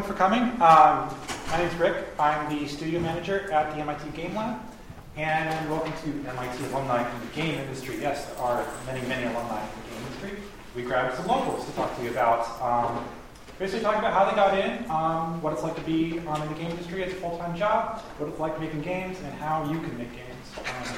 [0.00, 0.42] everyone for coming.
[0.62, 1.14] Um,
[1.50, 2.06] my name is Rick.
[2.18, 4.58] I'm the studio manager at the MIT Game Lab.
[5.16, 7.98] And welcome to MIT alumni in the game industry.
[8.00, 10.44] Yes, there are many, many alumni in the game industry.
[10.74, 13.04] We grabbed some locals to talk to you about um,
[13.58, 16.48] basically talking about how they got in, um, what it's like to be um, in
[16.48, 19.80] the game industry as a full-time job, what it's like making games, and how you
[19.80, 20.94] can make games um,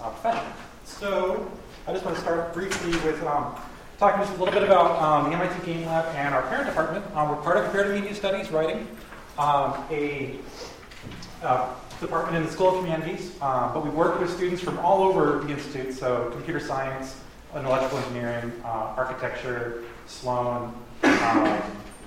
[0.00, 0.52] uh, professionally.
[0.84, 1.48] So
[1.86, 3.54] I just want to start briefly with um,
[4.00, 7.04] talking just a little bit about um, the MIT Game Lab and our parent department.
[7.14, 8.88] Um, we're part of Comparative Media Studies Writing,
[9.38, 10.36] um, a
[11.42, 15.02] uh, department in the School of Humanities, uh, but we work with students from all
[15.02, 17.20] over the institute, so computer science,
[17.54, 21.60] electrical engineering, uh, architecture, Sloan, um,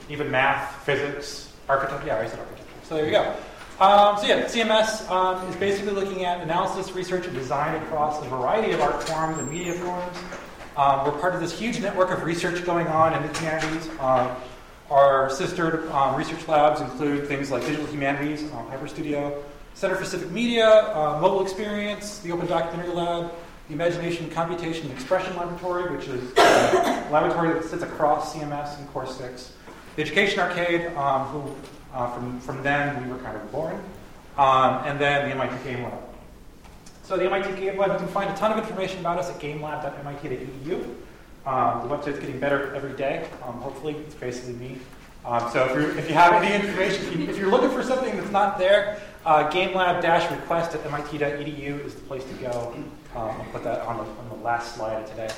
[0.09, 2.07] even math, physics, architecture.
[2.07, 2.73] Yeah, I said architecture.
[2.85, 3.35] So there you go.
[3.79, 8.27] Um, so yeah, CMS um, is basically looking at analysis, research, and design across a
[8.29, 10.17] variety of art forms and media forms.
[10.75, 13.87] Um, we're part of this huge network of research going on in the humanities.
[13.99, 14.31] Um,
[14.89, 19.43] our sister um, research labs include things like Digital Humanities, um, Hyper Studio,
[19.75, 23.31] Center for Civic Media, uh, Mobile Experience, the Open Documentary Lab,
[23.67, 28.87] the Imagination, Computation, and Expression Laboratory, which is a laboratory that sits across CMS and
[28.89, 29.53] Course 6,
[29.95, 31.55] the Education Arcade, um, who
[31.93, 33.75] uh, from, from then we were kind of born,
[34.39, 36.12] um, and then the MIT Game Lab.
[37.03, 39.37] So the MIT Game Lab, you can find a ton of information about us at
[39.37, 40.95] gamelab.mit.edu.
[41.45, 43.27] Um, the website's getting better every day.
[43.43, 44.77] Um, hopefully, it's basically me.
[45.25, 48.31] Um, so if, if, you have any information, if, you, you're looking for something that's
[48.31, 52.73] not there, uh, gamelab-request at mit.edu is the place to go.
[53.15, 55.29] Um, I'll put that on the, on the last slide of today.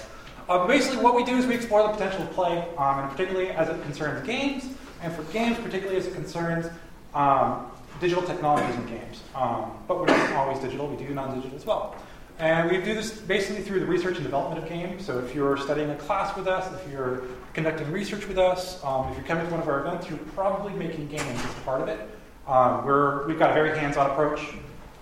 [0.47, 3.49] Uh, basically, what we do is we explore the potential of play, um, and particularly
[3.49, 4.67] as it concerns games,
[5.01, 6.67] and for games, particularly as it concerns
[7.15, 9.23] um, digital technologies in games.
[9.33, 11.95] Um, but we're not always digital, we do non-digital as well.
[12.37, 15.05] And we do this basically through the research and development of games.
[15.05, 17.23] So if you're studying a class with us, if you're
[17.53, 20.73] conducting research with us, um, if you're coming to one of our events, you're probably
[20.73, 22.09] making games as part of it.
[22.45, 24.41] Um, we're, we've got a very hands-on approach.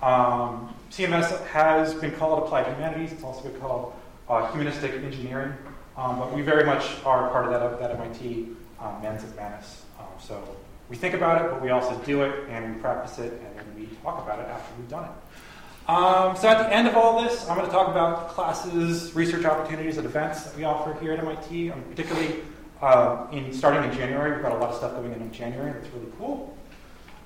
[0.03, 3.11] Um, CMS has been called Applied Humanities.
[3.11, 3.93] It's also been called
[4.29, 5.53] uh, Humanistic Engineering.
[5.97, 8.49] Um, but we very much are part of that, that MIT
[8.79, 9.83] um, Mens et Manus.
[9.99, 10.55] Um, so
[10.93, 13.65] we think about it, but we also do it, and we practice it, and then
[13.75, 15.89] we talk about it after we've done it.
[15.89, 19.43] Um, so at the end of all this, I'm going to talk about classes, research
[19.43, 21.71] opportunities, and events that we offer here at MIT.
[21.71, 22.41] Um, particularly
[22.79, 25.71] uh, in starting in January, we've got a lot of stuff going in in January.
[25.71, 26.55] That's really cool.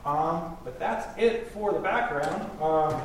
[0.05, 2.49] Um, but that's it for the background.
[2.61, 3.01] Um,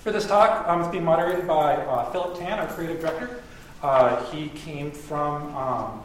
[0.00, 3.42] for this talk, um, it's being moderated by uh, Philip Tan, our creative director.
[3.82, 6.02] Uh, he came from um,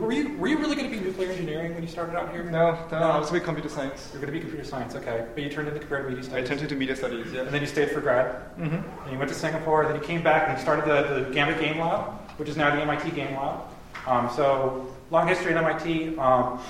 [0.00, 2.44] were you, were you really going to be nuclear engineering when you started out here?
[2.44, 3.10] No, no, no.
[3.10, 4.10] I was going to be computer science.
[4.12, 5.26] You're going to be computer science, okay.
[5.34, 6.44] But you turned into comparative media studies.
[6.44, 7.42] I turned into media studies, yeah.
[7.42, 8.26] And then you stayed for grad.
[8.58, 9.02] Mm-hmm.
[9.02, 11.60] And you went to Singapore, then you came back and you started the, the Gambit
[11.60, 13.60] Game Lab, which is now the MIT Game Lab.
[14.06, 16.18] Um, so, long history at MIT.
[16.18, 16.60] Um,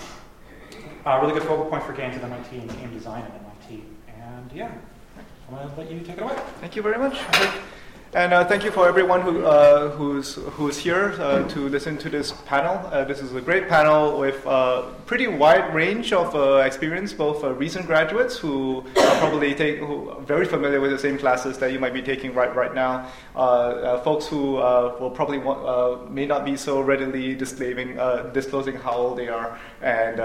[1.07, 3.85] uh, really good focal point for games at MIT and game design at MIT.
[4.09, 4.73] And yeah,
[5.49, 6.37] I'm going to let you take it away.
[6.61, 7.19] Thank you very much.
[8.15, 12.09] And uh, thank you for everyone who, uh, who's, who's here uh, to listen to
[12.09, 12.77] this panel.
[12.93, 17.13] Uh, this is a great panel with a uh, pretty wide range of uh, experience,
[17.13, 21.59] both recent graduates who are probably take, who are very familiar with the same classes
[21.59, 23.11] that you might be taking right, right now,
[24.05, 27.97] folks who will probably want, may not be so readily disclosing,
[28.33, 30.19] disclosing how old they are, and,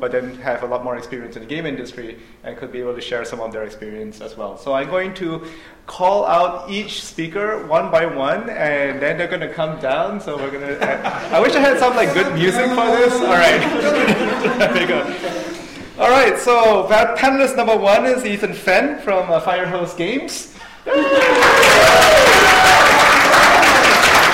[0.00, 2.94] but then have a lot more experience in the game industry and could be able
[2.94, 4.58] to share some of their experience as well.
[4.58, 5.46] So I'm going to
[5.86, 10.20] call out each speaker one by one, and then they're gonna come down.
[10.20, 10.78] So we're gonna.
[11.30, 13.12] I wish I had some like good music for this.
[13.14, 13.60] All right,
[14.58, 15.02] there you go.
[15.98, 20.54] All right, so panelist number one is Ethan Fenn from uh, Firehose Games.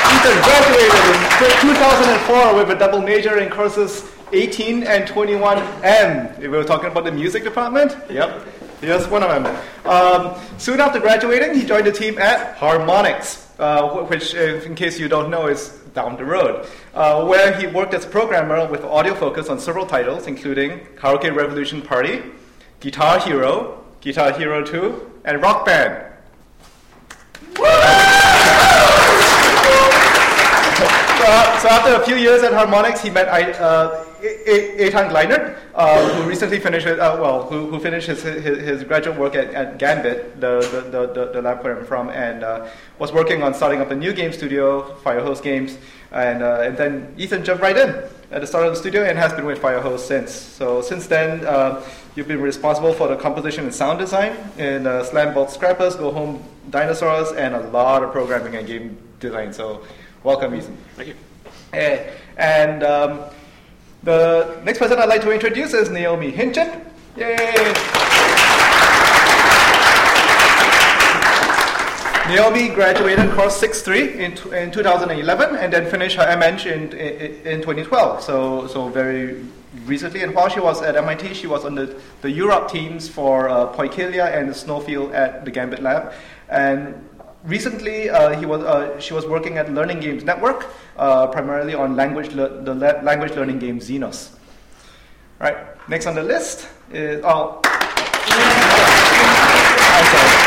[0.09, 6.39] Ethan graduated in 2004 with a double major in courses 18 and 21M.
[6.39, 7.97] We were talking about the music department.
[8.11, 8.47] Yep.
[8.81, 9.57] Yes, one of them.
[9.85, 15.09] Um, soon after graduating, he joined the team at Harmonix, uh, which, in case you
[15.09, 19.15] don't know, is down the road, uh, where he worked as a programmer with audio
[19.15, 22.23] focus on several titles, including Karaoke Revolution Party,
[22.79, 26.05] Guitar Hero, Guitar Hero 2, and Rock Band.
[31.21, 33.29] Uh, so after a few years at Harmonix, he met
[33.61, 38.85] uh, Eitan Glinert, uh, who recently finished, uh, well, who, who finished his, his, his,
[38.85, 40.61] graduate work at, at Gambit, the,
[40.91, 42.69] the, the, the, lab where I'm from, and uh,
[42.99, 45.79] was working on starting up a new game studio, Firehose Games,
[46.11, 47.91] and, uh, and then Ethan jumped right in
[48.31, 50.33] at the start of the studio and has been with Firehose since.
[50.33, 51.83] So since then, uh,
[52.15, 56.11] you've been responsible for the composition and sound design in uh, Slam Bolt Scrappers, Go
[56.11, 59.53] Home Dinosaurs, and a lot of programming and game design.
[59.53, 59.85] So
[60.25, 60.77] welcome, Ethan.
[60.97, 61.15] Thank you.
[61.73, 62.01] And,
[62.37, 63.21] and um,
[64.09, 66.83] The next person I'd like to introduce is Naomi Hinchen.
[67.19, 67.37] Yay!
[72.27, 77.61] Naomi graduated course 6.3 in, in 2011 and then finished her MEng in, in, in
[77.61, 79.45] 2012, so, so very
[79.85, 80.23] recently.
[80.23, 83.71] And while she was at MIT, she was on the, the UROP teams for uh,
[83.75, 86.15] Poikilia and Snowfield at the Gambit Lab.
[86.49, 87.08] And
[87.45, 91.97] recently, uh, he was, uh, she was working at Learning Games Network, uh, primarily on
[91.97, 94.31] language le- the le- language learning game Xenos.
[95.39, 95.57] Right,
[95.89, 100.45] next on the list is, oh, I'm sorry.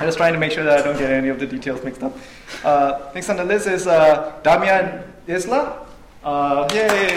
[0.00, 2.02] I'm just trying to make sure that I don't get any of the details mixed
[2.02, 2.16] up.
[2.64, 5.86] Uh, next on the list is uh, Damian Isla.
[6.24, 7.14] Uh, yay!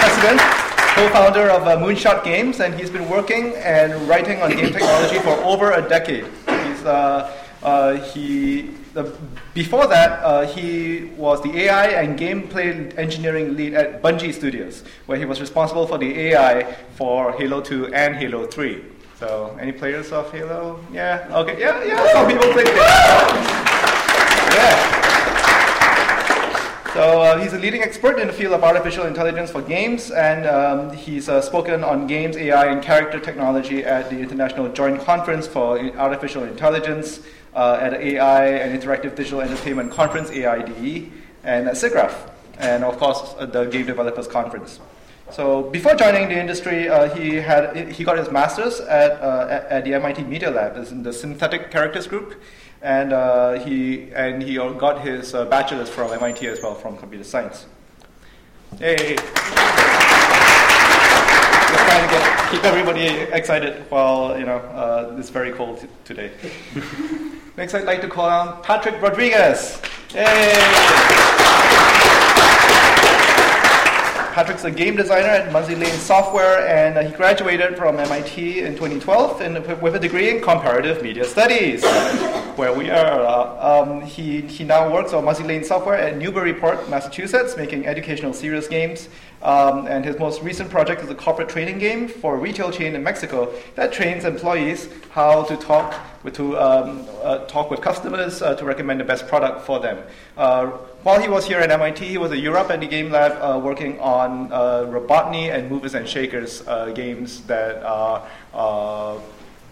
[0.00, 0.40] President,
[0.94, 5.34] co-founder of uh, Moonshot Games, and he's been working and writing on game technology for
[5.42, 6.24] over a decade.
[6.46, 8.70] He's, uh, uh, he,
[9.54, 15.18] before that, uh, he was the AI and gameplay engineering lead at Bungie Studios, where
[15.18, 18.84] he was responsible for the AI for Halo 2 and Halo 3.
[19.18, 20.78] So, any players of Halo?
[20.92, 21.26] Yeah.
[21.32, 21.58] Okay.
[21.58, 21.82] Yeah.
[21.82, 22.12] Yeah.
[22.12, 22.64] Some people play.
[24.54, 24.93] yeah.
[26.94, 30.46] So uh, he's a leading expert in the field of artificial intelligence for games, and
[30.46, 35.44] um, he's uh, spoken on games, AI, and character technology at the International Joint Conference
[35.44, 37.18] for Artificial Intelligence,
[37.56, 41.10] uh, at the AI and Interactive Digital Entertainment Conference, AIDE,
[41.42, 44.78] and at SIGGRAPH, and of course the Game Developers Conference.
[45.32, 49.64] So before joining the industry, uh, he had he got his master's at, uh, at,
[49.66, 52.40] at the MIT Media Lab, in the synthetic characters group,
[52.84, 57.24] and uh, he and he got his uh, bachelor's from MIT as well from computer
[57.24, 57.64] science.
[58.78, 59.16] Hey.
[59.16, 59.34] Just
[61.86, 66.30] trying to get, keep everybody excited while you know uh, it's very cold today.
[67.56, 69.80] Next, I'd like to call on Patrick Rodriguez.
[70.10, 71.92] Hey.
[74.34, 78.72] Patrick's a game designer at Muzzy Lane Software, and uh, he graduated from MIT in
[78.72, 81.84] 2012 in, with a degree in comparative media studies,
[82.56, 83.20] where we are.
[83.20, 88.32] Uh, um, he, he now works on Muzzy Lane Software at Newburyport, Massachusetts, making educational
[88.32, 89.08] serious games.
[89.44, 92.94] Um, and his most recent project is a corporate training game for a retail chain
[92.94, 98.40] in Mexico that trains employees how to talk with, to um, uh, talk with customers
[98.40, 100.02] uh, to recommend the best product for them.
[100.38, 100.68] Uh,
[101.02, 103.60] while he was here at MIT, he was at UROP at the Game Lab uh,
[103.60, 108.26] working on uh, Robotany and Movers and Shakers uh, games that are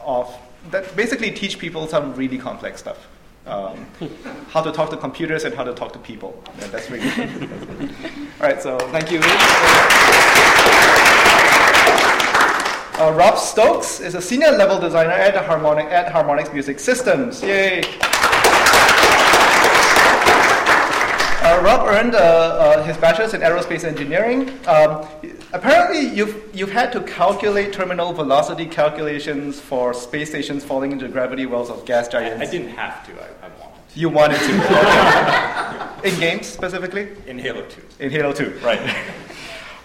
[0.03, 0.37] of
[0.71, 3.09] that basically teach people some really complex stuff.
[3.45, 3.87] Um,
[4.51, 6.43] how to talk to computers and how to talk to people.
[6.59, 9.21] Yeah, that's really All right, so thank you.
[13.03, 17.43] Uh, Rob Stokes is a senior level designer at, Harmonic, at Harmonix Music Systems.
[17.43, 17.83] Yay!
[21.43, 24.51] Uh, Rob earned uh, uh, his bachelor's in aerospace engineering.
[24.67, 25.07] Um,
[25.53, 31.47] apparently, you've, you've had to calculate terminal velocity calculations for space stations falling into gravity
[31.47, 32.41] wells of gas giants.
[32.41, 33.13] I, I didn't have to.
[33.13, 33.81] I, I wanted.
[33.95, 36.03] You wanted to.
[36.09, 37.11] in games specifically?
[37.27, 37.83] In Halo 2.
[38.01, 38.59] In Halo 2.
[38.63, 38.81] Right.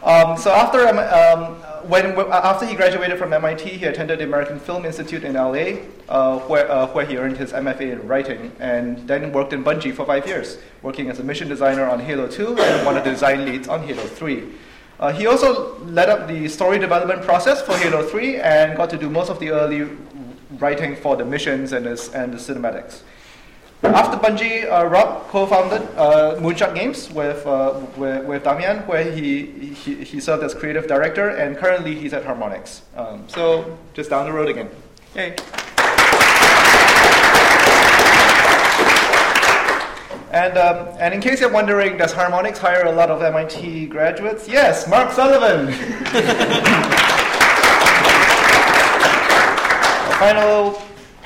[0.08, 4.58] Um, so after um, um, when after he graduated from MIT, he attended the American
[4.58, 9.06] Film Institute in LA, uh, where uh, where he earned his MFA in writing, and
[9.06, 12.58] then worked in Bungie for five years, working as a mission designer on Halo 2
[12.58, 14.46] and one of the design leads on Halo 3.
[15.02, 18.98] Uh, he also led up the story development process for Halo 3 and got to
[18.98, 19.90] do most of the early
[20.58, 23.02] writing for the missions and, and the cinematics.
[23.84, 29.46] After Bungie, uh, Rob co-founded uh, Moonshot Games with, uh, with, with, Damian, where he,
[29.46, 32.82] he, he, served as creative director, and currently he's at Harmonix.
[32.96, 34.70] Um, so just down the road again.
[35.16, 35.36] Yay.
[40.32, 44.48] And, um, and in case you're wondering, does Harmonix hire a lot of MIT graduates?
[44.48, 45.74] Yes, Mark Sullivan.
[50.20, 50.72] final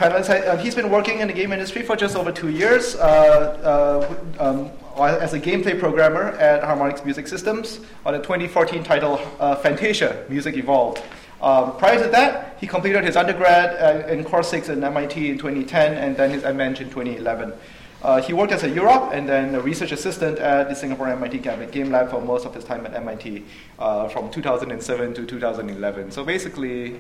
[0.01, 4.43] uh, he's been working in the game industry for just over two years uh, uh,
[4.43, 10.25] um, as a gameplay programmer at Harmonix Music Systems on the 2014 title uh, Fantasia
[10.27, 11.03] Music Evolved.
[11.41, 15.37] Um, prior to that, he completed his undergrad uh, in Course 6 in MIT in
[15.37, 17.53] 2010 and then his MEng in 2011.
[18.01, 21.37] Uh, he worked as a UROP and then a research assistant at the Singapore MIT
[21.71, 23.43] Game Lab for most of his time at MIT
[23.77, 26.09] from 2007 to 2011.
[26.11, 26.99] So basically,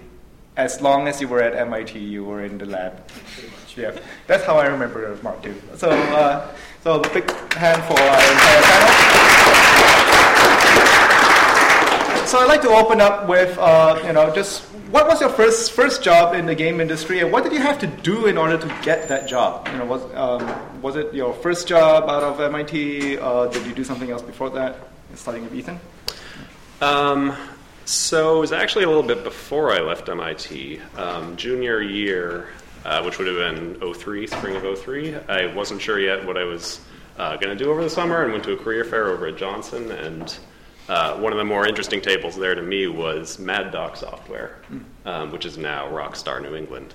[0.57, 3.01] as long as you were at MIT, you were in the lab.
[3.75, 5.55] Yeah, that's how I remember Mark too.
[5.75, 6.53] So, uh,
[6.83, 9.21] so big hand for our entire panel.
[12.27, 15.71] So I'd like to open up with, uh, you know, just what was your first
[15.71, 18.57] first job in the game industry, and what did you have to do in order
[18.57, 19.67] to get that job?
[19.71, 23.17] You know, was um, was it your first job out of MIT?
[23.19, 24.77] Uh, did you do something else before that?
[25.15, 25.79] Starting with Ethan.
[26.81, 27.35] Um,
[27.91, 30.79] so it was actually a little bit before I left MIT.
[30.95, 32.47] Um, junior year,
[32.85, 36.45] uh, which would have been 03, spring of 03, I wasn't sure yet what I
[36.45, 36.79] was
[37.17, 39.35] uh, going to do over the summer and went to a career fair over at
[39.35, 39.91] Johnson.
[39.91, 40.37] And
[40.87, 44.59] uh, one of the more interesting tables there to me was Mad Doc Software,
[45.05, 46.93] um, which is now Rockstar New England.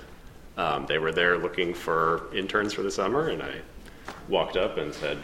[0.57, 3.57] Um, they were there looking for interns for the summer, and I
[4.29, 5.19] walked up and said,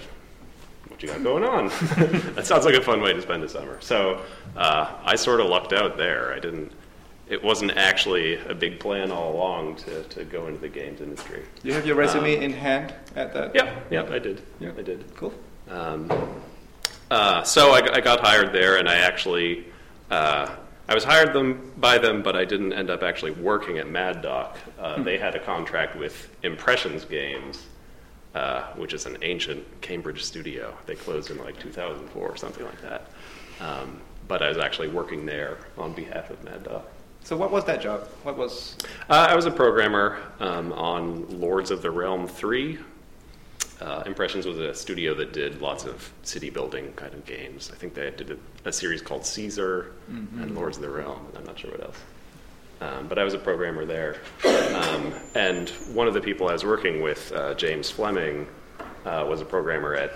[0.89, 1.69] what you got going on?
[2.35, 3.79] that sounds like a fun way to spend the summer.
[3.81, 4.23] So
[4.57, 6.33] uh, I sort of lucked out there.
[6.33, 6.73] I didn't.
[7.29, 11.45] It wasn't actually a big plan all along to, to go into the games industry.
[11.62, 13.55] You have your resume in hand at that.
[13.55, 14.43] Yep, yep, I did.
[14.61, 14.73] Yeah.
[14.77, 15.15] I did.
[15.17, 15.33] Cool.
[15.71, 16.11] Um,
[17.11, 19.67] uh, so I, I got hired there, and I actually
[20.11, 20.55] uh,
[20.89, 24.21] I was hired them by them, but I didn't end up actually working at Mad
[24.21, 24.59] Doc.
[24.79, 27.67] Uh, They had a contract with Impressions Games,
[28.35, 30.77] uh, which is an ancient Cambridge studio.
[30.87, 33.07] They closed in like 2004 or something like that.
[33.61, 36.87] Um, but I was actually working there on behalf of Mad Doc.
[37.25, 38.09] So what was that job?
[38.25, 38.77] What was?
[39.09, 42.79] Uh, I was a programmer um, on Lords of the Realm 3.
[43.81, 47.71] Uh, Impressions was a studio that did lots of city building kind of games.
[47.73, 49.93] I think they did a, a series called Caesar
[50.41, 51.97] and Lords of the Realm, and I'm not sure what else.
[52.83, 54.17] Um, but I was a programmer there.
[54.45, 58.47] Um, and one of the people I was working with, uh, James Fleming,
[59.05, 60.12] uh, was a programmer at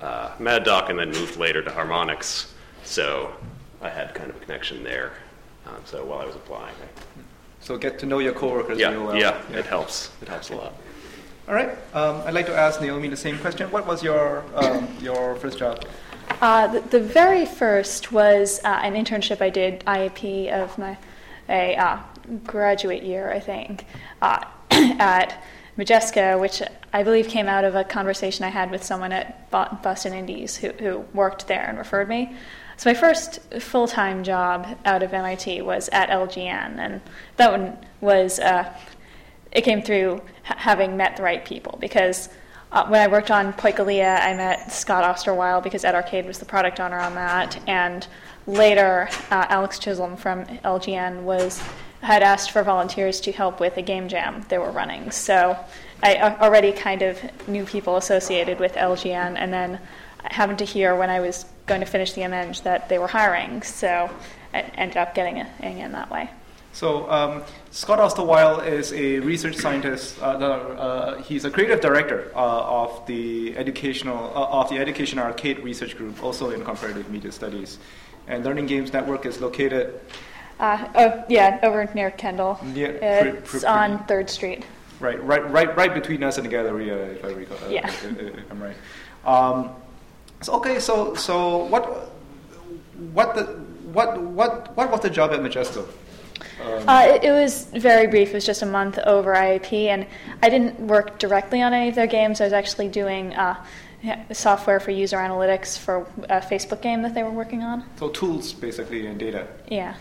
[0.00, 2.50] uh, Mad Doc and then moved later to Harmonix.
[2.84, 3.32] So
[3.82, 5.12] I had kind of a connection there.
[5.66, 6.88] Um, so while I was applying, I
[7.60, 9.16] So get to know your coworkers yeah, real well.
[9.16, 10.10] yeah, it helps.
[10.22, 10.72] It helps a lot.
[11.48, 11.76] All right.
[11.94, 13.70] Um, I'd like to ask Naomi the same question.
[13.70, 15.84] What was your um, your first job?
[16.40, 20.96] Uh, the, the very first was uh, an internship I did, IAP of my
[21.48, 21.98] a uh,
[22.44, 23.86] graduate year, I think,
[24.22, 25.42] uh, at
[25.78, 26.62] Majesco, which
[26.92, 30.70] I believe came out of a conversation I had with someone at Boston Indies who,
[30.70, 32.34] who worked there and referred me.
[32.78, 37.00] So my first full-time job out of MIT was at LGN, and
[37.36, 38.72] that one was uh,
[39.52, 42.28] it came through having met the right people because
[42.72, 46.44] uh, when I worked on Poikilia, I met Scot Osterweil because Ed Arcade was the
[46.44, 48.06] product owner on that, and
[48.46, 51.62] later uh, Alex Chisholm from LGN was
[52.02, 55.10] had asked for volunteers to help with a game jam they were running.
[55.10, 55.58] So
[56.02, 57.18] I uh, already kind of
[57.48, 59.80] knew people associated with LGN, and then
[60.22, 63.08] I happened to hear when I was going to finish the MEng that they were
[63.08, 64.10] hiring, so
[64.52, 66.30] I ended up getting in that way.
[66.72, 67.42] So um,
[67.76, 70.16] Scot Osterweil is a research scientist.
[70.22, 75.18] Uh, no, uh, he's a creative director uh, of the educational uh, of the Education
[75.18, 77.76] Arcade Research Group, also in comparative media studies.
[78.28, 80.00] And Learning Games Network is located
[80.58, 82.54] Uh, oh, yeah, over near Kendall.
[82.54, 84.64] Pre- It's on Third Street.
[84.98, 87.58] right, right, right, right between us and the Galleria, if I recall.
[87.60, 87.86] uh, Yeah.
[87.92, 88.04] if,
[88.40, 88.76] if I'm right.
[89.26, 89.68] Um,
[90.40, 91.84] so okay, so so what
[93.12, 93.44] what the
[93.92, 95.84] what what what was the job at Majesco?
[96.64, 98.28] Um, Uh, it, it was very brief.
[98.30, 100.06] It was just a month over IAP, and
[100.42, 102.40] I didn't work directly on any of their games.
[102.40, 103.62] I was actually doing uh,
[104.32, 107.84] software for user analytics for a Facebook game that they were working on.
[107.98, 109.46] so tools, basically, and data.
[109.68, 109.94] Yeah.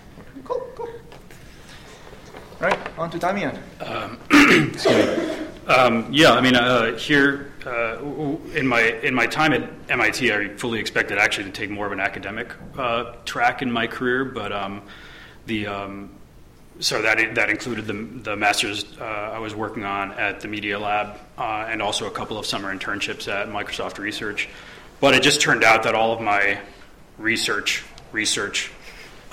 [0.43, 0.89] Cool, cool.
[2.59, 3.57] Right, on to Damian.
[3.81, 4.17] Um,
[6.11, 10.31] yeah, I mean, uh, here uh, w- w- in my in my time at MIT,
[10.31, 14.23] I fully expected actually to take more of an academic uh, track in my career,
[14.25, 14.83] but um,
[15.47, 16.11] the um,
[16.79, 20.77] so that that included the the masters uh, I was working on at the Media
[20.79, 24.49] Lab, uh, and also a couple of summer internships at Microsoft Research.
[24.99, 26.59] But it just turned out that all of my
[27.17, 28.71] research research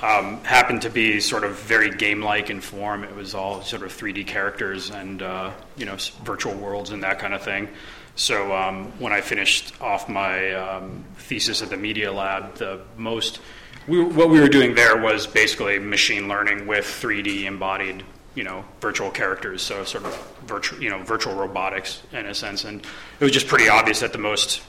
[0.01, 3.05] um, happened to be sort of very game-like in form.
[3.05, 7.19] It was all sort of 3D characters and uh, you know virtual worlds and that
[7.19, 7.69] kind of thing.
[8.15, 13.41] So um, when I finished off my um, thesis at the Media Lab, the most
[13.87, 18.65] we, what we were doing there was basically machine learning with 3D embodied you know
[18.81, 19.63] virtual characters.
[19.63, 23.49] So sort of virtual you know virtual robotics in a sense, and it was just
[23.49, 24.63] pretty obvious that the most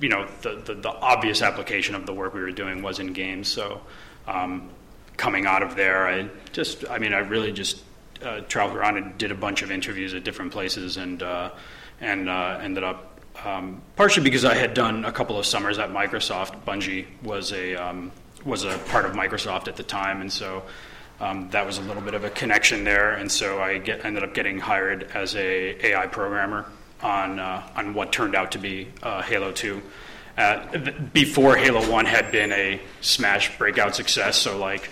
[0.00, 3.12] you know the, the, the obvious application of the work we were doing was in
[3.12, 3.48] games.
[3.48, 3.80] So
[4.26, 4.70] um,
[5.16, 7.82] coming out of there, I just I mean I really just
[8.22, 11.50] uh, traveled around and did a bunch of interviews at different places and uh,
[12.00, 15.90] and uh, ended up um, partially because I had done a couple of summers at
[15.90, 16.64] Microsoft.
[16.64, 18.12] Bungie was a um,
[18.44, 20.62] was a part of Microsoft at the time, and so.
[21.20, 24.24] Um, that was a little bit of a connection there, and so I get, ended
[24.24, 26.66] up getting hired as a AI programmer
[27.00, 29.80] on uh, on what turned out to be uh, Halo 2,
[30.36, 30.78] Uh,
[31.12, 34.88] before Halo One had been a smash breakout success, so like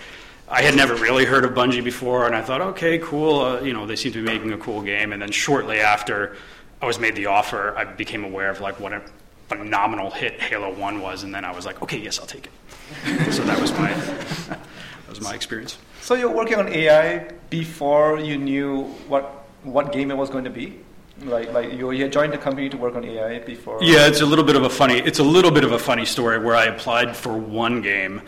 [0.47, 3.73] I had never really heard of Bungie before, and I thought, okay, cool, uh, you
[3.73, 5.13] know, they seem to be making a cool game.
[5.13, 6.35] And then shortly after
[6.81, 9.01] I was made the offer, I became aware of like what a
[9.47, 12.51] phenomenal hit Halo One was, and then I was like, okay, yes, I'll take it.
[13.31, 13.93] so that was my
[14.49, 15.77] that was my experience.
[16.01, 20.49] So you're working on AI before you knew what what game it was going to
[20.49, 20.79] be?
[21.23, 23.77] Like like you, you joined the company to work on AI before?
[23.81, 24.99] Yeah, it's a little bit of a funny.
[24.99, 28.21] It's a little bit of a funny story where I applied for one game,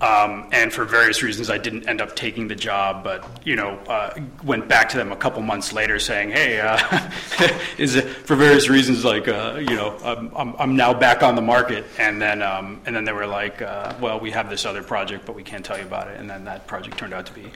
[0.00, 3.02] um, and for various reasons I didn't end up taking the job.
[3.02, 7.10] But you know, uh, went back to them a couple months later saying, "Hey, uh,
[7.78, 11.34] is it for various reasons like uh, you know I'm, I'm, I'm now back on
[11.34, 14.64] the market." And then um, and then they were like, uh, "Well, we have this
[14.64, 17.26] other project, but we can't tell you about it." And then that project turned out
[17.26, 17.50] to be.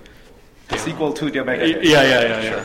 [0.68, 1.66] the sequel to the Yeah, Omega.
[1.66, 2.42] yeah, yeah, yeah.
[2.42, 2.64] yeah.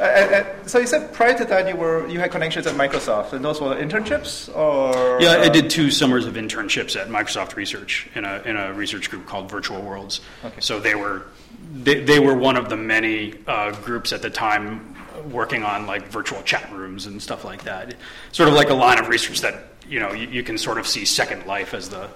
[0.00, 2.74] Uh, and, and, so you said prior to that you were you had connections at
[2.74, 7.08] Microsoft, and those were internships, or Yeah, I uh, did two summers of internships at
[7.08, 10.22] Microsoft Research in a in a research group called Virtual Worlds.
[10.42, 10.60] Okay.
[10.60, 11.26] So they were
[11.72, 14.96] they, they were one of the many uh, groups at the time
[15.30, 17.94] working on like virtual chat rooms and stuff like that.
[18.32, 20.86] Sort of like a line of research that you know you, you can sort of
[20.86, 22.08] see Second Life as the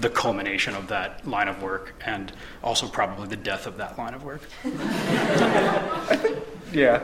[0.00, 2.32] the culmination of that line of work, and
[2.62, 4.42] also probably the death of that line of work.
[6.72, 7.02] Yeah.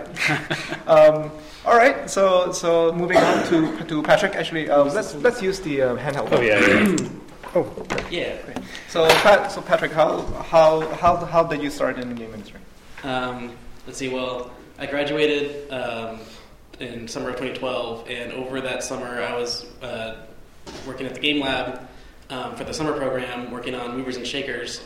[0.86, 1.30] um,
[1.64, 2.08] all right.
[2.08, 4.34] So so moving on to to Patrick.
[4.34, 6.28] Actually, um, let's let's use the uh, handheld.
[6.32, 7.14] Oh yeah, yeah.
[8.10, 8.58] Yeah.
[8.88, 12.60] So Pat, so Patrick, how how how how did you start in the game industry?
[13.02, 13.56] Um,
[13.86, 14.08] let's see.
[14.08, 16.20] Well, I graduated um,
[16.80, 20.16] in summer of 2012, and over that summer, I was uh,
[20.86, 21.86] working at the Game Lab
[22.30, 24.82] um, for the summer program, working on movers and shakers.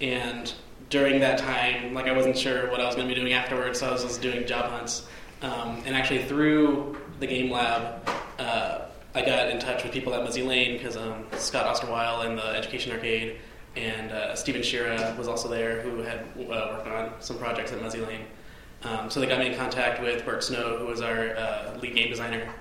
[0.00, 0.52] And
[0.92, 3.80] during that time, like I wasn't sure what I was going to be doing afterwards,
[3.80, 5.06] so I was just doing job hunts.
[5.40, 8.06] Um, and actually, through the Game Lab,
[8.38, 8.82] uh,
[9.14, 12.44] I got in touch with people at Muzzy Lane because um, Scot Osterweil and the
[12.44, 13.38] Education Arcade
[13.74, 17.80] and uh, Stephen Shira was also there, who had uh, worked on some projects at
[17.80, 18.26] Muzzy Lane.
[18.82, 21.94] Um, so they got me in contact with Bert Snow, who was our uh, lead
[21.94, 22.52] game designer,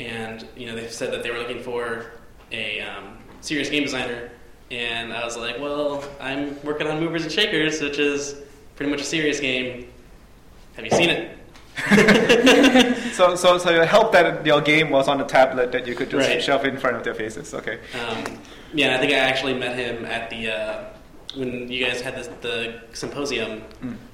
[0.00, 2.12] and you know they said that they were looking for
[2.50, 4.30] a um, serious game designer,
[4.74, 8.36] and I was like, well, I'm working on Movers and Shakers, which is
[8.76, 9.88] pretty much a serious game.
[10.76, 11.38] Have you seen it?
[13.14, 16.10] So so so you helped that your game was on a tablet that you could
[16.10, 16.42] just Right.
[16.42, 17.54] shove in front of their faces.
[17.54, 17.78] Okay.
[17.94, 18.24] Um,
[18.72, 20.84] yeah, I think I actually met him at the uh,
[21.36, 23.62] when you guys had this, the symposium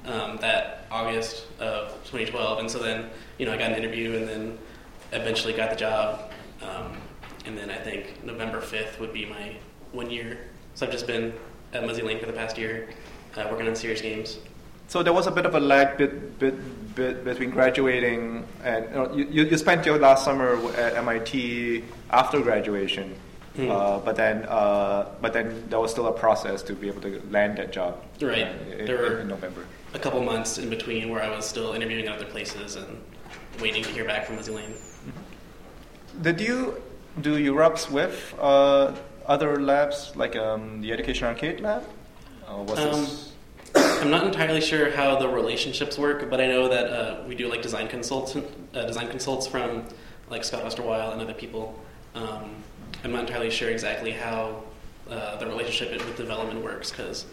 [0.05, 4.29] um, that August of 2012, and so then you know I got an interview, and
[4.29, 4.59] then
[5.13, 6.31] eventually got the job,
[6.63, 6.93] um,
[7.47, 9.57] and then I think November 5th would be my
[9.93, 10.50] one year.
[10.81, 11.35] So I've just been
[11.75, 12.89] at Muzzy Lane for the past year,
[13.37, 14.39] uh, working on serious games.
[14.89, 16.55] So there was a bit of a lag bit, bit,
[16.95, 22.41] bit between graduating and you, know, you, you spent your last summer at MIT after
[22.41, 23.15] graduation,
[23.57, 23.71] Hmm.
[23.71, 27.21] uh, but then uh, but then there was still a process to be able to
[27.31, 28.03] land that job.
[28.23, 28.47] Right.
[28.47, 29.67] uh, in, There were- in November.
[29.93, 32.87] A couple months in between where I was still interviewing at other places and
[33.61, 34.75] waiting to hear back from Muzzy Lane.
[36.23, 36.81] Did you
[37.21, 38.95] do UROP's with uh,
[39.27, 41.85] other labs like um, the Education Arcade lab?
[42.47, 43.07] Um?
[43.75, 47.49] I'm not entirely sure how the relationships work, but I know that uh, we do
[47.49, 49.85] like design consultant, uh, design consults from
[50.29, 51.79] like Scot Osterweil and other people.
[52.15, 52.57] Um,
[53.05, 54.65] I'm not entirely sure exactly how
[55.09, 57.27] uh, the relationship with development works because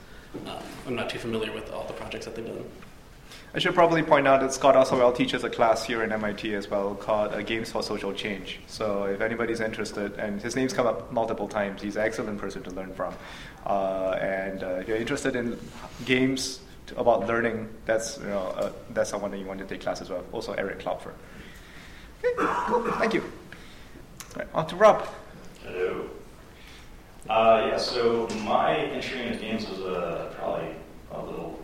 [0.46, 2.64] um, I'm not too familiar with all the projects that they've done.
[3.54, 6.70] I should probably point out that Scot Osterweil teaches a class here in MIT as
[6.70, 8.60] well called uh, Games for Social Change.
[8.68, 12.62] So if anybody's interested, and his name's come up multiple times, he's an excellent person
[12.64, 13.14] to learn from.
[13.66, 15.58] Uh, and uh, if you're interested in
[16.06, 16.60] games
[16.98, 20.24] about learning, that's you know uh, that's someone that you want to take classes with.
[20.34, 21.14] Also Eric Klopfer.
[22.24, 22.92] Okay, cool.
[22.94, 23.24] Thank you.
[24.54, 25.08] On to Rob.
[25.64, 26.10] Hello.
[27.30, 30.76] Uh, yeah, so my entry into games was uh, probably
[31.12, 31.60] a little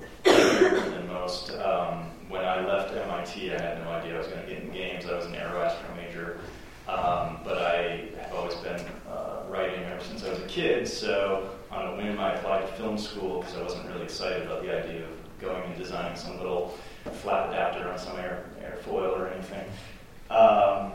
[1.13, 1.52] most.
[1.52, 4.71] Um, when I left MIT, I had no idea I was going to get in
[4.71, 5.06] games.
[5.06, 6.39] I was an aeroastro major,
[6.88, 10.88] um, but I have always been uh, writing ever since I was a kid.
[10.88, 14.63] So on a whim, I applied to film school because I wasn't really excited about
[14.63, 16.78] the idea of going and designing some little
[17.21, 19.65] flat adapter on some air, airfoil or anything.
[20.30, 20.93] Um,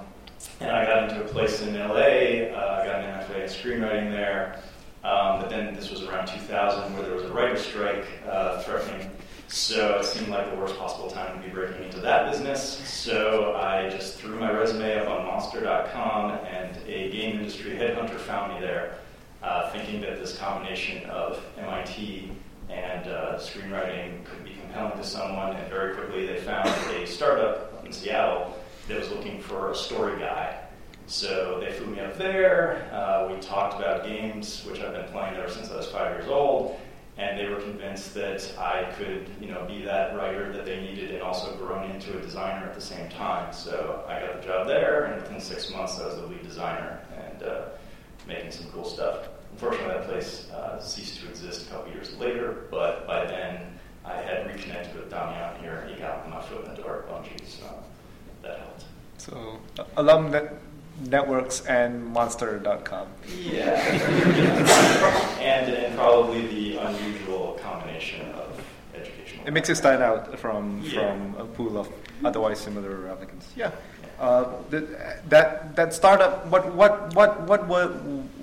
[0.60, 2.54] and I got into a place in LA.
[2.54, 4.60] Uh, I got an MFA in screenwriting there.
[5.04, 9.10] Um, but then this was around 2000 where there was a writer's strike uh, threatening.
[9.48, 12.62] So it seemed like the worst possible time to be breaking into that business.
[12.86, 18.54] So I just threw my resume up on Monster.com, and a game industry headhunter found
[18.54, 18.98] me there,
[19.42, 22.30] uh, thinking that this combination of MIT
[22.68, 25.56] and uh, screenwriting could be compelling to someone.
[25.56, 28.54] And very quickly they found a startup in Seattle
[28.86, 30.58] that was looking for a story guy.
[31.06, 32.90] So they flew me up there.
[32.92, 36.28] Uh, we talked about games, which I've been playing ever since I was five years
[36.28, 36.78] old,
[37.18, 41.10] and they were convinced that I could, you know, be that writer that they needed
[41.10, 43.52] and also grown into a designer at the same time.
[43.52, 47.00] So I got the job there, and within six months, I was the lead designer
[47.16, 47.62] and uh,
[48.28, 49.28] making some cool stuff.
[49.52, 54.14] Unfortunately, that place uh, ceased to exist a couple years later, but by then I
[54.14, 55.80] had reconnected with Damian here.
[55.80, 57.66] And he got my foot in the door at Bungie, so
[58.42, 58.84] that helped.
[59.16, 59.58] So,
[59.96, 60.54] alum net-
[61.06, 63.06] networks and monster.com.
[63.40, 63.70] Yeah.
[65.40, 68.60] and, and probably the unusual combination of
[68.94, 69.46] educational.
[69.46, 71.12] It makes you stand out from Yeah.
[71.12, 71.88] from a pool of
[72.24, 73.52] otherwise similar applicants.
[73.56, 73.70] Yeah.
[74.18, 74.84] Uh, th-
[75.28, 76.44] that that startup.
[76.46, 77.86] What what what what were,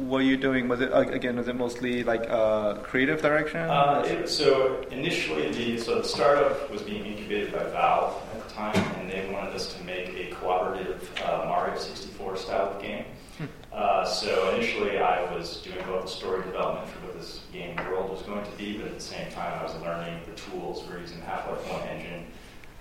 [0.06, 0.68] were you doing?
[0.68, 1.38] Was it again?
[1.38, 3.62] Was it mostly like uh, creative direction?
[3.62, 8.54] Uh, it, so initially, the so the startup was being incubated by Valve at the
[8.54, 13.06] time, and they wanted us to make a cooperative uh, Mario 64 style game.
[13.74, 18.10] Uh, so initially, I was doing both the story development for what this game world
[18.10, 20.84] was going to be, but at the same time, I was learning the tools.
[20.84, 22.26] We We're using Half-Life One engine,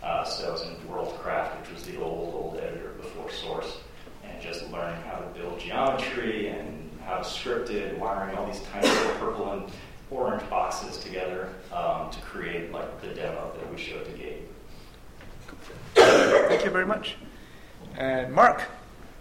[0.04, 3.78] uh, so I was in Worldcraft, which was the old old editor before Source,
[4.22, 8.62] and just learning how to build geometry and how to script it, wiring all these
[8.72, 9.70] tiny little purple and
[10.10, 14.42] orange boxes together um, to create like the demo that we showed to Gabe.
[15.94, 17.16] Thank you very much.
[17.96, 18.62] And Mark.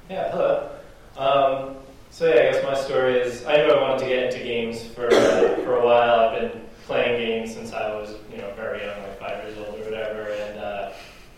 [0.09, 0.69] Yeah, hello.
[1.17, 1.75] Um,
[2.09, 4.83] so yeah, I guess my story is I knew I wanted to get into games
[4.83, 6.19] for uh, for a while.
[6.19, 9.79] I've been playing games since I was you know very young, like five years old
[9.79, 10.31] or whatever.
[10.31, 10.91] And uh,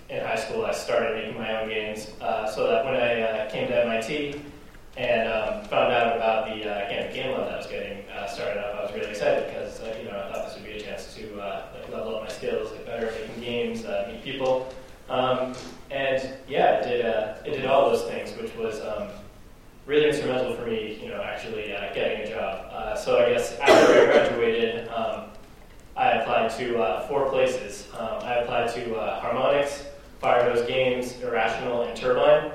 [0.10, 2.12] in high school, I started making my own games.
[2.22, 4.42] Uh, so that when I uh, came to MIT
[4.98, 8.60] and um, found out about the uh, Game Lab that I was getting uh, started
[8.60, 10.82] up, I was really excited because uh, you know I thought this would be a
[10.82, 14.24] chance to uh, like level up my skills, get better at making games, uh, meet
[14.24, 14.74] people.
[15.10, 15.54] Um,
[15.92, 19.10] and yeah, it did uh, it did all those things, which was um,
[19.86, 22.98] really instrumental for me, you know, actually uh, getting a job.
[22.98, 25.26] So I guess after I graduated, um,
[25.98, 27.90] I applied to four places.
[28.00, 28.80] Um, I applied to
[29.22, 29.84] Harmonix,
[30.24, 32.52] Firehose Games, Irrational, and Turbine.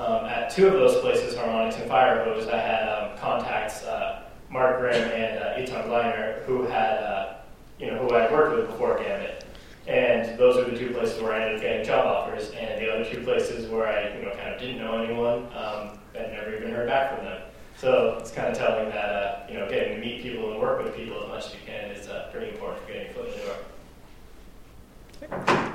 [0.00, 4.80] Um, at two of those places, Harmonix and Firehose, I had um, contacts, uh, Mark
[4.80, 7.34] Grimm and uh, Glinert, who had, uh,
[7.78, 9.44] you know, who I had worked with before Gambit.
[9.86, 12.50] And those are the two places where I ended up getting job offers.
[12.52, 15.98] And the other two places where I, you know, kind of didn't know anyone, um,
[16.14, 17.42] and never even heard back from them.
[17.76, 20.82] So it's kind of telling that, uh, you know, getting to meet people and work
[20.82, 23.32] with people as much as you can is uh, pretty important for getting foot in
[23.32, 23.56] the door.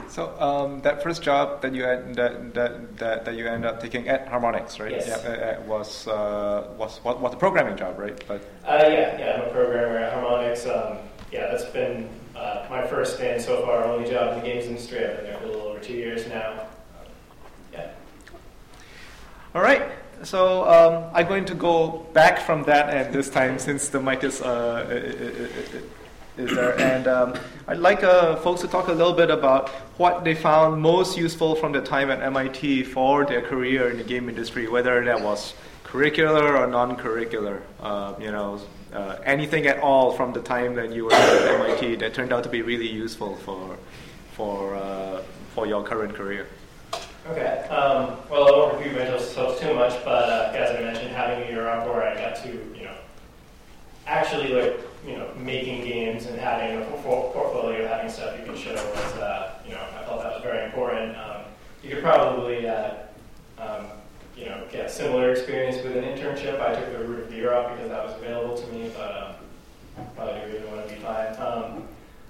[0.10, 3.82] So um, that first job that you had, that, that, that, that you ended up
[3.82, 4.92] taking at Harmonix, right?
[4.92, 5.08] Yes.
[5.08, 8.16] Yeah, uh, uh, was uh, was what was a programming job, right?
[8.28, 10.66] But Uh, yeah, yeah, I'm a programmer at Harmonix.
[10.68, 10.98] Um,
[11.32, 15.06] yeah, that's been uh, my first and so far only job in the games industry.
[15.06, 16.66] I've been there for a little over two years now.
[17.74, 17.92] Yeah.
[19.54, 19.84] all right.
[20.24, 24.24] So um, I'm going to go back from that and this time since the mic
[24.24, 25.82] is uh, i- i- i-
[26.38, 27.34] is there, and um,
[27.68, 31.56] I'd like uh, folks to talk a little bit about what they found most useful
[31.56, 35.54] from their time at MIT for their career in the game industry, whether that was
[35.84, 37.62] curricular or non-curricular.
[37.80, 38.60] Uh, you know,
[38.94, 42.44] uh, anything at all from the time that you were at MIT that turned out
[42.44, 43.78] to be really useful for
[44.34, 45.22] for uh,
[45.54, 46.48] for your current career.
[47.28, 47.68] Okay.
[47.70, 51.52] Um, well, I won't repeat myself too much, but uh, as I mentioned, having a
[51.52, 52.96] year off where I got to, you know,
[54.06, 58.74] actually like, you know, making games and having a portfolio, having stuff you can show
[58.74, 61.16] was, uh, you know, I felt that was very important.
[61.18, 61.42] Um,
[61.84, 62.94] you could probably, uh,
[63.58, 63.86] um,
[64.36, 66.60] you know, get similar experience with an internship.
[66.60, 70.06] I took the route of the year because that was available to me, but um,
[70.16, 71.36] probably really want to be fine.
[71.40, 71.84] Um,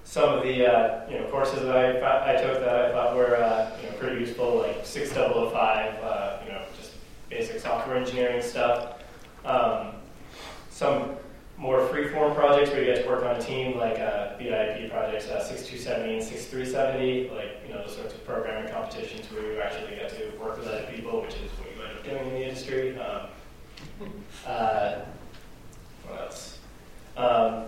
[0.04, 3.38] some of the uh, you know courses that I, I took that I thought were
[3.38, 6.92] uh, you know pretty useful, like 6005, uh, you know just
[7.30, 9.02] basic software engineering stuff.
[9.44, 9.94] Um,
[10.70, 11.16] some
[11.58, 15.28] more free-form projects where you get to work on a team, like uh, BIP projects,
[15.28, 19.96] uh, 6270 and 6370, like you know those sorts of programming competitions where you actually
[19.96, 22.48] get to work with other people, which is what you end up doing in the
[22.48, 23.00] industry.
[23.00, 23.28] Um,
[24.46, 24.96] uh,
[26.06, 26.60] what else?
[27.16, 27.66] Um,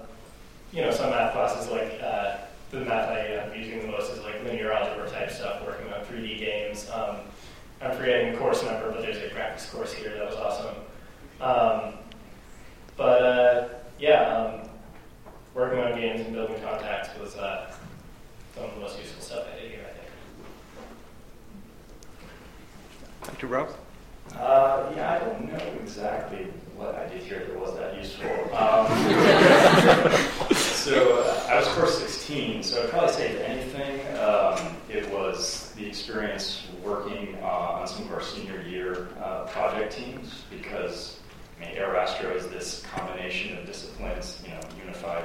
[0.73, 2.37] you know, some math classes like uh,
[2.71, 6.01] the math I am using the most is like linear algebra type stuff, working on
[6.01, 6.89] 3D games.
[6.89, 7.17] Um,
[7.81, 10.75] I'm forgetting the course number, but there's a graphics course here that was awesome.
[11.39, 11.93] Um,
[12.97, 13.69] but uh,
[13.99, 14.69] yeah, um,
[15.53, 17.71] working on games and building contacts was uh,
[18.55, 20.11] some of the most useful stuff I did here, I think.
[23.21, 23.69] Thank you, Rob.
[24.35, 28.29] Uh, yeah, I don't know exactly what I did here that was that useful.
[28.55, 28.87] Um,
[30.55, 35.73] so uh, I was course 16, so I'd probably say if anything, um, it was
[35.77, 36.07] the experience
[36.37, 41.19] experience working uh, on some of our senior year uh, project teams because
[41.59, 45.23] I mean, Aerastro is this combination of disciplines, you know, unified,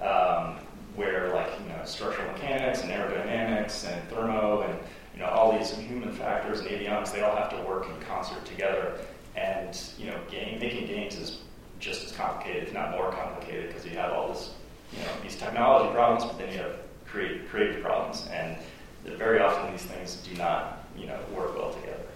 [0.00, 0.56] um,
[0.96, 4.78] where like you know structural mechanics and aerodynamics and thermo and
[5.14, 8.44] you know all these human factors and avionics, they all have to work in concert
[8.44, 8.98] together.
[9.36, 11.38] And you know, game, making games is
[11.78, 14.50] just as complicated, if not more complicated, because you have all this,
[14.92, 18.56] you know, these technology problems, but then you have create, creative problems, and
[19.04, 22.07] very often these things do not, you know, work well together.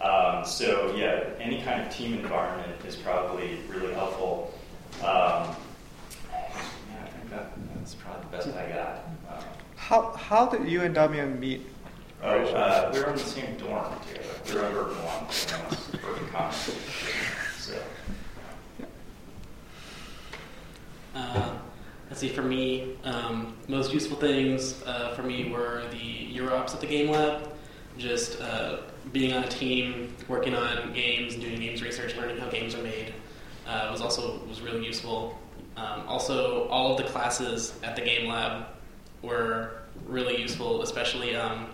[0.00, 4.52] Um, so yeah, any kind of team environment is probably really helpful.
[5.00, 5.56] Um,
[6.30, 9.08] yeah, I think that, that's probably the best I got.
[9.30, 9.44] Um,
[9.76, 11.66] How, how did you and Damian meet?
[12.22, 14.28] oh, uh, we were in the same dorm together.
[14.48, 15.56] We were in Burton One, so,
[16.06, 16.52] Urban
[17.58, 17.78] So.
[21.14, 21.56] Uh,
[22.10, 26.80] let's see, for me, um, most useful things uh, for me were the UROPs at
[26.80, 27.50] the Game Lab.
[27.96, 28.78] Just uh,
[29.18, 32.82] being on a team, working on games, and doing games research, learning how games are
[32.82, 33.14] made
[33.66, 35.38] uh, was also was really useful.
[35.78, 38.66] Um, also, all of the classes at the Game Lab
[39.22, 41.68] were really useful, especially um,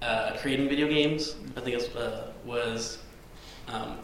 [0.00, 1.34] uh, creating video games.
[1.56, 2.98] I think it was, uh, was
[3.66, 3.98] um,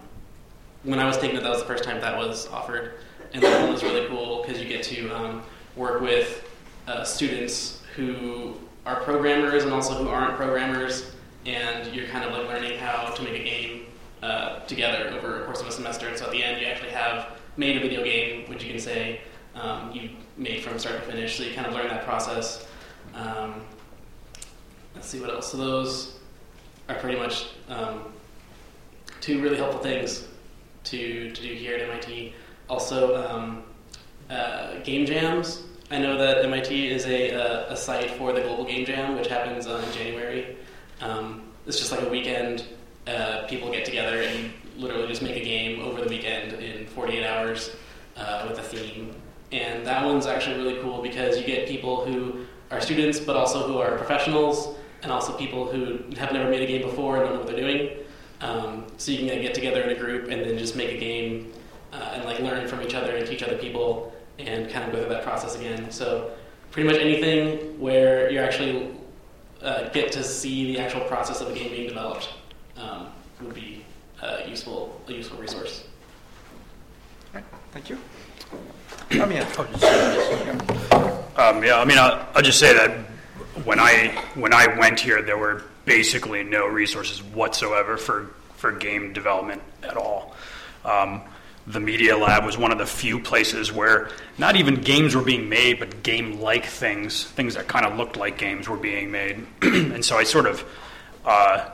[0.83, 2.95] when I was taking it, that was the first time that was offered
[3.33, 5.43] and that one was really cool because you get to um,
[5.77, 6.49] work with
[6.87, 11.13] uh, students who are programmers and also who aren't programmers,
[11.47, 13.87] and you're kind of like learning how to make a game
[14.23, 16.09] uh, together over the course of a semester.
[16.09, 18.81] And so at the end, you actually have made a video game, which you can
[18.81, 19.21] say
[19.55, 21.39] um, you made from start to finish.
[21.39, 22.67] So you kind of learn that process.
[23.15, 23.63] Um,
[24.95, 25.51] let's see what else.
[25.53, 26.19] So those
[26.89, 28.13] are pretty much um,
[29.21, 30.27] two really helpful things
[30.85, 32.35] to, to do here at MIT.
[32.69, 33.63] Also, um,
[34.31, 35.63] uh, game jams.
[35.91, 39.29] I know that MIT is a, a, a, site for the Global Game Jam, which
[39.29, 40.57] happens uh, in January.
[41.01, 42.65] Um, it's just like a weekend.
[43.07, 47.25] Uh, people get together and literally just make a game over the weekend in 48
[47.25, 47.77] hours
[48.17, 49.15] uh, with a theme.
[49.53, 53.67] And that one's actually really cool because you get people who are students, but also
[53.67, 57.35] who are professionals, and also people who have never made a game before and don't
[57.35, 57.91] know what they're doing.
[58.41, 61.53] Um, so you can get together in a group and then just make a game
[61.93, 65.01] uh, and like learn from each other and teach other people and kind of go
[65.01, 65.91] through that process again.
[65.91, 66.33] So
[66.71, 68.91] pretty much anything where you're actually
[69.63, 72.31] uh, get to see the actual process of a game being developed
[72.77, 73.09] um,
[73.41, 73.85] would be
[74.23, 75.85] uh, useful, a useful resource.
[77.35, 77.99] Right, thank you.
[79.09, 79.45] Um, yeah.
[81.37, 83.07] Um, yeah, I mean, I'll, I'll just say that
[83.65, 89.13] when I when I went here, there were basically no resources whatsoever for for game
[89.13, 90.35] development at all.
[90.85, 91.23] Um,
[91.67, 95.49] the Media Lab was one of the few places where not even games were being
[95.49, 99.45] made, but game like things, things that kind of looked like games, were being made.
[99.63, 100.65] and so I sort of,
[101.25, 101.69] uh,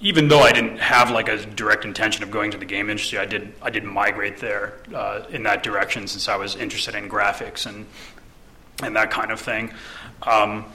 [0.00, 3.18] even though I didn't have like a direct intention of going to the game industry,
[3.18, 7.10] I did, I did migrate there uh, in that direction since I was interested in
[7.10, 7.84] graphics and,
[8.82, 9.72] and that kind of thing.
[10.22, 10.66] Um,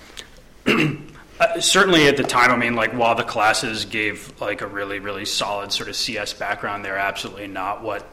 [1.39, 4.99] Uh, certainly at the time, I mean, like while the classes gave like a really,
[4.99, 8.05] really solid sort of CS background, they're absolutely not what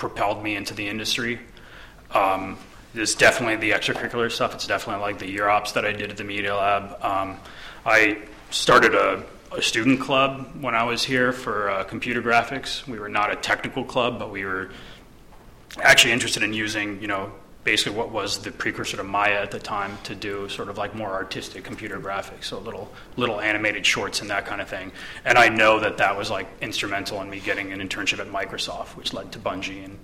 [0.00, 1.38] propelled me into the industry.
[2.12, 2.58] Um,
[2.92, 4.54] there's definitely the extracurricular stuff.
[4.54, 7.04] It's definitely like the UROPs that I did at the Media Lab.
[7.04, 7.36] Um,
[7.86, 8.18] I
[8.50, 12.84] started a, a, student club when I was here for uh, computer graphics.
[12.88, 14.70] We were not a technical club, but we were
[15.80, 17.30] actually interested in using, you know,
[17.64, 20.94] basically what was the precursor to Maya at the time to do sort of like
[20.94, 24.92] more artistic computer graphics, so little little animated shorts and that kind of thing.
[25.24, 28.96] And I know that that was like instrumental in me getting an internship at Microsoft,
[28.96, 29.98] which led to Bungie and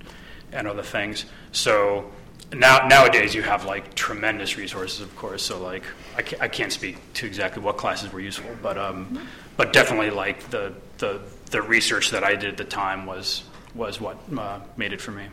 [0.52, 1.24] and other things.
[1.52, 2.10] So
[2.52, 5.42] now nowadays you have like tremendous resources, of course.
[5.42, 5.84] So like
[6.16, 10.10] I can't, I can't speak to exactly what classes were useful, but um, but definitely
[10.10, 14.60] like the the the research that I did at the time was was what uh,
[14.76, 15.28] made it for me.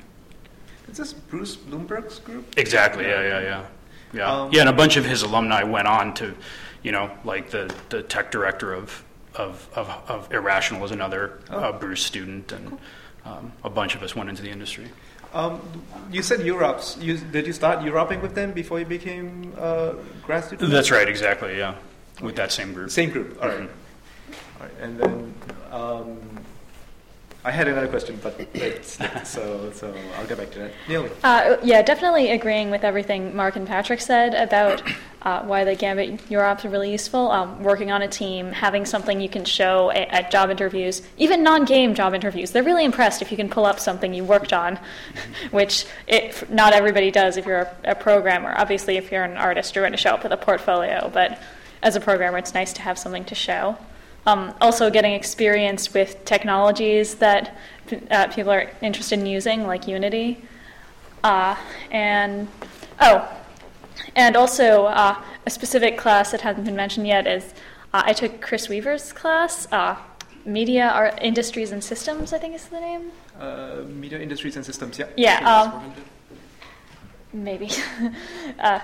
[0.89, 2.57] Is this Bruce Blumberg's group?
[2.57, 3.05] Exactly.
[3.05, 3.65] Yeah, yeah, yeah,
[4.13, 4.31] yeah.
[4.31, 6.35] Um, yeah, and a bunch of his alumni went on to,
[6.83, 9.03] you know, like the, the tech director of
[9.35, 11.57] of of, of Irrational was another Oh.
[11.57, 12.77] uh, Bruce student, and
[13.25, 14.87] um, a bunch of us went into the industry.
[15.33, 15.59] Um,
[16.11, 17.01] you said UROPs.
[17.01, 20.69] You, did you start UROPing with them before you became a grad student?
[20.69, 21.07] That's right.
[21.09, 21.57] Exactly.
[21.57, 21.73] Yeah,
[22.21, 22.91] with that same group.
[22.91, 23.41] Same group.
[23.41, 23.61] All right.
[23.61, 23.69] Mhm.
[24.59, 24.71] All right.
[24.81, 25.33] And then
[25.71, 26.19] um,
[27.45, 28.39] I had another question, but
[29.25, 30.71] so so I'll get back to that.
[30.87, 31.09] Neil.
[31.23, 34.81] Uh, yeah, definitely agreeing with everything Mark and Patrick said about
[35.23, 37.31] uh, why the Gambit UROPs are really useful.
[37.31, 41.43] Um, working on a team, having something you can show at, at job interviews, even
[41.43, 42.51] non-game job interviews.
[42.51, 44.79] They're really impressed if you can pull up something you worked on,
[45.51, 48.53] which it, not everybody does if you're a, a programmer.
[48.57, 51.41] Obviously, if you're an artist, you're going to show up with a portfolio, but
[51.81, 53.77] as a programmer, it's nice to have something to show.
[54.25, 57.57] Um, also, getting experience with technologies that
[58.09, 60.41] uh, people are interested in using, like Unity.
[61.23, 61.55] Uh,
[61.91, 62.47] and,
[63.01, 63.27] oh,
[64.15, 67.53] and also uh, a specific class that hasn't been mentioned yet is
[67.93, 69.97] uh, I took Chris Weaver's class, uh,
[70.45, 73.11] Media Art Industries and Systems, I think is the name.
[73.39, 75.07] Uh, media industries and systems, yeah.
[75.17, 75.93] Yeah, um,
[77.31, 77.69] maybe.
[78.59, 78.79] uh,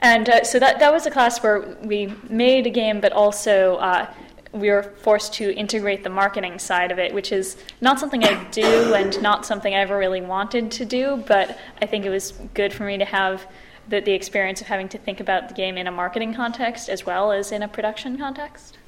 [0.00, 3.76] and uh, so that, that was a class where we made a game, but also
[3.76, 4.12] uh,
[4.54, 8.42] we were forced to integrate the marketing side of it, which is not something I
[8.50, 12.32] do and not something I ever really wanted to do, but I think it was
[12.54, 13.46] good for me to have
[13.88, 17.04] the, the experience of having to think about the game in a marketing context as
[17.04, 18.78] well as in a production context.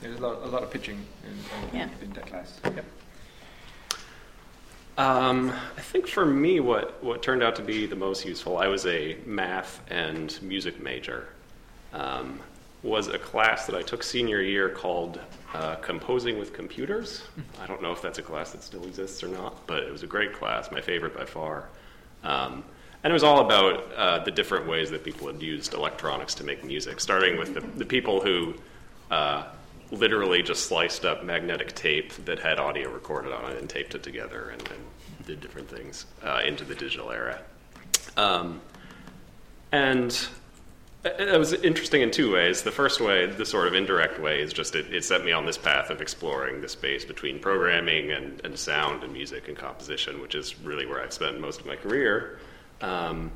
[0.00, 1.30] There's a lot, a lot of pitching in,
[1.70, 1.88] in, Yeah.
[2.02, 2.60] in that class.
[2.64, 2.84] Yep.
[4.98, 8.66] Um, I think for me, what, what turned out to be the most useful, I
[8.66, 11.28] was a math and music major,
[11.92, 12.40] um,
[12.82, 15.20] was a class that I took senior year called
[15.52, 17.22] uh, Composing with Computers.
[17.60, 20.02] I don't know if that's a class that still exists or not, but it was
[20.02, 21.68] a great class, my favorite by far.
[22.22, 22.62] Um,
[23.02, 26.44] and it was all about uh, the different ways that people had used electronics to
[26.44, 28.54] make music, starting with the, the people who
[29.10, 29.44] uh,
[29.90, 34.02] literally just sliced up magnetic tape that had audio recorded on it and taped it
[34.02, 37.40] together and, and did different things uh, into the digital era.
[38.16, 38.60] Um,
[39.72, 40.28] and
[41.04, 42.62] it was interesting in two ways.
[42.62, 45.46] The first way, the sort of indirect way, is just it, it set me on
[45.46, 50.20] this path of exploring the space between programming and, and sound and music and composition,
[50.20, 52.40] which is really where I've spent most of my career.
[52.80, 53.30] Um,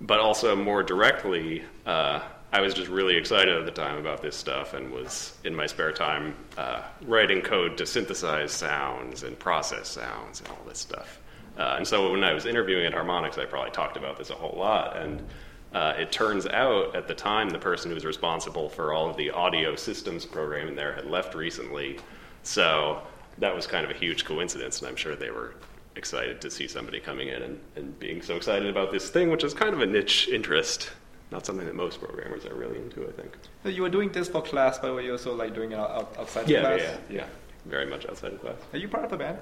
[0.00, 2.20] but also more directly, uh,
[2.52, 5.66] I was just really excited at the time about this stuff and was in my
[5.66, 11.18] spare time uh, writing code to synthesize sounds and process sounds and all this stuff.
[11.58, 14.34] Uh, and so when I was interviewing at Harmonix, I probably talked about this a
[14.34, 14.96] whole lot.
[14.98, 15.26] And
[15.72, 19.16] uh, it turns out at the time, the person who was responsible for all of
[19.16, 21.98] the audio systems programming there had left recently.
[22.42, 23.02] So
[23.38, 25.54] that was kind of a huge coincidence, and I'm sure they were
[25.96, 29.44] excited to see somebody coming in and, and being so excited about this thing, which
[29.44, 30.90] is kind of a niche interest.
[31.32, 33.36] Not something that most programmers are really into, I think.
[33.64, 36.14] So you were doing this for class, but were you also like doing it out,
[36.18, 36.98] outside Yeah, of yeah, class?
[37.10, 37.26] yeah, yeah.
[37.64, 38.56] Very much outside of class.
[38.72, 39.38] Are you part of a band?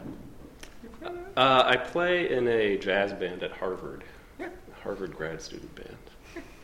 [1.36, 4.02] Uh, I play in a jazz band at Harvard.
[4.38, 4.48] Yeah.
[4.82, 5.96] Harvard grad student band.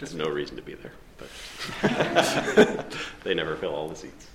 [0.00, 4.28] Just- There's no reason to be there, but they never fill all the seats.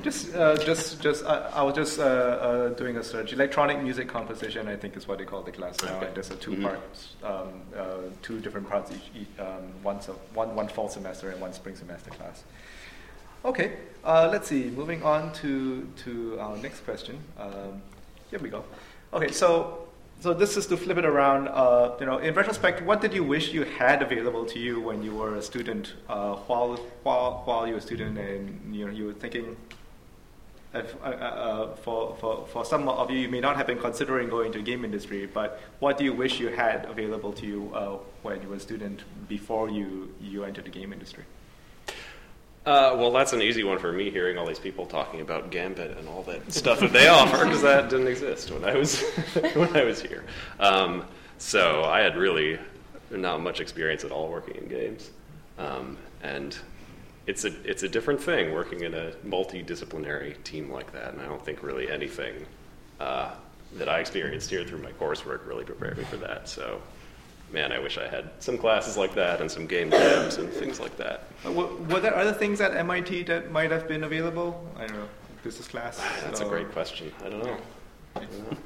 [0.00, 1.24] Just, uh, just, just.
[1.24, 3.32] Uh, I was just uh, uh, doing a search.
[3.32, 5.96] Electronic music composition, I think, is what they call the class now.
[5.96, 6.06] Okay.
[6.06, 6.62] And there's a two Mhm.
[6.62, 7.82] parts, um, uh,
[8.22, 9.22] two different parts each.
[9.22, 12.44] each um, one, so, one, one fall semester and one spring semester class.
[13.44, 13.72] Okay.
[14.04, 14.70] Uh, let's see.
[14.70, 17.18] Moving on to to our next question.
[17.36, 17.82] Um,
[18.30, 18.64] here we go.
[19.12, 19.32] Okay.
[19.32, 19.87] So.
[20.20, 21.46] So this is to flip it around.
[21.46, 25.00] Uh, you know, in retrospect, what did you wish you had available to you when
[25.00, 25.94] you were a student?
[26.08, 29.56] Uh, while while while you were a student, and you know, you were thinking,
[30.74, 33.78] if, uh, uh, uh, for, for, for some of you, you may not have been
[33.78, 37.46] considering going to the game industry, but what do you wish you had available to
[37.46, 41.24] you uh, when you were a student before you, you entered the game industry?
[42.68, 45.96] Uh, well, that's an easy one for me, hearing all these people talking about Gambit
[45.96, 49.00] and all that stuff that they offer, because that didn't exist when I was
[49.54, 50.22] when I was here.
[50.60, 51.06] Um,
[51.38, 52.58] so I had really
[53.10, 55.10] not much experience at all working in games,
[55.56, 56.58] um, and
[57.26, 61.14] it's a it's a different thing working in a multidisciplinary team like that.
[61.14, 62.34] And I don't think really anything
[63.00, 63.30] uh,
[63.78, 66.50] that I experienced here through my coursework really prepared me for that.
[66.50, 66.82] So.
[67.52, 70.78] Man, I wish I had some classes like that and some game jams and things
[70.78, 71.24] like that.
[71.46, 74.66] Uh, were, were there other things at MIT that might have been available?
[74.76, 75.08] I don't know,
[75.42, 75.98] business class?
[76.22, 77.10] That's a great question.
[77.24, 77.56] I don't know.
[78.16, 78.56] I don't know.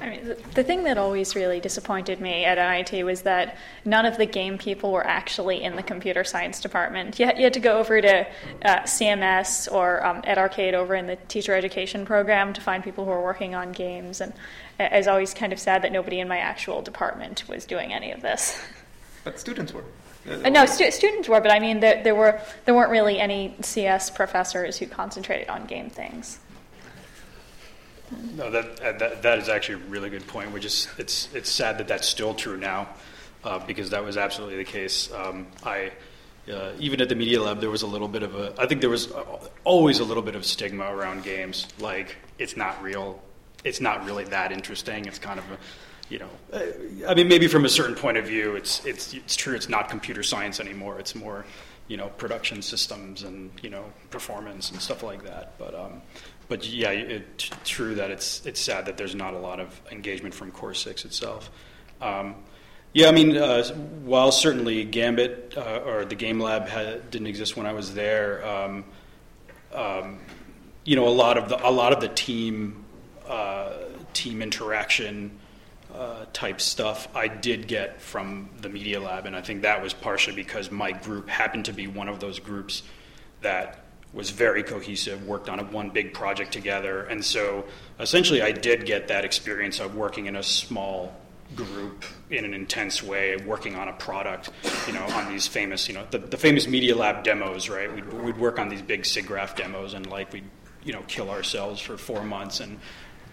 [0.00, 4.06] I mean, the, the thing that always really disappointed me at MIT was that none
[4.06, 7.18] of the game people were actually in the computer science department.
[7.18, 8.26] You had, you had to go over to
[8.64, 13.04] uh, CMS or um, at Arcade over in the teacher education program to find people
[13.04, 14.20] who were working on games.
[14.20, 14.32] And
[14.78, 18.10] I was always kind of sad that nobody in my actual department was doing any
[18.12, 18.60] of this.
[19.24, 19.84] But students were.
[20.28, 23.56] Uh, no, stu- students were, but I mean, there, there were there weren't really any
[23.60, 26.38] CS professors who concentrated on game things.
[28.36, 30.52] No, that, that that is actually a really good point.
[30.52, 32.88] Which is it's it's sad that that's still true now,
[33.42, 35.12] uh, because that was absolutely the case.
[35.12, 35.92] Um, I
[36.52, 38.80] uh, even at the media lab there was a little bit of a I think
[38.80, 39.12] there was
[39.64, 41.66] always a little bit of stigma around games.
[41.80, 43.22] Like it's not real.
[43.64, 45.06] It's not really that interesting.
[45.06, 45.58] It's kind of a
[46.10, 49.36] you know, uh, I mean, maybe from a certain point of view, it's it's it's
[49.36, 49.54] true.
[49.54, 50.98] It's not computer science anymore.
[50.98, 51.44] It's more,
[51.88, 55.58] you know, production systems and you know performance and stuff like that.
[55.58, 56.02] But um,
[56.54, 60.36] but yeah, it's true that it's it's sad that there's not a lot of engagement
[60.36, 61.50] from Course 6 itself.
[62.00, 62.36] Um,
[62.92, 63.64] Yeah, I mean, uh,
[64.04, 66.70] while certainly Gambit uh, or the Game Lab
[67.10, 68.84] didn't exist when I was there, um,
[69.72, 70.20] um,
[70.84, 72.84] you know, a lot of the a lot of the team
[73.26, 73.72] uh,
[74.12, 75.36] team interaction
[75.92, 79.92] uh, type stuff I did get from the Media Lab, and I think that was
[79.92, 82.84] partially because my group happened to be one of those groups
[83.40, 83.83] that
[84.14, 87.64] was very cohesive, worked on a, one big project together, and so
[87.98, 91.20] essentially I did get that experience of working in a small
[91.54, 94.50] group in an intense way, working on a product,
[94.86, 97.92] you know, on these famous, you know, the, the famous Media Lab demos, right?
[97.92, 100.48] We'd, we'd work on these big SIGGRAPH demos and like we'd,
[100.82, 102.78] you know, kill ourselves for four months and,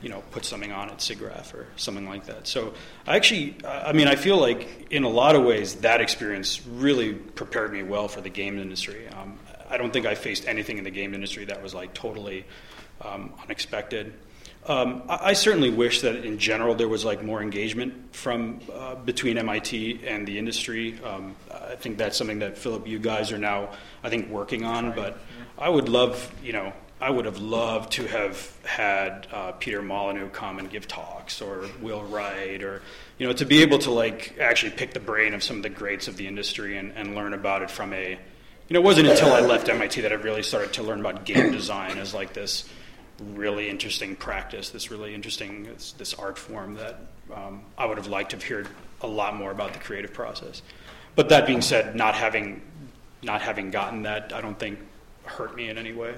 [0.02, 2.48] you know, put something on at SIGGRAPH or something like that.
[2.48, 2.74] So
[3.08, 7.14] I actually, I mean, I feel like in a lot of ways that experience really
[7.14, 9.08] prepared me well for the game industry.
[9.08, 9.40] Um,
[9.72, 12.46] I don't think I faced anything in the game industry that was like totally
[13.02, 14.14] um, unexpected.
[14.68, 18.94] Um, I, I, certainly wish that in general there was like more engagement from uh,
[18.94, 21.00] between MIT and the industry.
[21.04, 23.72] Um, I think that's something that Philip, you guys are now,
[24.04, 24.92] I think, working on.
[24.92, 25.18] But
[25.58, 30.30] I would love, you know, I would have loved to have had uh, Peter Molyneux
[30.30, 32.84] come and give talks, or Will Wright, or
[33.18, 35.70] you know, to be able to like actually pick the brain of some of the
[35.70, 38.20] greats of the industry and, and learn about it from a,
[38.72, 41.26] you know, it wasn't until I left MIT that I really started to learn about
[41.26, 42.70] game design as like this
[43.34, 46.98] really interesting practice, this really interesting this, this art form that
[47.36, 48.70] um, I would have liked to have heard
[49.02, 50.62] a lot more about the creative process.
[51.18, 52.62] But that being said, not having
[53.22, 54.80] not having gotten that, I don't think
[55.26, 56.16] hurt me in any way.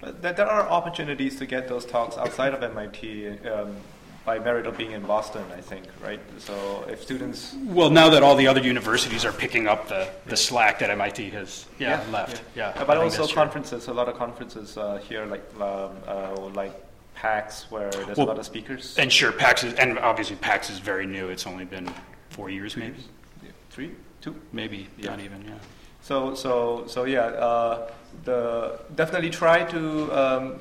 [0.00, 3.28] But there are opportunities to get those talks outside of MIT.
[3.46, 3.76] Um,
[4.24, 6.20] by merit of being in Boston, I think, right?
[6.38, 7.54] So if students.
[7.64, 11.30] Well, now that all the other universities are picking up the, the slack that MIT
[11.30, 12.42] has yeah, yeah left.
[12.54, 12.72] Yeah.
[12.76, 12.84] yeah.
[12.84, 16.74] but also conferences, a lot of conferences uh, here, like um, uh, like
[17.14, 18.96] PAX, where there's well, a lot of speakers.
[18.98, 21.28] And sure, PAX is, and obviously PAX is very new.
[21.28, 21.90] It's only been
[22.30, 22.96] four years, Three maybe.
[22.96, 23.08] Years?
[23.42, 23.50] Yeah.
[23.70, 23.90] Three,
[24.20, 25.10] two, maybe yeah.
[25.10, 25.42] not even.
[25.44, 25.54] Yeah.
[26.02, 27.90] So so so yeah, uh,
[28.24, 30.60] the definitely try to um,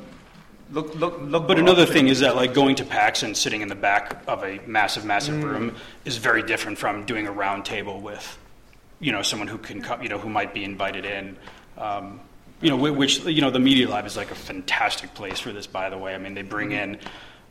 [0.72, 1.48] Look, look, look.
[1.48, 4.44] But another thing is that like going to PAX and sitting in the back of
[4.44, 5.44] a massive, massive mm.
[5.44, 8.38] room is very different from doing a round table with,
[9.00, 11.38] you know, someone who can come, you know, who might be invited in.
[11.78, 12.20] Um,
[12.62, 15.66] you know, which you know, the Media Lab is like a fantastic place for this.
[15.66, 16.94] By the way, I mean they bring mm-hmm.
[16.94, 17.00] in.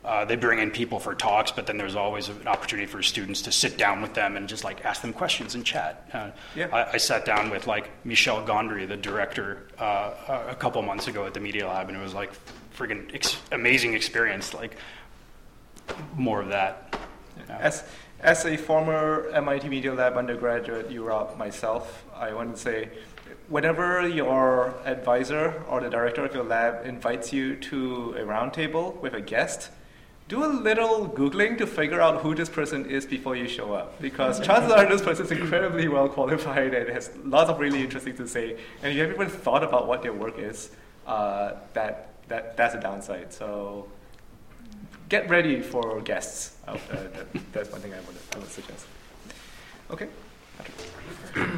[0.05, 3.41] Uh, they bring in people for talks, but then there's always an opportunity for students
[3.41, 6.09] to sit down with them and just like ask them questions and chat.
[6.13, 6.67] Uh, yeah.
[6.71, 11.25] I, I, sat down with like Michel Gondry, the director, uh, a couple months ago
[11.25, 12.31] at the Media Lab, and it was like
[12.79, 14.53] friggin' ex- amazing experience.
[14.53, 14.77] Like
[16.15, 16.97] more of that.
[17.49, 17.83] As
[18.21, 22.89] as a former MIT Media Lab undergraduate, you UROP myself, I want to say,
[23.47, 29.13] whenever your advisor or the director of your lab invites you to a roundtable with
[29.13, 29.71] a guest,
[30.27, 33.99] do a little googling to figure out who this person is before you show up
[34.01, 38.15] because chances are this person is incredibly well qualified and has lots of really interesting
[38.15, 38.51] to say
[38.83, 40.69] and if you haven't even thought about what their work is
[41.07, 43.33] uh, that that, that's a downside.
[43.33, 43.87] So
[45.09, 46.57] get ready for guests.
[46.67, 48.85] Oh, that, that's one thing I would, I would suggest.
[49.91, 50.07] Okay.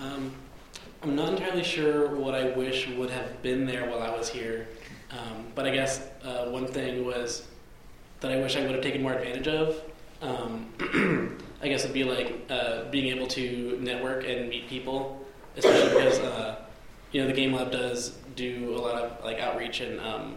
[0.00, 0.32] Um,
[1.02, 4.68] I'm not entirely sure what I wish would have been there while I was here,
[5.10, 7.46] um, but I guess uh, one thing was
[8.20, 9.80] that I wish I would have taken more advantage of.
[10.20, 15.24] Um, I guess it'd be like uh, being able to network and meet people,
[15.56, 16.56] especially because uh,
[17.14, 20.36] you know the Game Lab does do a lot of like outreach and um,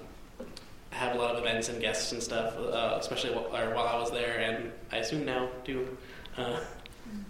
[0.91, 4.11] have a lot of events and guests and stuff, uh, especially while, while I was
[4.11, 5.97] there, and I assume now do.
[6.37, 6.59] Uh,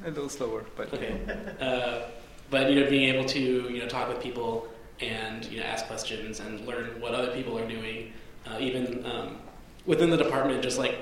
[0.05, 1.21] a little slower, but okay.
[1.61, 2.01] Uh,
[2.49, 4.67] but you know, being able to you know talk with people
[4.99, 8.11] and you know ask questions and learn what other people are doing,
[8.45, 9.37] uh, even um,
[9.85, 10.97] within the department, just like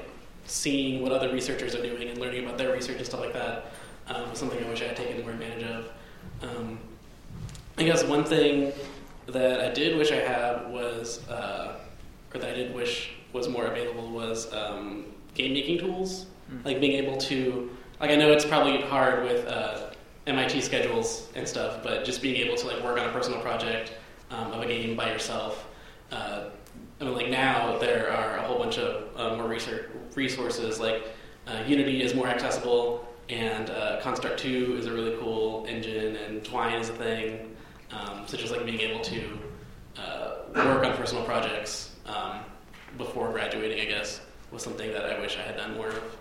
[0.45, 3.71] seeing what other researchers are doing and learning about their research and stuff like that
[4.07, 5.89] um, was something I wish I had taken more advantage of.
[6.43, 6.79] Um,
[7.77, 8.71] I guess one thing
[9.27, 11.75] that I did wish I had was, uh,
[12.33, 16.27] or that I did wish was more available was um, game making tools.
[16.51, 16.65] Mm.
[16.65, 17.69] Like being able to,
[17.99, 19.89] like I know it's probably hard with uh,
[20.25, 23.93] MIT schedules and stuff, but just being able to like work on a personal project
[24.31, 25.67] um, of a game by yourself.
[26.11, 26.45] Uh,
[27.01, 30.79] I mean, like now there are a whole bunch of uh, more research resources.
[30.79, 31.03] Like
[31.45, 36.43] uh, Unity is more accessible, and uh, Construct Two is a really cool engine, and
[36.45, 37.54] Twine is a thing.
[37.95, 39.39] Um, so just like being able to
[39.97, 42.39] uh, work on personal projects um,
[42.97, 44.21] before graduating, I guess,
[44.51, 46.17] was something that I wish I had done more of.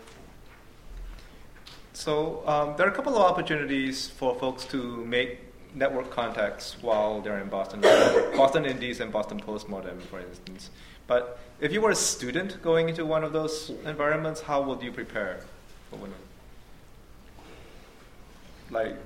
[1.93, 5.41] So um, there are a couple of opportunities for folks to make
[5.75, 7.81] network contacts while they're in Boston.
[8.37, 10.71] Boston Indies and Boston Postmortem, for instance.
[11.07, 14.93] But if you were a student going into one of those environments, how would you
[14.93, 15.41] prepare
[15.91, 16.13] for one
[18.71, 18.97] like,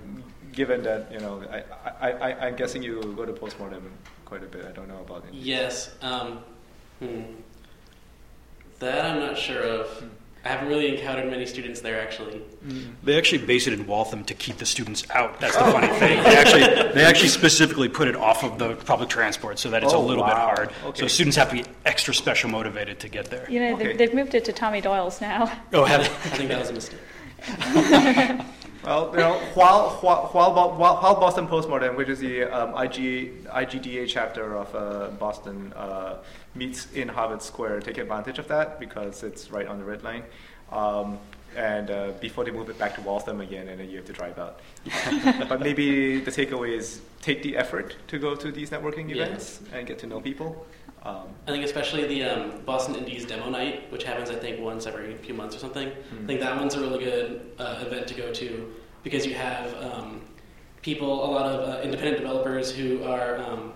[0.59, 3.91] given that you know, I, I, I, I'm guessing you go to postmortem
[4.25, 4.67] quite a bit.
[4.67, 5.33] I don't know about it.
[5.33, 5.95] Yes.
[6.03, 6.41] Um,
[6.99, 7.23] hmm.
[8.81, 10.05] That I'm not sure of.
[10.45, 12.41] I haven't really encountered many students there actually.
[13.03, 15.41] They actually base it in Waltham to keep the students out.
[15.41, 16.23] That's the funny thing.
[16.23, 19.93] They actually, they actually specifically put it off of the public transport so that it's
[19.93, 20.29] Oh, a little wow.
[20.31, 20.73] bit hard.
[20.87, 21.01] Okay.
[21.03, 23.51] So students have to be extra special motivated to get there.
[23.51, 23.89] You know, Okay.
[23.89, 25.51] they've, they've moved it to Tommy Doyle's now.
[25.73, 26.05] Oh, have I
[26.37, 27.01] think that was a mistake.
[28.89, 34.09] Well, you know, while while while, while, Boston Postmortem, which is the um, IG IGDA
[34.09, 36.23] chapter of uh, Boston, uh,
[36.55, 40.23] meets in Harvard Square, take advantage of that because it's right on the red line.
[40.73, 41.19] Um,
[41.55, 44.13] and uh, before they move it back to Waltham again, and then you have to
[44.15, 44.61] drive out.
[45.51, 49.25] but maybe the takeaway is take the effort to go to these networking Yeah.
[49.25, 50.67] events and get to know people.
[51.03, 54.87] Um, I think especially the um, Boston Indies demo night, which happens I think once
[54.87, 55.89] every few months or something.
[55.89, 59.75] I think that one's a really good uh, event to go to because you have
[59.83, 60.21] um,
[60.83, 63.73] people, a lot of uh, independent developers who are um,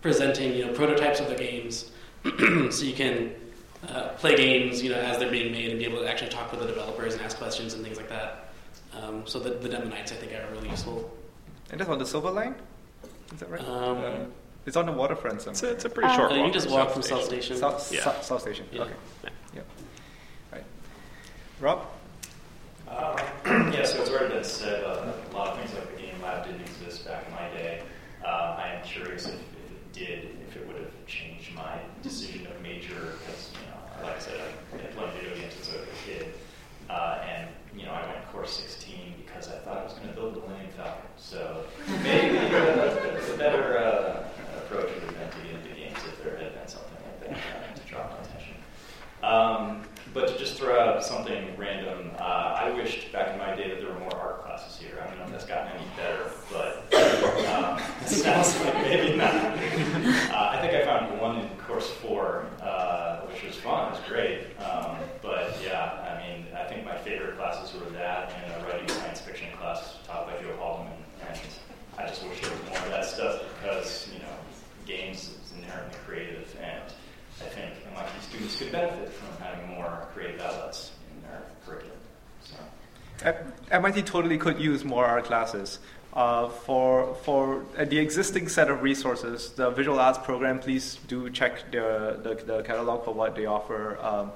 [0.00, 1.90] presenting you know prototypes of their games,
[2.70, 3.32] so you can
[3.88, 6.50] uh, play games you know as they're being made and be able to actually talk
[6.50, 8.52] with the developers and ask questions and things like that.
[9.00, 11.10] Um, so the, the demo nights I think are really useful.
[11.70, 12.54] and that's on the Silver Line.
[13.32, 13.66] Is that right?
[13.66, 14.14] Um, Uh,
[14.66, 16.38] it's on the waterfront It's a, it's a pretty Uh, short Uh, walk.
[16.38, 17.56] you can just from walk South from South Station.
[17.56, 17.56] Station.
[17.56, 18.04] South, Yeah.
[18.04, 18.66] South, South Station.
[18.70, 18.82] Yeah.
[18.82, 18.92] Okay.
[19.54, 19.66] Yep.
[20.52, 20.64] Right.
[21.60, 21.86] Rob.
[22.92, 23.16] Uh,
[23.72, 26.44] yeah, so it's already been said, uh, a lot of things like the game lab
[26.44, 27.82] didn't exist back in my day.
[28.22, 32.46] Uh, I am curious if, if it did, if it would have changed my decision
[32.46, 34.40] of major, because, you know, like I said,
[34.74, 36.34] I had played video games since I was a kid.
[36.90, 40.14] Uh, and, you know, I went course 16 because I thought I was going to
[40.14, 41.02] build the Millennium Falcon.
[41.16, 41.64] So
[42.02, 44.28] maybe uh, a better uh,
[44.58, 47.30] approach would have been to get into games if there had been something like that
[47.32, 48.56] uh, to draw my attention.
[49.22, 49.84] Um,
[50.14, 52.22] but to just throw out something random, uh,
[52.62, 55.02] I wished back in my day that there were more art classes here.
[55.02, 56.84] I don't know if that's gotten any better, but
[57.46, 59.34] um, it sounds like maybe not.
[59.34, 63.88] Uh, I think I found one in course four, uh, which was fun.
[63.88, 64.40] It was great.
[64.60, 68.88] Um, but yeah, I mean, I think my favorite classes were that and a writing
[68.88, 70.92] science fiction class taught by Joe Haldeman.
[71.28, 71.38] And
[71.98, 74.34] I just wish there was more of that stuff because, you know,
[74.84, 76.82] games is inherently creative and
[77.44, 81.98] I think MIT students could benefit from having more creative outlets in their curriculum.
[82.42, 82.56] So,
[83.70, 85.78] MIT totally could use more art classes.
[86.14, 91.30] Uh, for for uh, the existing set of resources, the visual arts program, please do
[91.30, 93.98] check the, the, the catalog for what they offer.
[93.98, 94.32] Um,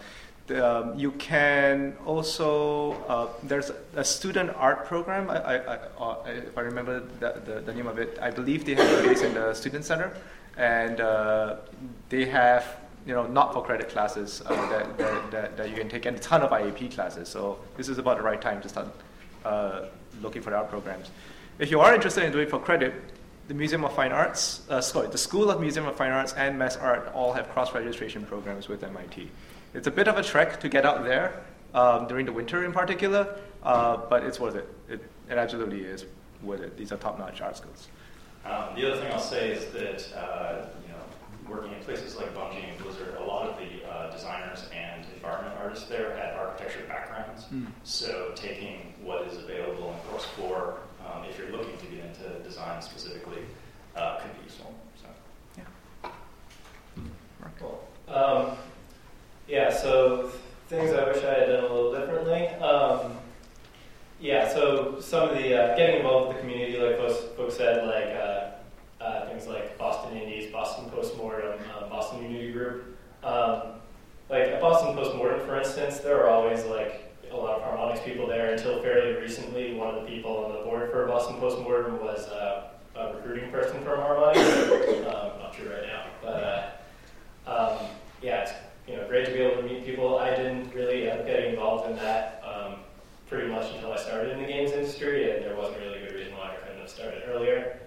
[0.47, 6.17] the, um, you can also, uh, there's a student art program, I, I, I, uh,
[6.27, 8.19] if I remember the, the, the name of it.
[8.23, 10.17] I believe they have a base in the student center,
[10.57, 11.57] and uh,
[12.09, 12.65] they have
[13.07, 16.17] you know, not for credit classes uh, that, that, that, that you can take, and
[16.17, 17.29] a ton of IAP classes.
[17.29, 18.89] So this is about the right time to start
[19.45, 19.87] uh,
[20.21, 21.11] looking for our programs.
[21.59, 22.95] If you are interested in doing for credit,
[23.49, 26.59] the Museum of Fine Arts, uh, sorry, the School of Museum of Fine Arts and
[26.59, 29.31] Mass Art all have cross-registration programs with MIT.
[29.73, 31.45] It's a bit of a trek to get out there
[31.75, 34.69] um, during the winter in particular, uh, but it's worth it.
[34.89, 35.01] it.
[35.31, 36.07] It absolutely is
[36.43, 36.77] worth it.
[36.77, 37.89] These are top-notch art schools.
[38.45, 41.01] um, the other thing I'll say is that, uh, you know,
[41.49, 42.76] working in places like Bungie
[45.67, 47.47] environment artists there had architecture backgrounds.
[47.85, 52.43] So taking what is available in course four, um, if you're looking to get into
[52.43, 53.43] design specifically,
[53.97, 54.75] uh, could be useful.
[55.01, 55.09] So.
[55.59, 56.11] Yeah.
[57.59, 57.89] Cool.
[58.09, 58.57] Um,
[59.49, 60.31] yeah, so
[60.69, 62.47] things I wish I had done a little differently.
[62.49, 63.13] Um,
[64.21, 67.87] yeah, so some of the uh, getting involved with the community, like folks, folks said,
[67.87, 72.99] like uh, uh, things like Boston Indies, Boston Postmortem, um, Boston Unity Group.
[73.23, 73.77] Um,
[74.29, 78.27] like at Boston Postmortem, for instance, there are always like a lot of Harmonix people
[78.27, 79.75] there until fairly recently.
[79.75, 83.83] One of the people on the board for Boston Postmortem was uh, a recruiting person
[83.83, 84.37] from Harmonix.
[85.07, 86.43] um, not true right now, but.
[86.43, 86.71] Uh,
[87.47, 87.79] um,
[88.23, 88.53] yeah, it's
[88.89, 90.19] you know great to be able to meet people.
[90.19, 92.77] I didn't really getting involved in that um,
[93.29, 96.15] pretty much until I started in the games industry, and there wasn't really a good
[96.15, 97.79] reason why I couldn't have started earlier.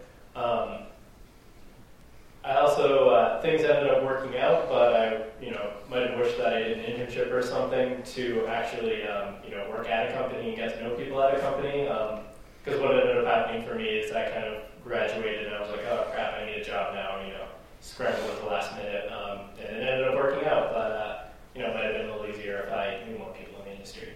[2.44, 6.20] Um, I also uh, things ended up working out, but I you know might have
[6.20, 10.10] wished that I did an internship or something to actually um, you know work at
[10.10, 11.84] a company and get to know people at a company.
[12.64, 15.70] Because what ended up happening for me is I kind of graduated and I was
[15.72, 17.22] like, oh crap, I need a job now.
[17.26, 17.46] You know,
[17.82, 20.72] scrambled at the last minute, um, and it ended up working out.
[20.74, 21.24] But uh,
[21.56, 23.66] you know, it might have been a little easier if I knew more people in
[23.66, 24.10] the industry.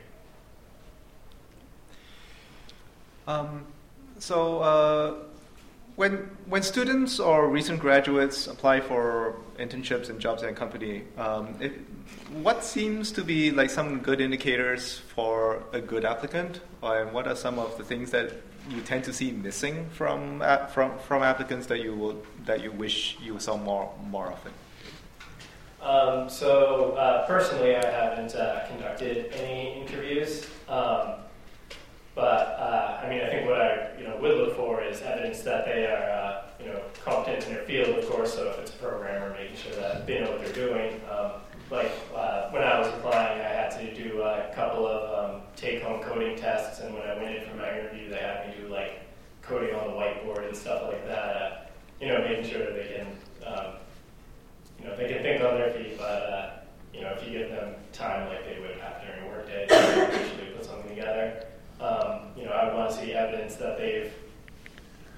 [3.26, 3.65] Um,
[4.19, 5.13] so, uh,
[5.95, 11.47] when when students or recent graduates apply for internships and jobs in a company, um,
[12.41, 17.35] what seems to be like some good indicators for a good applicant, and what are
[17.35, 18.31] some of the things that
[18.69, 23.17] you tend to see missing from from from applicants that you will that you wish
[23.21, 24.51] you saw more more often?
[25.81, 31.15] Um, so uh, personally, I haven't uh, conducted any interviews, um,
[32.16, 32.22] but
[32.59, 35.66] uh, I mean, I think what I you know would look for is evidence that
[35.66, 38.34] they are uh, you know competent in their field, of course.
[38.34, 41.01] So if it's a programmer, making sure that they know what they're doing.
[41.11, 41.32] Um,
[41.72, 46.03] like uh, when I was applying, I had to do a couple of um, take-home
[46.03, 49.01] coding tests, and when I went in for my interview, they had me do like
[49.41, 51.36] coding on the whiteboard and stuff like that.
[51.36, 51.55] Uh,
[51.99, 53.07] you know, making sure that they can
[53.47, 53.74] um,
[54.84, 56.49] you know, they can think on their feet, but, uh,
[56.93, 60.24] you know, if you give them time like they would have during a workday, they
[60.24, 61.45] usually put something together.
[61.84, 64.13] Um, you know, I would want to see evidence that they've,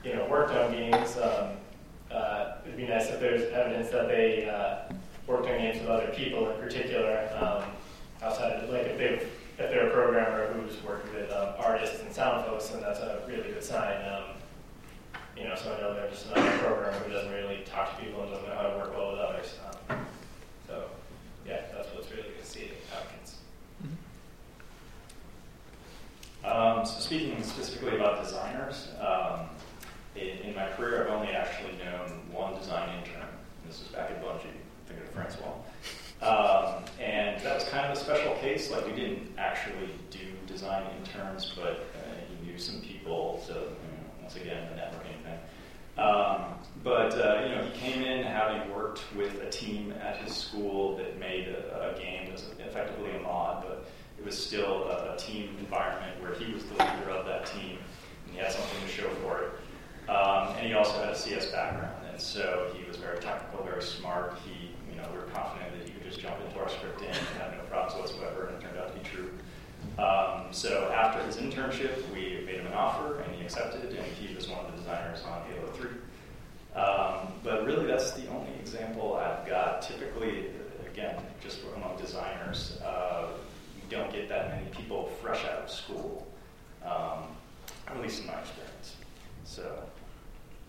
[0.03, 1.15] you know, worked on games.
[1.17, 1.49] Um,
[2.11, 4.91] uh, it'd be nice if there's evidence that they uh,
[5.27, 7.63] worked on games with other people in particular, um,
[8.23, 9.21] outside of, like, if they've,
[9.59, 13.21] if they're a programmer who's worked with um, artists and sound folks, then that's a
[13.27, 14.03] really good sign.
[14.09, 14.23] Um,
[15.37, 18.23] you know, so I know they're just another programmer who doesn't really talk to people
[18.23, 19.55] and doesn't know how to work well with others.
[19.89, 19.97] Um,
[20.65, 20.85] so,
[21.45, 23.35] yeah, that's what's really good to see in applicants.
[26.45, 29.49] Um, so speaking specifically about designers, um,
[30.15, 33.27] in, in my career, I've only actually known one design intern.
[33.65, 34.43] This was back at Bungie,
[34.87, 35.53] thinking of Francois.
[36.21, 38.71] Um, and that was kind of a special case.
[38.71, 43.43] Like we didn't actually do design interns, but uh, he knew some people.
[43.45, 45.39] So you know, once again, the networking thing.
[45.97, 50.33] Um, but uh, you know, he came in having worked with a team at his
[50.33, 53.85] school that made a, a game that was effectively a mod, but
[54.17, 57.77] it was still a, a team environment where he was the leader of that team,
[58.25, 60.09] and he had something to show for it.
[60.09, 63.81] Um, and he also had a CS background, and so he was very technical, very
[63.81, 64.37] smart.
[64.45, 67.15] He, you know, we were confident that he could just jump into our script and
[67.39, 69.31] have no problems whatsoever, and it turned out to be true.
[69.97, 74.35] Um, so after his internship, we made him an offer, and he accepted, and he
[74.35, 75.89] was one of the designers on Halo 3.
[76.75, 79.81] Um, but really, that's the only example I've got.
[79.81, 80.47] Typically,
[80.85, 83.27] again, just among designers, uh,
[83.95, 86.27] don't get that many people fresh out of school,
[86.83, 87.23] um,
[87.87, 88.95] at least in my experience.
[89.43, 89.83] So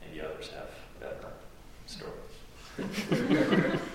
[0.00, 0.70] maybe others have
[1.00, 1.32] better
[1.86, 3.80] stories.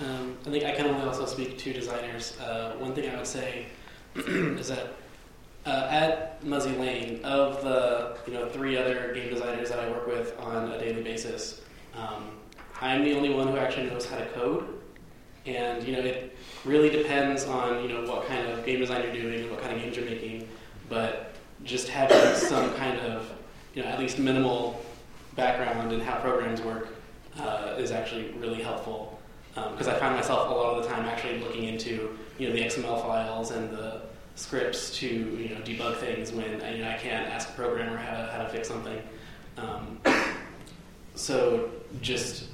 [0.00, 2.38] Um, I think I can only also speak to designers.
[2.40, 3.66] Uh, one thing I would say
[4.16, 4.94] is that
[5.66, 10.06] uh, at Muzzy Lane, of the you know three other game designers that I work
[10.06, 11.60] with on a daily basis,
[11.94, 12.30] um,
[12.80, 14.80] I'm the only one who actually knows how to code.
[15.44, 16.31] And you know it
[16.64, 19.74] really depends on you know what kind of game design you're doing, and what kind
[19.74, 20.48] of games you're making.
[20.88, 21.34] But
[21.64, 23.30] just having some kind of
[23.74, 24.84] you know at least minimal
[25.36, 26.88] background in how programs work
[27.38, 29.18] uh, is actually really helpful
[29.54, 32.54] because um, I find myself a lot of the time actually looking into you know
[32.54, 34.02] the XML files and the
[34.34, 38.16] scripts to you know debug things when you know I can't ask a programmer how
[38.16, 39.00] to how to fix something.
[39.58, 39.98] Um,
[41.14, 42.46] so just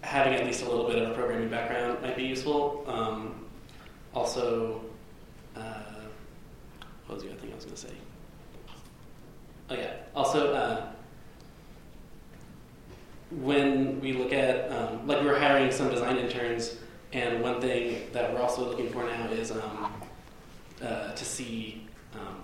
[0.00, 2.84] having at least a little bit of a programming background might be useful.
[2.88, 3.41] Um,
[4.14, 4.80] also,
[5.56, 5.60] uh,
[7.06, 7.94] what was the other thing I was going to say?
[9.70, 9.94] Oh yeah.
[10.14, 10.52] Also.
[10.52, 10.92] Uh,
[13.40, 16.76] when we look at, um, like we're hiring some design interns,
[17.12, 19.92] and one thing that we're also looking for now is um,
[20.82, 22.42] uh, to see um,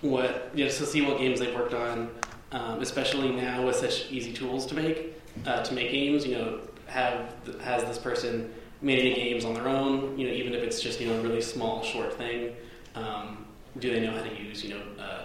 [0.00, 2.10] what, you know, to see what games they've worked on,
[2.52, 6.26] um, especially now with such easy tools to make, uh, to make games.
[6.26, 8.52] You know, have has this person
[8.90, 10.18] any games on their own?
[10.18, 12.54] You know, even if it's just you know a really small, short thing.
[12.94, 13.46] Um,
[13.78, 15.24] do they know how to use you know uh,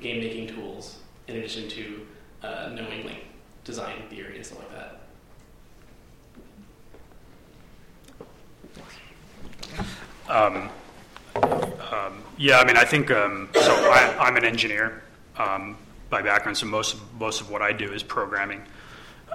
[0.00, 0.98] game making tools
[1.28, 2.06] in addition to
[2.42, 3.24] uh, knowing like
[3.64, 5.00] design theory and stuff like that.
[10.28, 10.68] Um,
[11.92, 13.90] um, yeah, I mean, I think um, so.
[13.90, 15.02] I, am an engineer
[15.36, 15.76] um,
[16.08, 18.62] by background, so most of, most of what I do is programming,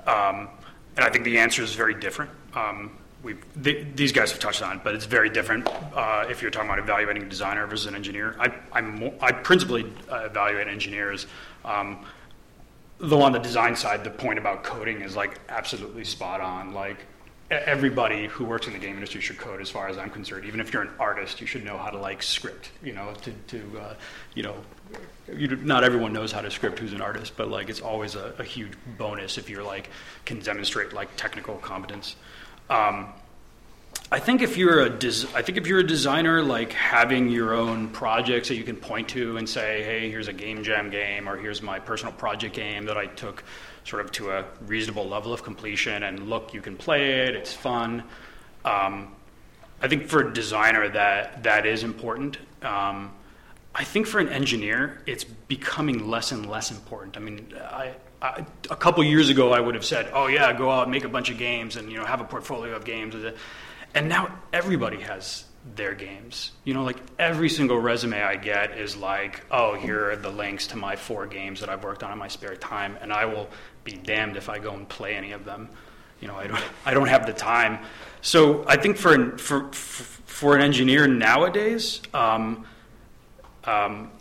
[0.07, 0.49] um,
[0.95, 2.31] and I think the answer is very different.
[2.55, 6.51] Um, we've th- these guys have touched on but it's very different uh, if you're
[6.51, 8.35] talking about evaluating a designer versus an engineer.
[8.39, 11.27] I, I'm more, I principally uh, evaluate engineers.
[11.65, 12.05] Um,
[12.99, 16.73] though on the design side, the point about coding is like absolutely spot on.
[16.73, 16.97] Like
[17.49, 20.45] everybody who works in the game industry should code, as far as I'm concerned.
[20.45, 22.71] Even if you're an artist, you should know how to like script.
[22.83, 23.93] You know, to to uh,
[24.35, 24.55] you know,
[25.33, 28.33] you, not everyone knows how to script who's an artist, but like it's always a,
[28.37, 29.89] a huge bonus if you're like
[30.25, 32.15] can demonstrate like technical competence.
[32.69, 33.07] Um,
[34.11, 37.53] I think if you're a des- I think if you're a designer, like having your
[37.53, 41.29] own projects that you can point to and say, hey, here's a game jam game,
[41.29, 43.43] or here's my personal project game that I took
[43.83, 47.53] sort of to a reasonable level of completion, and look, you can play it, it's
[47.53, 48.03] fun.
[48.65, 49.15] Um,
[49.81, 52.37] I think for a designer that that is important.
[52.63, 53.13] Um,
[53.73, 57.15] I think for an engineer, it's becoming less and less important.
[57.15, 60.83] I mean, I, A couple years ago, I would have said, "Oh yeah, go out
[60.83, 63.15] and make a bunch of games and you know have a portfolio of games."
[63.93, 65.45] And now everybody has
[65.75, 66.51] their games.
[66.63, 70.67] You know, like every single resume I get is like, "Oh, here are the links
[70.67, 73.47] to my four games that I've worked on in my spare time," and I will
[73.83, 75.69] be damned if I go and play any of them.
[76.19, 77.79] You know, I don't, I don't have the time.
[78.21, 82.01] So I think for for for an engineer nowadays.
[82.13, 82.65] Um,
[83.63, 84.11] um,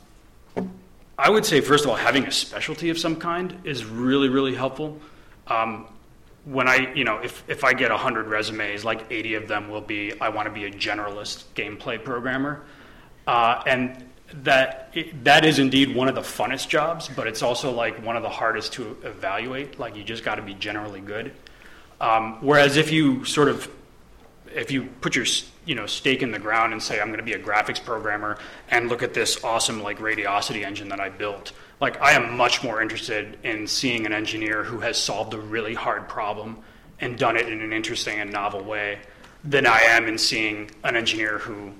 [1.18, 4.54] I would say, first of all, having a specialty of some kind is really, really
[4.54, 5.00] helpful.
[5.48, 5.86] Um,
[6.44, 9.80] when I, you know, if, if I get 100 resumes, like 80 of them will
[9.80, 12.62] be, I want to be a generalist gameplay programmer.
[13.26, 14.94] Uh, and that,
[15.24, 18.28] that is indeed one of the funnest jobs, but it's also like one of the
[18.28, 19.78] hardest to evaluate.
[19.78, 21.32] Like, you just got to be generally good.
[22.00, 23.68] Um, whereas if you sort of,
[24.54, 25.26] if you put your
[25.64, 28.38] you know stake in the ground and say I'm going to be a graphics programmer
[28.70, 31.52] and look at this awesome like Radiosity engine that I built.
[31.80, 35.74] Like I am much more interested in seeing an engineer who has solved a really
[35.74, 36.58] hard problem
[37.00, 38.98] and done it in an interesting and novel way
[39.44, 41.72] than I am in seeing an engineer who,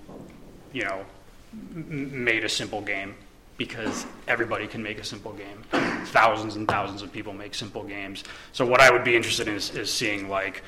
[0.72, 1.04] you know,
[1.52, 3.16] m- made a simple game
[3.56, 5.64] because everybody can make a simple game.
[6.06, 8.22] Thousands and thousands of people make simple games.
[8.52, 10.62] So what I would be interested in is, is seeing like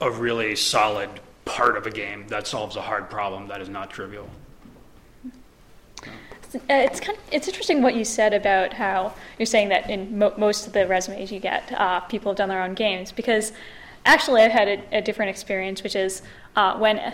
[0.00, 1.08] a really solid
[1.44, 4.28] part of a game that solves a hard problem that is not trivial.
[6.54, 10.18] Uh, it's kind of, it's interesting what you said about how you're saying that in
[10.18, 13.52] mo- most of the resumes you get, uh, people have done their own games because
[14.06, 16.22] actually I've had a, a different experience, which is
[16.58, 17.12] uh, when I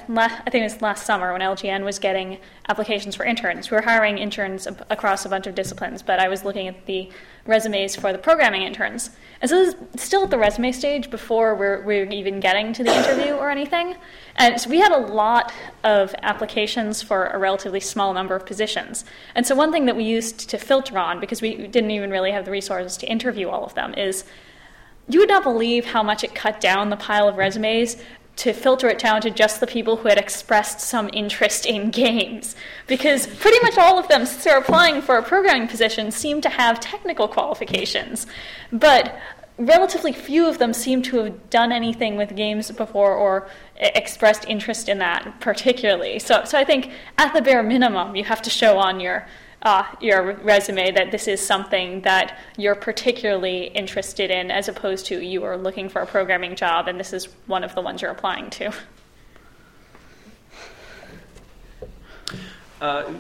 [0.51, 2.39] think it was last summer when LGN was getting
[2.71, 3.71] applications for interns.
[3.71, 7.11] We were hiring interns across a bunch of disciplines, but I was looking at the
[7.45, 9.11] resumes for the programming interns.
[9.43, 12.83] And so this is still at the resume stage before we're, we're even getting to
[12.83, 13.97] the interview or anything.
[14.37, 19.05] And so we had a lot of applications for a relatively small number of positions.
[19.35, 22.31] And so one thing that we used to filter on, because we didn't even really
[22.31, 24.25] have the resources to interview all of them, is
[25.07, 27.99] you would not believe how much it cut down the pile of resumes
[28.37, 32.57] to filter it down to just the people who had expressed some interest in games.
[32.87, 36.49] Because pretty much all of them, since they're applying for a programming position, seem to
[36.49, 38.27] have technical qualifications.
[38.73, 39.17] But
[39.57, 44.89] relatively few of them seem to have done anything with games before or expressed interest
[44.89, 46.19] in that particularly.
[46.19, 49.27] So, so I think at the bare minimum, you have to show on your
[49.65, 55.21] uh, your resume that this is something that you're particularly interested in, as opposed to
[55.21, 58.11] you are looking for a programming job and this is one of the ones you're
[58.11, 58.71] applying to.
[62.81, 63.11] Uh,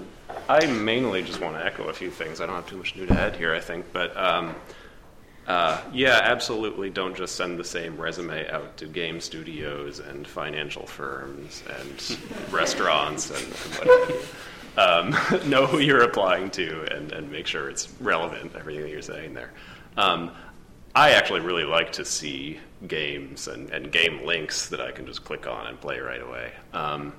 [0.49, 2.40] I mainly just want to echo a few things.
[2.42, 4.55] I don't have too much new to add here, I think, but um,
[5.47, 6.90] uh, yeah, absolutely.
[6.90, 12.18] Don't just send the same resume out to game studios and financial firms and
[12.53, 14.12] restaurants and, and whatever
[14.76, 15.10] um,
[15.46, 19.52] know who you're applying to and, and make sure it's relevant, everything you're saying there.
[19.96, 20.32] Um,
[20.94, 25.24] I actually really like to see games and, and, game links that I can just
[25.24, 26.52] click on and play right away.
[26.72, 27.12] Um,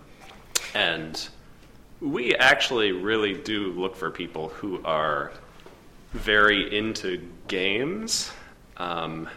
[0.74, 1.28] and
[2.00, 5.34] we actually really do look for people who are
[6.14, 8.32] very into games
[8.78, 9.28] um,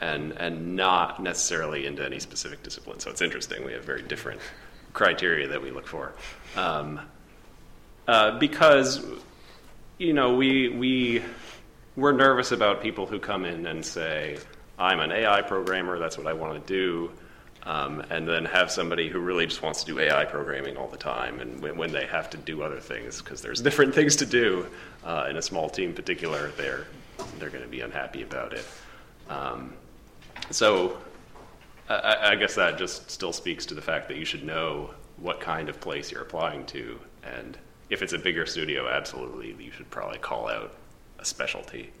[0.00, 2.98] and, and not necessarily into any specific discipline.
[2.98, 3.64] So it's interesting.
[3.64, 4.40] We have very different
[4.92, 6.14] criteria that we look for.
[6.56, 7.00] Um,
[8.06, 9.04] uh, because
[9.98, 11.22] you know we we
[11.96, 14.38] we're nervous about people who come in and say
[14.78, 17.12] I'm an AI programmer that's what I want to do
[17.62, 20.96] um, and then have somebody who really just wants to do AI programming all the
[20.96, 24.26] time and when, when they have to do other things because there's different things to
[24.26, 24.66] do
[25.04, 26.86] uh, in a small team in particular they're
[27.38, 28.64] they're going to be unhappy about it.
[29.28, 29.72] Um,
[30.50, 30.98] so
[31.88, 35.40] I, I guess that just still speaks to the fact that you should know what
[35.40, 37.56] kind of place you're applying to and
[37.90, 40.74] if it's a bigger studio, absolutely, you should probably call out
[41.18, 41.92] a specialty.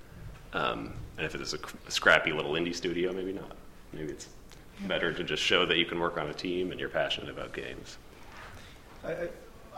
[0.52, 3.56] Um, and if it is a, a, scrappy little indie studio, maybe not.
[3.92, 4.28] Maybe it's
[4.86, 7.52] better to just show that you can work on a team and you're passionate about
[7.52, 7.98] games.
[9.04, 9.28] I,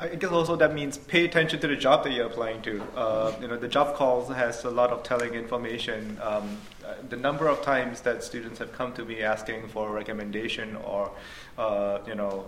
[0.01, 2.83] I guess also that means pay attention to the job that you're applying to.
[2.97, 6.19] Uh, you know, the job calls has a lot of telling information.
[6.23, 6.57] Um,
[6.87, 10.77] uh, the number of times that students have come to me asking for a recommendation
[10.77, 11.11] or,
[11.59, 12.47] uh, you know,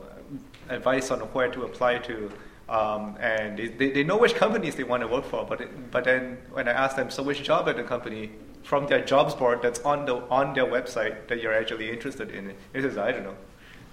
[0.69, 2.31] advice on where to apply to
[2.71, 6.05] um, and they, they know which companies they want to work for, but it, but
[6.05, 8.31] then when I ask them, so which job at the company
[8.63, 12.51] from their jobs board that's on the on their website that you're actually interested in,
[12.73, 13.37] it says I don't know.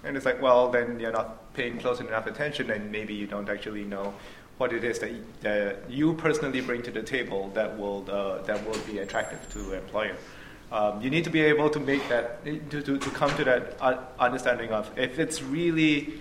[0.04, 3.50] And it's like, well, then you're not paying close enough attention, and maybe you don't
[3.50, 4.14] actually know
[4.60, 8.42] what it is that, y- that you personally bring to the table that will uh,
[8.44, 10.16] that will be attractive to an employer.
[10.72, 13.78] Um, you need to be able to make that to, to, to come to that
[13.82, 16.20] uh, understanding of if it's really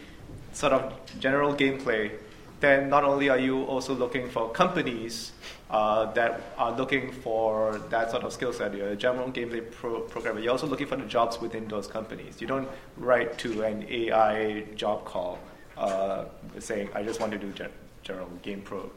[0.52, 2.12] sort of general gameplay,
[2.60, 5.32] then not only are you also looking for companies
[5.70, 10.00] uh, that are looking for that sort of skill set, you're a general gameplay pro-
[10.00, 12.40] programmer, you're also looking for the jobs within those companies.
[12.40, 15.38] You don't write to an AI job call
[15.76, 16.24] uh,
[16.58, 17.70] saying, I just want to do gen-
[18.02, 18.90] general game pro-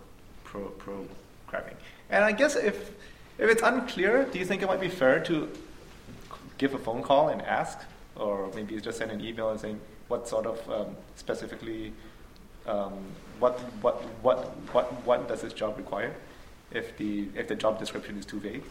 [0.44, 1.76] pro- programming.
[2.10, 2.92] And I guess if,
[3.38, 5.50] if it's unclear, do you think it might be fair to
[6.58, 7.80] give a phone call and ask?
[8.16, 11.94] Or maybe just send an email and saying, what sort of um, specifically
[12.70, 12.94] um,
[13.40, 16.14] what, what, what, what, what does this job require
[16.72, 18.64] if the, if the job description is too vague?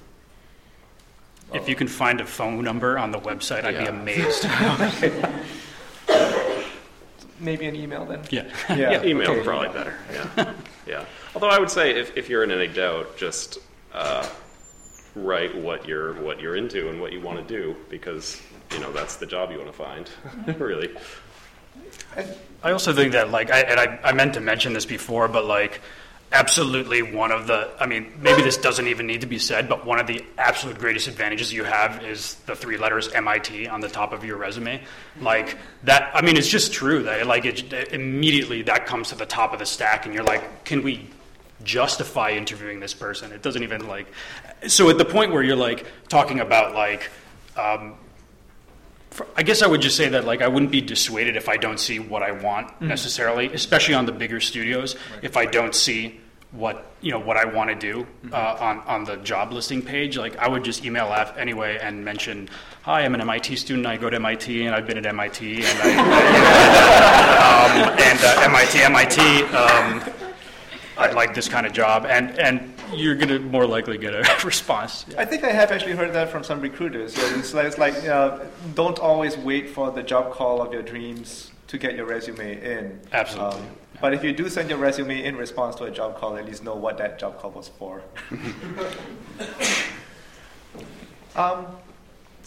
[1.52, 3.88] If you can find a phone number on the website, I'd be Yeah.
[3.88, 4.44] amazed.
[7.40, 8.20] Maybe an email then?
[8.30, 8.48] yeah.
[8.68, 9.44] Yeah, email okay.
[9.44, 9.94] probably better.
[10.12, 10.52] Yeah,
[10.86, 11.04] yeah.
[11.34, 13.58] Although I would say if, if you're in any doubt, just
[13.94, 14.28] uh,
[15.14, 18.42] write what you're what you're into and what you want to do because
[18.72, 20.10] you know that's the job you want to find.
[20.60, 20.90] really.
[22.62, 25.44] I also think that, like, I, and I, I meant to mention this before, but
[25.44, 25.80] like,
[26.32, 29.86] absolutely one of the, I mean, maybe this doesn't even need to be said, but
[29.86, 33.88] one of the absolute greatest advantages you have is the three letters MIT on the
[33.88, 34.82] top of your resume.
[35.20, 39.26] Like, that, I mean, it's just true that, like, it, immediately that comes to the
[39.26, 41.08] top of the stack, and you're like, can we
[41.62, 43.32] justify interviewing this person?
[43.32, 44.06] It doesn't even, like,
[44.66, 47.10] so at the point where you're, like, talking about, like,
[47.56, 47.94] um,
[49.36, 51.80] I guess I would just say that like I wouldn't be dissuaded if I don't
[51.80, 54.96] see what I want necessarily, especially on the bigger studios.
[55.22, 56.20] If I don't see
[56.52, 60.16] what you know what I want to do uh, on on the job listing page,
[60.16, 62.48] like I would just email Af anyway and mention,
[62.82, 63.86] "Hi, I'm an MIT student.
[63.86, 65.90] I go to MIT and I've been at MIT and I,
[67.88, 69.20] um, and uh, MIT MIT."
[69.54, 70.02] Um,
[70.98, 75.04] I'd like this kind of job, and and you're gonna more likely get a response.
[75.16, 77.16] I think I have actually heard that from some recruiters.
[77.16, 78.40] Yeah, It's like, it's like uh,
[78.74, 83.00] don't always wait for the job call of your dreams to get your resume in.
[83.12, 83.58] Absolutely.
[83.58, 83.66] Um,
[84.00, 86.62] but if you do send your resume in response to a job call, at least
[86.64, 88.02] know what that job call was for.
[91.36, 91.66] um,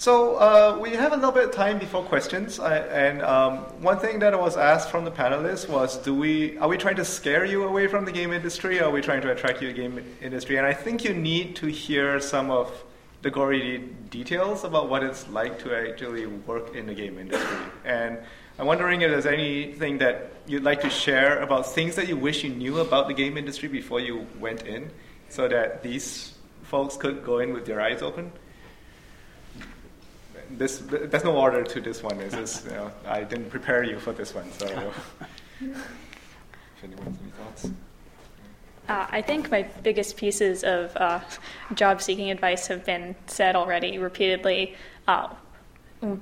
[0.02, 4.00] so uh, we have a little bit of time before questions, I, and um, one
[4.00, 7.46] thing that was asked from the panelists was, "Do we are we trying to scare
[7.46, 9.80] you away from the game industry, or are we trying to attract you to the
[9.80, 12.84] game industry?" And I think you need to hear some of
[13.22, 13.78] the gory de-
[14.10, 17.58] details about what it's like to actually work in the game industry.
[17.86, 18.18] And
[18.58, 22.44] I'm wondering if there's anything that you'd like to share about things that you wish
[22.44, 24.90] you knew about the game industry before you went in,
[25.30, 26.34] so that these
[26.64, 28.32] folks could go in with their eyes open
[30.58, 32.18] this there's no order to this one.
[32.18, 34.66] This is you know, I didn't prepare you for this one, so
[35.62, 37.70] if anyone has any thoughts.
[38.90, 41.22] Uh, I think my biggest pieces of uh,
[41.76, 44.76] job seeking advice have been said already repeatedly.
[45.08, 45.30] Uh,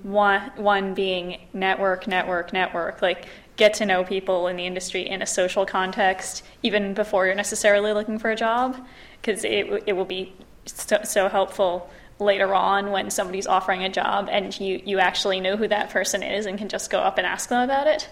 [0.04, 3.02] one, one being network, network, network.
[3.02, 7.36] Like, get to know people in the industry in a social context, even before you're
[7.36, 8.78] necessarily looking for a job,
[9.22, 10.34] because it, it will be
[10.66, 11.90] so, so helpful
[12.20, 16.22] later on when somebody's offering a job and you, you actually know who that person
[16.22, 18.10] is and can just go up and ask them about it.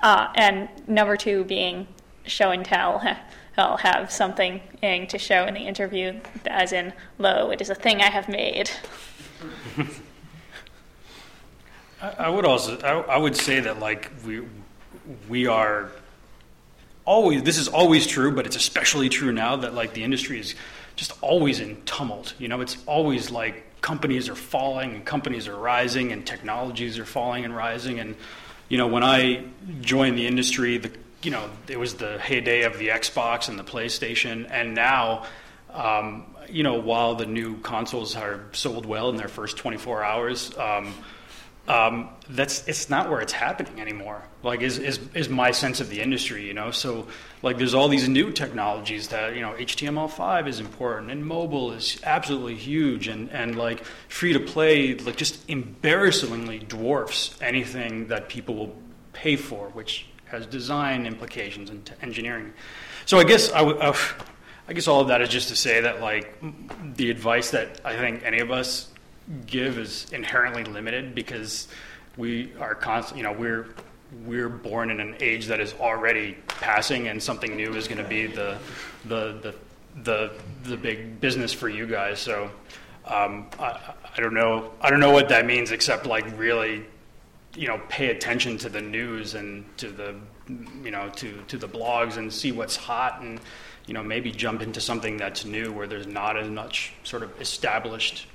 [0.00, 1.88] Uh, and number two being
[2.24, 3.02] show and tell.
[3.58, 8.02] I'll have something to show in the interview, as in, lo, it is a thing
[8.02, 8.70] I have made.
[12.02, 14.42] I, would also, I would say that like we,
[15.26, 15.90] we are
[17.06, 17.42] always.
[17.44, 20.54] This is always true, but it's especially true now that like the industry is
[20.96, 22.34] just always in tumult.
[22.38, 27.04] You know, it's always like companies are falling and companies are rising and technologies are
[27.04, 28.00] falling and rising.
[28.00, 28.16] And
[28.68, 29.44] you know, when I
[29.80, 30.90] joined the industry, the
[31.22, 35.26] you know, it was the heyday of the Xbox and the PlayStation, and now.
[35.72, 40.56] Um, you know, while the new consoles are sold well in their first 24 hours,
[40.56, 40.94] um,
[41.68, 44.22] um, that's it's not where it's happening anymore.
[44.42, 46.70] Like is, is is my sense of the industry, you know.
[46.70, 47.08] So
[47.42, 52.00] like there's all these new technologies that you know HTML5 is important and mobile is
[52.04, 58.54] absolutely huge and and like free to play like just embarrassingly dwarfs anything that people
[58.54, 58.76] will
[59.12, 62.52] pay for, which has design implications and t- engineering.
[63.06, 63.78] So I guess I would.
[63.78, 63.94] Uh,
[64.68, 66.36] I guess all of that is just to say that like
[66.96, 68.88] the advice that I think any of us
[69.46, 71.68] give is inherently limited because
[72.16, 73.18] we are constant.
[73.18, 73.66] You know, we're
[74.24, 78.08] we're born in an age that is already passing, and something new is going to
[78.08, 78.58] be the
[79.04, 79.54] the the
[80.02, 80.32] the
[80.64, 82.18] the big business for you guys.
[82.18, 82.50] So
[83.04, 84.72] um, I, I don't know.
[84.80, 86.84] I don't know what that means, except like really
[87.56, 90.14] you know pay attention to the news and to the
[90.82, 93.40] you know to to the blogs and see what's hot and
[93.86, 97.40] you know maybe jump into something that's new where there's not as much sort of
[97.40, 98.26] established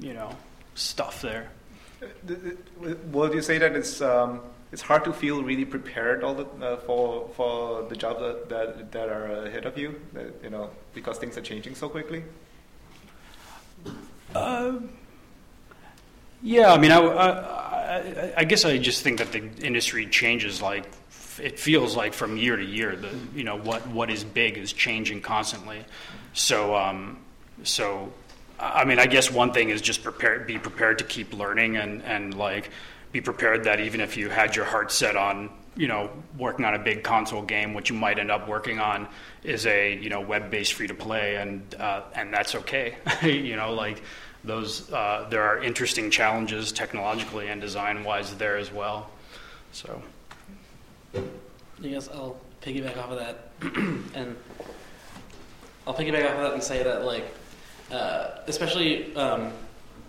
[0.00, 0.34] you know
[0.74, 1.50] stuff there.
[3.12, 4.40] Would you say that it's um,
[4.72, 8.92] it's hard to feel really prepared all the, uh, for for the jobs that, that,
[8.92, 10.00] that are ahead of you?
[10.12, 12.24] That, you know, because things are changing so quickly.
[14.34, 14.78] Uh,
[16.42, 20.86] yeah, I mean, I, I, I, guess I just think that the industry changes like
[21.42, 22.96] it feels like from year to year.
[22.96, 25.84] The you know what what is big is changing constantly.
[26.32, 27.18] So um,
[27.64, 28.12] so
[28.60, 32.02] I mean, I guess one thing is just prepare, be prepared to keep learning and,
[32.02, 32.70] and like
[33.10, 36.74] be prepared that even if you had your heart set on, you know, working on
[36.74, 39.08] a big console game, what you might end up working on
[39.42, 42.96] is a, you know, web-based free-to-play, and uh, and that's okay.
[43.22, 44.02] you know, like
[44.44, 49.10] those, uh, there are interesting challenges technologically and design-wise there as well.
[49.72, 50.02] So.
[51.80, 53.50] Yes, I'll piggyback off of that,
[54.14, 54.36] and
[55.86, 57.34] I'll piggyback off of that and say that like
[57.90, 59.52] uh, especially um,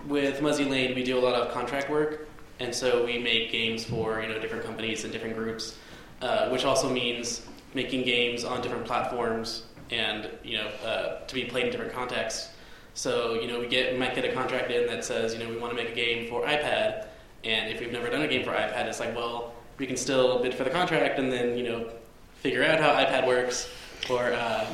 [0.07, 2.27] with Muzzy Lane, we do a lot of contract work,
[2.59, 5.77] and so we make games for you know different companies and different groups,
[6.21, 11.45] uh, which also means making games on different platforms and you know uh, to be
[11.45, 12.49] played in different contexts.
[12.93, 15.49] So you know we get we might get a contract in that says you know
[15.49, 17.07] we want to make a game for iPad,
[17.43, 20.41] and if we've never done a game for iPad, it's like well we can still
[20.41, 21.89] bid for the contract and then you know
[22.35, 23.69] figure out how iPad works
[24.09, 24.67] or uh,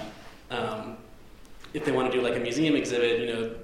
[0.52, 0.98] um,
[1.74, 3.56] if they want to do like a museum exhibit, you know,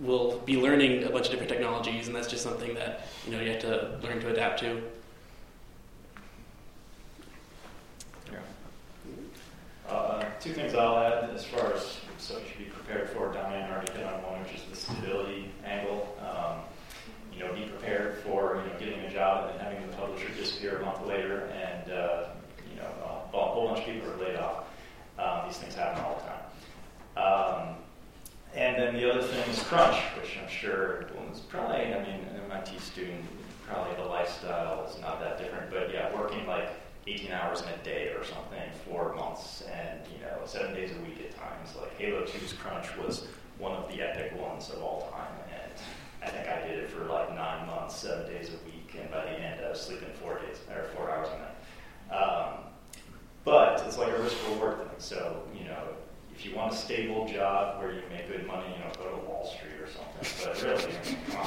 [0.00, 3.40] we'll be learning a bunch of different technologies, and that's just something that you know
[3.40, 4.82] you have to learn to adapt to.
[8.32, 8.38] Yeah.
[9.88, 13.32] Uh, two things I'll add as far as so you should be prepared for.
[13.32, 16.16] Damian already hit on one, which is the stability angle.
[16.20, 16.60] Um,
[17.32, 20.28] you know, be prepared for you know getting a job and then having the publisher
[20.36, 22.28] disappear a month later, and uh,
[22.70, 22.88] you know
[23.32, 24.64] a whole bunch of people are laid off.
[25.18, 26.40] Um, these things happen all the time.
[27.16, 27.76] Um,
[28.54, 32.40] and then the other thing is crunch, which I'm sure was probably, I mean, an
[32.50, 33.24] MIT student,
[33.66, 36.70] probably the lifestyle is not that different, but yeah, working like
[37.06, 41.00] 18 hours in a day or something for months and, you know, seven days a
[41.02, 41.74] week at times.
[41.80, 43.26] Like Halo 2's crunch was
[43.58, 45.32] one of the epic ones of all time.
[45.52, 45.72] And
[46.22, 48.94] I think I did it for like nine months, seven days a week.
[49.00, 52.18] And by the end, I was sleeping four days, or four hours a night.
[52.20, 52.54] Um,
[53.44, 54.88] but it's like a risk reward thing.
[54.98, 55.82] So, you know,
[56.34, 59.26] if you want a stable job where you make good money, you know, go to
[59.26, 60.44] Wall Street or something.
[60.44, 61.46] But really, I mean, come on.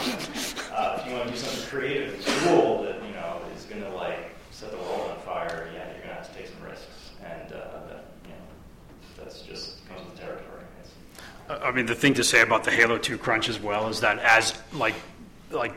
[0.71, 3.89] Uh, if you want to do something creative cool that, you know, is going to,
[3.89, 7.11] like, set the world on fire, yeah, you're going to have to take some risks.
[7.23, 10.61] And, uh, that, you know, that's just comes with the territory.
[11.49, 14.19] I mean, the thing to say about the Halo 2 crunch as well is that
[14.19, 14.95] as, like,
[15.51, 15.73] like,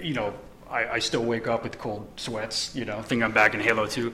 [0.00, 0.32] you know,
[0.70, 3.86] I, I, still wake up with cold sweats, you know, think I'm back in Halo
[3.86, 4.12] 2.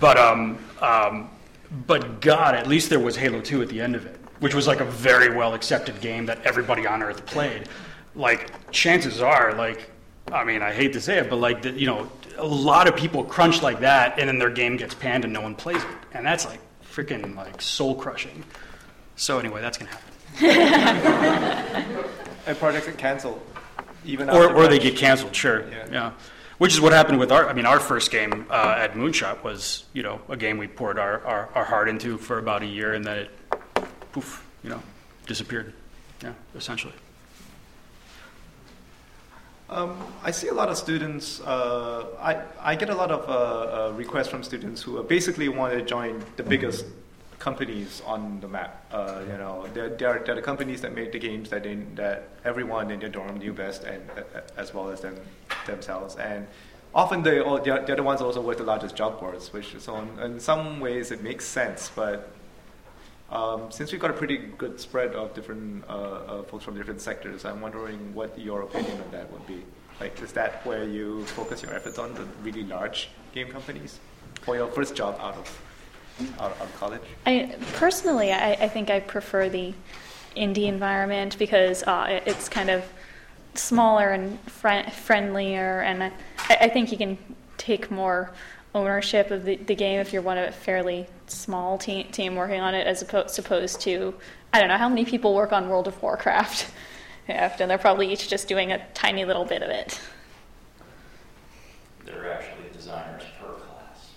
[0.00, 1.30] But um, um,
[1.86, 4.66] but God, at least there was Halo 2 at the end of it, which was
[4.66, 7.68] like a very well accepted game that everybody on Earth played.
[8.14, 9.90] Like, chances are, like,
[10.32, 12.96] I mean, I hate to say it, but like, the, you know, a lot of
[12.96, 15.88] people crunch like that, and then their game gets panned and no one plays it,
[16.12, 18.44] and that's like freaking like soul crushing.
[19.16, 20.12] So anyway, that's gonna happen.
[22.46, 23.40] and projects get canceled,
[24.04, 25.34] even or or they get canceled.
[25.34, 25.86] Sure, yeah.
[25.90, 26.12] yeah.
[26.58, 27.48] Which is what happened with our.
[27.48, 30.98] I mean, our first game uh, at Moonshot was, you know, a game we poured
[30.98, 33.30] our, our, our heart into for about a year, and then it,
[34.12, 34.82] poof, you know,
[35.26, 35.74] disappeared.
[36.22, 36.94] Yeah, essentially.
[39.68, 41.40] Um, I see a lot of students.
[41.40, 45.72] Uh, I I get a lot of uh, uh requests from students who basically want
[45.72, 46.86] to join the biggest
[47.38, 48.86] companies on the map.
[48.92, 52.28] Uh, you know, they're, they're, they're, the companies that make the games that they, that
[52.44, 55.16] everyone in their dorm knew best, and uh, as well as them
[55.66, 56.16] themselves.
[56.16, 56.46] And
[56.94, 59.96] often they all, they're, they're the ones also with the largest job boards, which so
[59.96, 61.90] in, in some ways it makes sense.
[61.94, 62.30] But
[63.30, 67.00] um, since we've got a pretty good spread of different uh, uh, folks from different
[67.00, 69.64] sectors, I'm wondering what your opinion on that would be.
[70.00, 73.98] Like, is that where you focus your efforts on the really large game companies
[74.42, 75.62] for your first job out of
[76.38, 77.02] out, of college?
[77.26, 79.74] I, personally, I, I, think I prefer the
[80.36, 82.84] indie environment because uh, it, it's kind of
[83.54, 86.12] smaller and fr- friendlier, and I,
[86.48, 87.18] I, think you can
[87.56, 88.30] take more
[88.76, 92.60] ownership of the, the game if you're one of a fairly small team, team working
[92.60, 94.14] on it as opposed, opposed to
[94.52, 96.70] I don't know how many people work on World of Warcraft.
[97.28, 100.00] and they're probably each just doing a tiny little bit of it.
[102.04, 104.10] They're actually designers per class.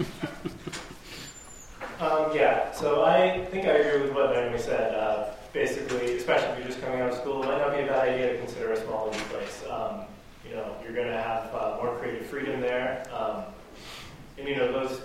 [1.98, 4.94] Um, yeah, so I think I agree with what Naomi said.
[4.94, 7.86] Uh, basically, especially if you're just coming out of school, it might not be a
[7.86, 9.64] bad idea to consider a small new place.
[9.70, 10.02] Um,
[10.48, 13.04] you know, you're going to have uh, more creative freedom there.
[13.12, 13.44] Um,
[14.38, 15.00] and, you know, those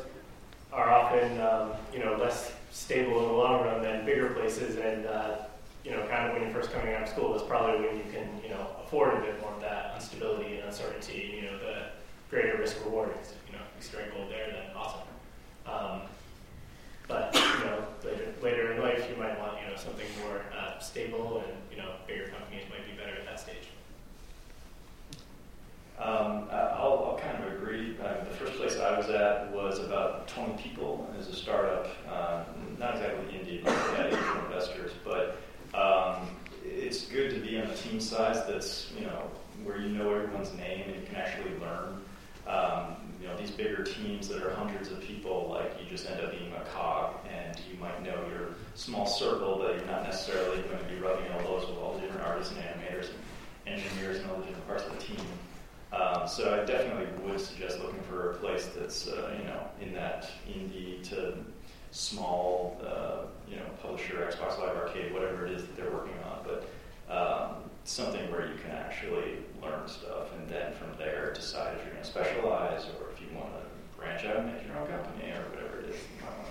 [0.72, 4.78] are often, um, you know, less stable in the long run than bigger places.
[4.78, 5.38] And, uh,
[5.84, 8.04] you know, kind of when you're first coming out of school, that's probably when you
[8.12, 11.86] can, you know, afford a bit more of that instability and uncertainty, you know, the
[12.30, 13.10] greater risk reward.
[13.48, 15.02] You know, if you strike gold there, then awesome.
[15.66, 16.02] Um,
[17.08, 20.80] but, you know, later, later in life, you might want, you know, something more uh,
[20.80, 23.68] stable and, you know, bigger companies might be better at that stage.
[26.02, 27.96] Um, I'll, I'll kind of agree.
[28.04, 31.88] Uh, the first place I was at was about 20 people as a startup.
[32.10, 32.44] Uh,
[32.80, 35.38] not exactly indie, but angel investors, but
[35.78, 36.28] um,
[36.66, 39.30] it's good to be on a team size that's you know
[39.64, 42.02] where you know everyone's name and you can actually learn.
[42.48, 46.20] Um, you know these bigger teams that are hundreds of people, like you just end
[46.20, 50.64] up being a cog, and you might know your small circle, but you're not necessarily
[50.64, 53.10] going to be rubbing elbows with all the different artists and animators
[53.68, 55.24] and engineers and all the different parts of the team.
[55.94, 59.94] Um, so I definitely would suggest looking for a place that's uh, you know in
[59.94, 61.36] that indie to
[61.92, 66.46] small uh, you know publisher, Xbox Live Arcade, whatever it is that they're working on,
[66.46, 66.68] but
[67.14, 71.94] um, something where you can actually learn stuff and then from there decide if you're
[71.94, 75.32] going to specialize or if you want to branch out and make your own company
[75.32, 76.48] or whatever it is you might want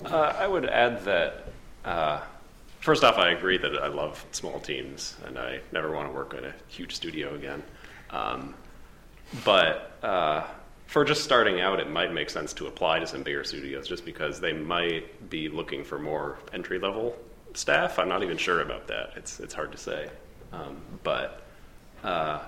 [0.00, 0.14] to do.
[0.14, 1.48] Uh, I would add that,
[1.84, 2.20] uh,
[2.86, 6.34] first off, I agree that I love small teams and I never want to work
[6.34, 7.64] at a huge studio again.
[8.10, 8.54] Um,
[9.44, 10.44] but uh,
[10.86, 14.04] for just starting out, it might make sense to apply to some bigger studios just
[14.04, 17.16] because they might be looking for more entry level
[17.54, 17.98] staff.
[17.98, 19.14] I'm not even sure about that.
[19.16, 20.08] It's, it's hard to say.
[20.52, 21.42] Um, but
[22.04, 22.38] uh,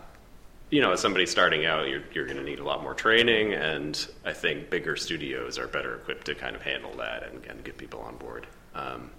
[0.70, 3.54] you know, as somebody starting out, you're, you're going to need a lot more training,
[3.54, 7.64] and I think bigger studios are better equipped to kind of handle that and, and
[7.64, 8.46] get people on board.
[8.76, 9.10] Um,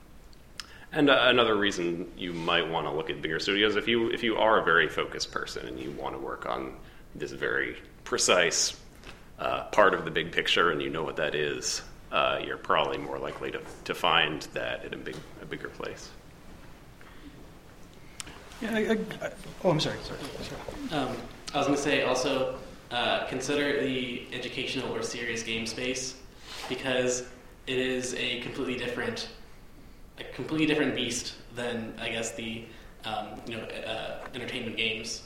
[0.92, 4.24] and uh, another reason you might want to look at bigger studios if you if
[4.24, 6.74] you are a very focused person and you want to work on
[7.16, 8.76] this very precise
[9.40, 11.82] uh, part of the big picture and you know what that is,
[12.12, 16.10] uh, you're probably more likely to, to find that in a big a bigger place.
[18.62, 18.80] Yeah, I,
[19.26, 19.32] I,
[19.64, 19.98] oh, I'm sorry.
[20.04, 21.02] sorry, sorry.
[21.02, 21.16] Um,
[21.54, 22.60] I was going to say also
[22.92, 26.18] uh, consider the educational or serious game space
[26.68, 27.22] because
[27.68, 29.30] it is a completely different,
[30.20, 32.66] a completely different beast than I guess the
[33.06, 35.24] um, you know uh, entertainment games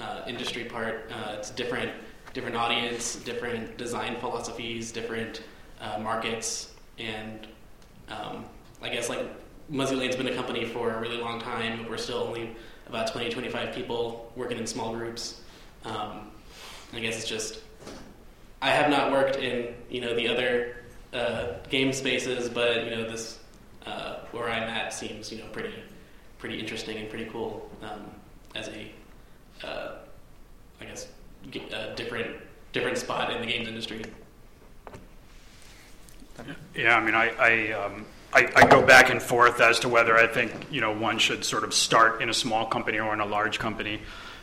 [0.00, 1.10] uh, industry part.
[1.12, 1.92] Uh, it's different,
[2.32, 5.42] different audience, different design philosophies, different
[5.80, 7.46] uh, markets, and
[8.08, 8.44] um,
[8.82, 9.20] I guess like
[9.68, 11.88] Muzzy Lane's been a company for a really long time.
[11.88, 15.42] We're still only about 20, 25 people working in small groups.
[15.84, 16.30] Um,
[16.92, 17.60] I guess it's just
[18.62, 20.76] I have not worked in you know the other
[21.12, 23.39] uh, game spaces, but you know this
[23.86, 25.74] uh, where I'm at seems you know pretty
[26.38, 28.10] pretty interesting and pretty cool um,
[28.54, 28.90] as a
[29.66, 29.96] uh,
[30.80, 31.08] I guess
[31.72, 32.36] a different
[32.72, 34.02] different spot in the games industry.
[36.74, 40.16] Yeah, I mean, I I, um, I I go back and forth as to whether
[40.16, 43.20] I think you know one should sort of start in a small company or in
[43.20, 44.00] a large company.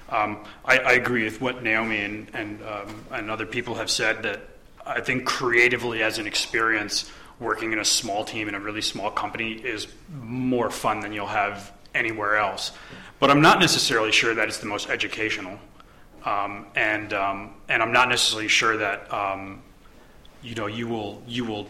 [0.09, 4.23] Um, I, I agree with what Naomi and and um, and other people have said
[4.23, 4.41] that
[4.85, 9.11] I think creatively as an experience, working in a small team in a really small
[9.11, 9.87] company is
[10.21, 12.71] more fun than you'll have anywhere else.
[13.19, 15.57] But I'm not necessarily sure that it's the most educational,
[16.25, 19.61] um, and um, and I'm not necessarily sure that um,
[20.43, 21.67] you know you will you will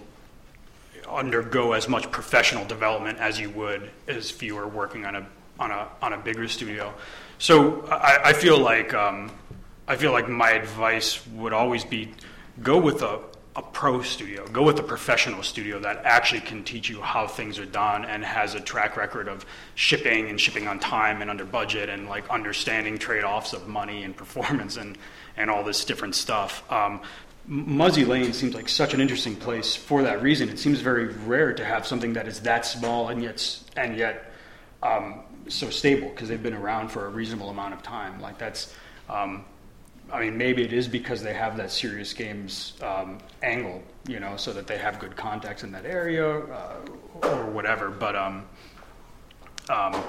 [1.10, 5.28] undergo as much professional development as you would as if you were working on a
[5.60, 6.94] on a on a bigger studio.
[7.40, 9.32] So I, I feel like um,
[9.88, 12.14] I feel like my advice would always be
[12.62, 13.20] go with a,
[13.58, 17.58] a pro studio, go with a professional studio that actually can teach you how things
[17.58, 21.44] are done and has a track record of shipping and shipping on time and under
[21.44, 24.96] budget and like understanding trade offs of money and performance and
[25.38, 26.64] and all this different stuff.
[26.72, 27.02] Um,
[27.48, 30.50] Muzzy Lane seems like such an interesting place for that reason.
[30.50, 34.34] It seems very rare to have something that is that small and yet and yet
[34.84, 38.22] um, so stable because they've been around for a reasonable amount of time.
[38.22, 38.72] Like that's,
[39.10, 39.46] um,
[40.12, 44.38] I mean, maybe it is because they have that serious games um, angle, you know,
[44.38, 46.76] so that they have good contacts in that area uh,
[47.24, 47.90] or whatever.
[47.90, 48.46] But um,
[49.70, 50.04] um,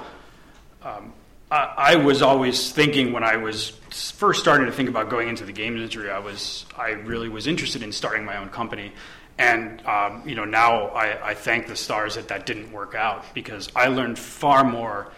[0.82, 1.12] um,
[1.50, 5.44] I, I was always thinking when I was first starting to think about going into
[5.44, 8.92] the games industry, I was I really was interested in starting my own company.
[9.38, 13.24] And um, you know now I, I thank the stars that that didn't work out
[13.34, 15.12] because I learned far more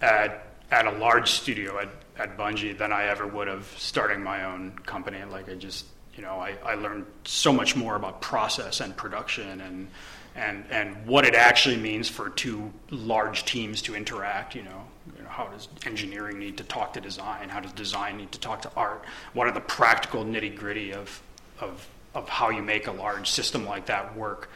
[0.00, 1.88] at at a large studio at,
[2.18, 5.22] at Bungie than I ever would have starting my own company.
[5.24, 5.86] Like I just
[6.16, 9.88] you know, I, I learned so much more about process and production and
[10.34, 14.54] and and what it actually means for two large teams to interact.
[14.54, 14.84] You know,
[15.16, 17.48] you know, how does engineering need to talk to design?
[17.48, 19.04] How does design need to talk to art?
[19.34, 21.22] What are the practical nitty gritty of
[21.60, 24.50] of of how you make a large system like that work,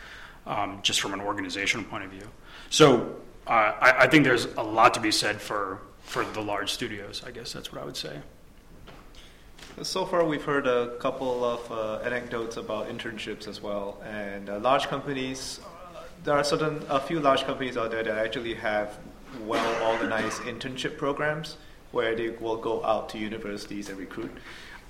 [0.47, 2.27] um, just from an organizational point of view.
[2.71, 3.17] So
[3.47, 7.23] uh, I, I think there's a lot to be said for for the large studios.
[7.25, 8.19] I guess that's what I would say.
[9.83, 14.59] So far, we've heard a couple of uh, anecdotes about internships as well, and uh,
[14.59, 15.61] large companies.
[15.63, 18.99] Uh, there are certain a few large companies out there that actually have
[19.47, 21.57] well organized internship programs
[21.93, 24.33] where they will go out to universities and recruit.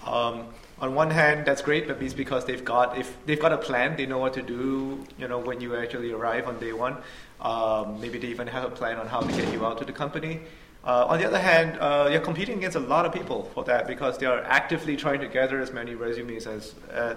[0.07, 0.47] Um,
[0.81, 3.97] on one hand, that's great, but it's because they've got if they've got a plan,
[3.97, 5.05] they know what to do.
[5.19, 6.97] You know, when you actually arrive on day one,
[7.43, 9.93] um, maybe they even have a plan on how to get you out to the
[9.93, 10.41] company.
[10.85, 13.87] Uh, on the other hand, uh, you're competing against a lot of people for that
[13.87, 17.15] because they are actively trying to gather as many resumes as uh,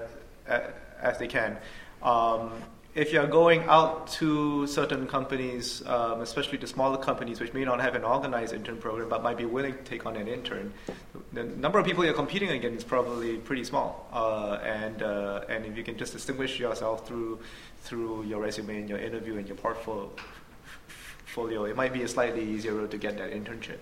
[1.02, 1.58] as they can.
[2.02, 2.52] Um,
[2.96, 7.82] if you're going out to certain companies, um, especially the smaller companies which may not
[7.82, 10.72] have an organized intern program but might be willing to take on an intern,
[11.32, 14.08] the number of people you're competing against is probably pretty small.
[14.14, 17.40] Uh, and uh, and if you can just distinguish yourself through
[17.82, 20.10] through your resume and your interview and your portfolio,
[21.38, 23.80] it might be a slightly easier road to get that internship.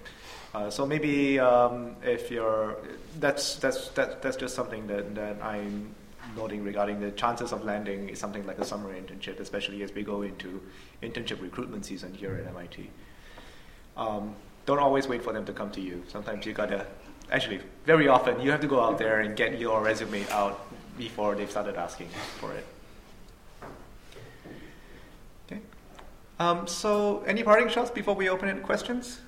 [0.54, 2.78] Uh, so maybe um, if you're
[3.20, 5.96] that's that's that, that's just something that, that I'm
[6.36, 10.04] noting regarding the chances of landing is something like a summer internship, especially as we
[10.04, 10.62] go into
[11.02, 12.90] internship recruitment season here at MIT.
[13.98, 16.04] Um, don't always wait for them to come to you.
[16.08, 16.86] Sometimes you gotta,
[17.32, 20.68] actually, very often you have to go out there and get your resume out
[20.98, 22.10] before they've started asking
[22.40, 22.66] for it.
[26.42, 29.22] Um, so, any parting shots before we open it to questions?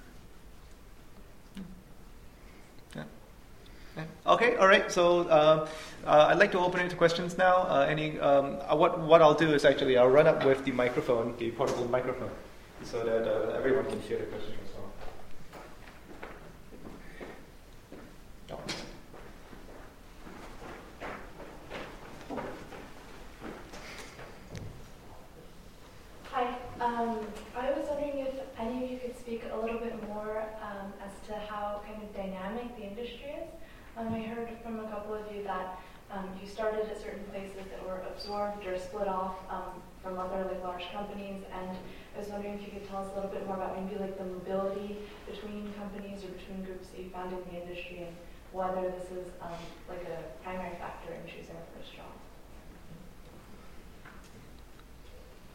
[4.26, 4.91] Okay, all right.
[4.91, 5.68] So uh,
[6.07, 7.68] uh, I'd like to open it to questions now.
[7.69, 10.72] Uh, any, um, uh, what what I'll do is actually I'll run up with the
[10.72, 12.31] microphone, the portable microphone,
[12.84, 14.90] so that uh, everyone can hear the question as well.
[26.84, 27.18] Um,
[27.56, 31.12] I was wondering if any of you could speak a little bit more um, as
[31.28, 33.50] to how kind of dynamic the industry is.
[33.95, 35.80] Um, I heard from a couple of you that
[36.12, 40.45] um, you started at certain places that were absorbed or split off um, from other
[40.45, 41.78] like large companies, and
[42.16, 44.18] I was wondering if you could tell us a little bit more about maybe like
[44.18, 48.16] the mobility between companies or between groups that you found in the industry, and
[48.52, 52.12] whether this is um, like a primary factor in choosing a first job.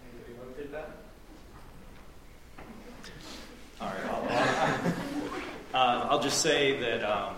[0.02, 0.90] Anybody want to take that?
[3.80, 5.42] All right, I'll,
[5.74, 7.34] uh, I'll just say that um,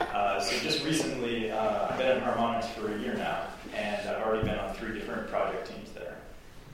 [0.00, 4.22] uh, so just recently, uh, I've been at Harmonix for a year now, and I've
[4.22, 6.16] already been on three different project teams there.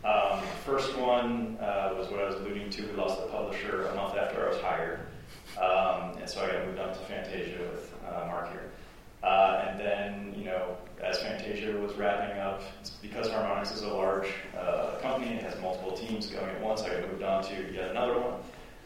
[0.04, 2.86] Um, first one uh, was what I was alluding to.
[2.86, 5.00] We lost the publisher a month after I was hired,
[5.58, 8.70] um, and so I got moved up to Fantasia with uh, Mark here.
[9.22, 12.62] Uh, and then, you know, as Fantasia was wrapping up,
[13.00, 17.00] because Harmonix is a large uh, company and has multiple teams going at once, I
[17.00, 18.34] got moved on to yet another one.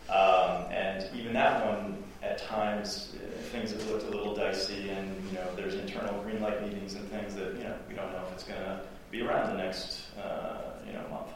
[0.09, 5.15] Um, and even that one at times uh, things have looked a little dicey, and
[5.29, 8.23] you know there's internal green light meetings and things that you know we don't know
[8.27, 8.81] if it's going to
[9.11, 11.29] be around the next uh, you know month.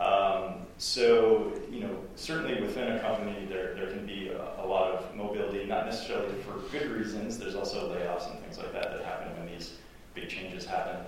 [0.00, 4.92] Um, so you know certainly within a company there there can be a, a, lot
[4.92, 7.38] of mobility, not necessarily for good reasons.
[7.38, 9.74] There's also layoffs and things like that that happen when these
[10.14, 11.04] big changes happen.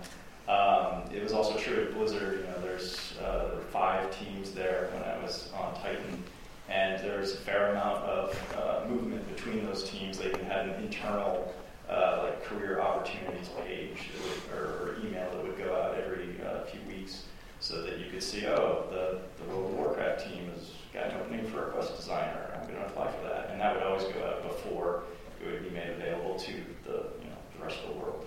[0.48, 2.40] Um, it was also true at Blizzard.
[2.40, 6.24] You know, there's uh, five teams there when I was on Titan
[6.70, 10.18] and there's a fair amount of uh, movement between those teams.
[10.18, 11.52] They even had an internal
[11.88, 14.10] uh, like career opportunities page
[14.54, 17.24] or, or, email that would go out every uh, few weeks,
[17.58, 21.20] so that you could see, oh, the, the World of Warcraft team has got an
[21.20, 22.54] opening for a quest designer.
[22.54, 25.02] I'm going to apply for that, and that would always go out before
[25.42, 26.52] it would be made available to
[26.84, 28.26] the you know the rest of the world.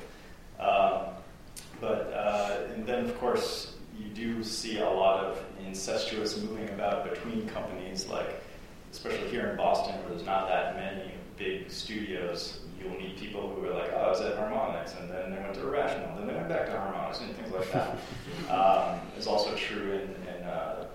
[0.59, 1.13] Um,
[1.79, 5.39] but uh, and then of course you do see a lot of
[5.73, 8.43] incestuous moving about between companies, like
[8.91, 12.59] especially here in Boston, where there's not that many big studios.
[12.79, 15.55] You'll meet people who are like, "Oh, I was at Harmonix," and then they went
[15.55, 17.97] to Irrational, then they went back to Harmonix, and things like that.
[18.55, 20.85] um, it's also true in, in uh,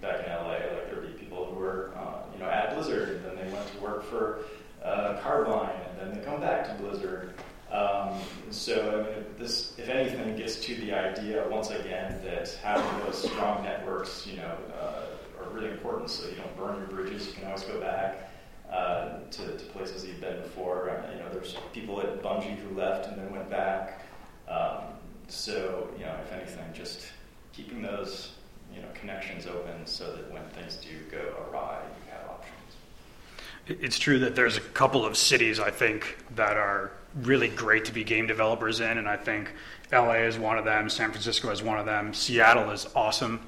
[0.00, 0.52] back in LA.
[0.52, 3.66] Like there'd be people who were, uh, you know, at Blizzard, and then they went
[3.72, 4.44] to work for
[4.84, 7.34] uh, Carbine, and then they come back to Blizzard.
[7.72, 8.20] Um,
[8.50, 13.22] so, I mean, this, if anything, gets to the idea once again that having those
[13.22, 16.10] strong networks, you know, uh, are really important.
[16.10, 17.26] So you don't burn your bridges.
[17.26, 18.30] You can always go back.
[18.70, 20.90] uh, to, to places you've been before.
[20.90, 24.02] Uh, you know, there's people at Bungie who left and then went back.
[24.48, 24.82] Um,
[25.28, 27.06] so, you know, if anything, just
[27.52, 28.32] keeping those
[28.74, 33.82] you know connections open so that when things do go awry, you have options.
[33.82, 36.92] It's true that there's a couple of cities I think that are
[37.22, 39.50] really great to be game developers in, and I think
[39.92, 43.40] LA is one of them, San Francisco is one of them, Seattle is awesome.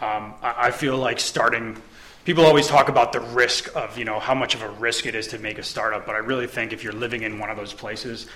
[0.00, 1.80] Um, I, I feel like starting.
[2.24, 5.14] People always talk about the risk of you know how much of a risk it
[5.14, 7.56] is to make a startup, but I really think if you're living in one of
[7.56, 8.26] those places,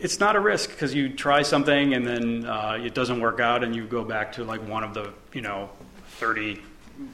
[0.00, 3.62] it's not a risk because you try something and then uh, it doesn't work out,
[3.62, 5.68] and you go back to like one of the you know
[6.18, 6.60] 30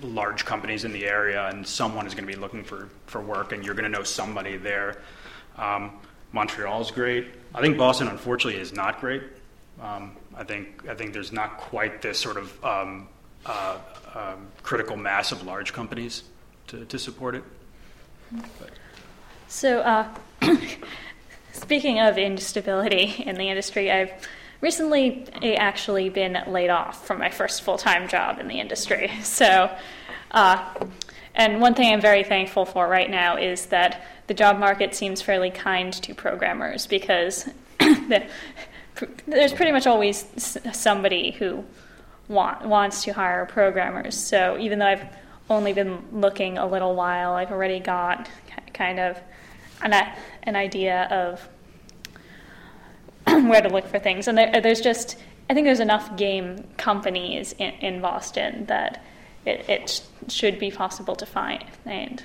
[0.03, 3.53] large companies in the area, and someone is going to be looking for for work,
[3.53, 5.03] and you're going to know somebody there.
[5.57, 5.91] Um,
[6.33, 7.27] Montreal is great.
[7.55, 9.23] I think Boston, unfortunately, is not great.
[9.81, 13.09] Um, I think I think there's not quite this sort of um,
[13.47, 13.78] uh,
[14.15, 16.23] um, critical mass of large companies
[16.69, 17.44] to, to support it.
[18.31, 18.70] But.
[19.48, 20.09] So, uh,
[21.52, 24.12] speaking of instability in the industry, I've
[24.61, 25.27] recently
[25.57, 29.11] actually been laid off from my first full time job in the industry.
[29.23, 29.70] So,
[30.31, 30.74] uh,
[31.35, 35.23] and one thing I'm very thankful for right now is that the job market seems
[35.23, 37.48] fairly kind to programmers because
[37.78, 38.27] the,
[39.27, 40.27] there's pretty much always
[40.72, 41.64] somebody who
[42.28, 44.16] want, wants to hire programmers.
[44.16, 45.05] So even though I've
[45.48, 48.28] only been looking a little while, I've already got
[48.72, 49.18] kind of
[49.82, 49.93] an,
[50.44, 51.48] an idea of
[53.27, 54.28] where to look for things.
[54.28, 55.16] And there, there's just,
[55.48, 59.05] I think there's enough game companies in, in Boston that
[59.44, 62.22] it, it, should be possible to find, find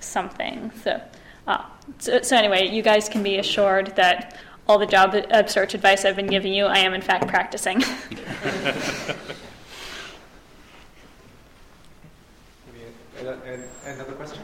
[0.00, 0.70] something.
[0.82, 1.00] So,
[1.46, 1.64] uh,
[1.98, 4.36] so, so, anyway, you guys can be assured that
[4.68, 5.14] all the job
[5.48, 7.82] search advice I've been giving you, I am in fact practicing.
[13.84, 14.40] Another question?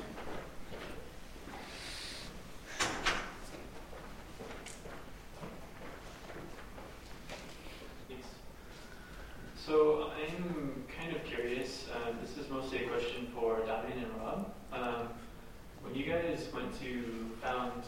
[9.56, 11.86] So I'm kind of curious.
[11.92, 14.52] Uh, this is mostly a question for Damian and Rob.
[14.72, 15.08] Um,
[15.82, 17.82] when you guys went to found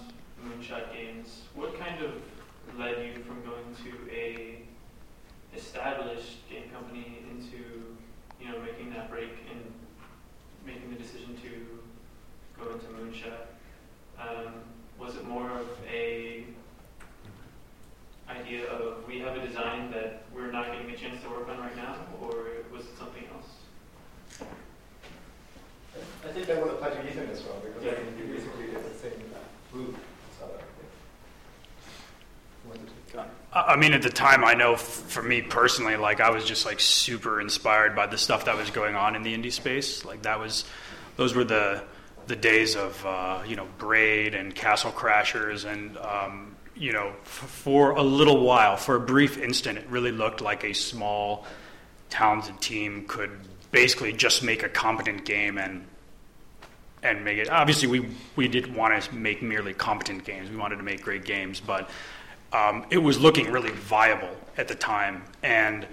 [0.44, 2.12] Moonshot Games, what kind of
[2.78, 4.62] led you from going to a
[5.56, 7.62] established game company into
[8.40, 9.60] you know making that break and
[10.66, 13.46] making the decision to go into Moonshot?
[14.18, 14.54] Um,
[14.98, 16.44] was it more of a
[18.28, 21.58] idea of we have a design that we're not getting a chance to work on
[21.58, 24.46] right now, or was it something else?
[26.26, 27.92] I think that would apply to Ethan as well, because yeah.
[27.92, 29.12] I mean, you basically did the same
[29.72, 29.94] route.
[30.40, 30.50] So,
[33.54, 36.80] I mean, at the time, I know for me personally, like I was just like
[36.80, 40.04] super inspired by the stuff that was going on in the indie space.
[40.04, 40.64] Like that was,
[41.16, 41.84] those were the
[42.26, 47.28] the days of uh, you know Braid and Castle Crashers and um, you know, f-
[47.28, 51.46] for a little while, for a brief instant, it really looked like a small,
[52.10, 53.30] talented team could
[53.70, 55.86] basically just make a competent game and
[57.02, 57.50] and make it.
[57.50, 60.50] Obviously, we we didn't want to make merely competent games.
[60.50, 61.88] We wanted to make great games, but
[62.52, 65.24] um, it was looking really viable at the time.
[65.42, 65.84] And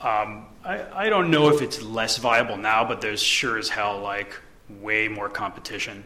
[0.00, 4.00] um, I, I don't know if it's less viable now, but there's sure as hell
[4.00, 4.34] like
[4.68, 6.04] way more competition.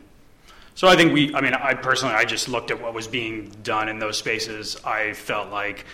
[0.75, 3.51] So I think we, I mean, I personally, I just looked at what was being
[3.63, 4.77] done in those spaces.
[4.85, 5.85] I felt like,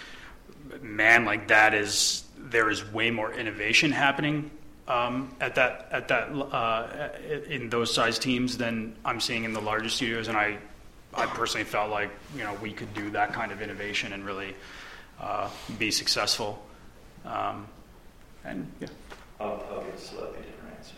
[0.81, 4.51] man, like that is, there is way more innovation happening
[4.89, 7.09] um, at that, at that, uh,
[7.49, 10.29] in those size teams than I'm seeing in the larger studios.
[10.29, 10.59] And I,
[11.15, 14.55] I personally felt like, you know, we could do that kind of innovation and really
[15.21, 16.63] uh, be successful.
[17.25, 17.67] Um,
[18.45, 18.89] and yeah.
[19.41, 20.95] I'll, I'll give a slightly different answer.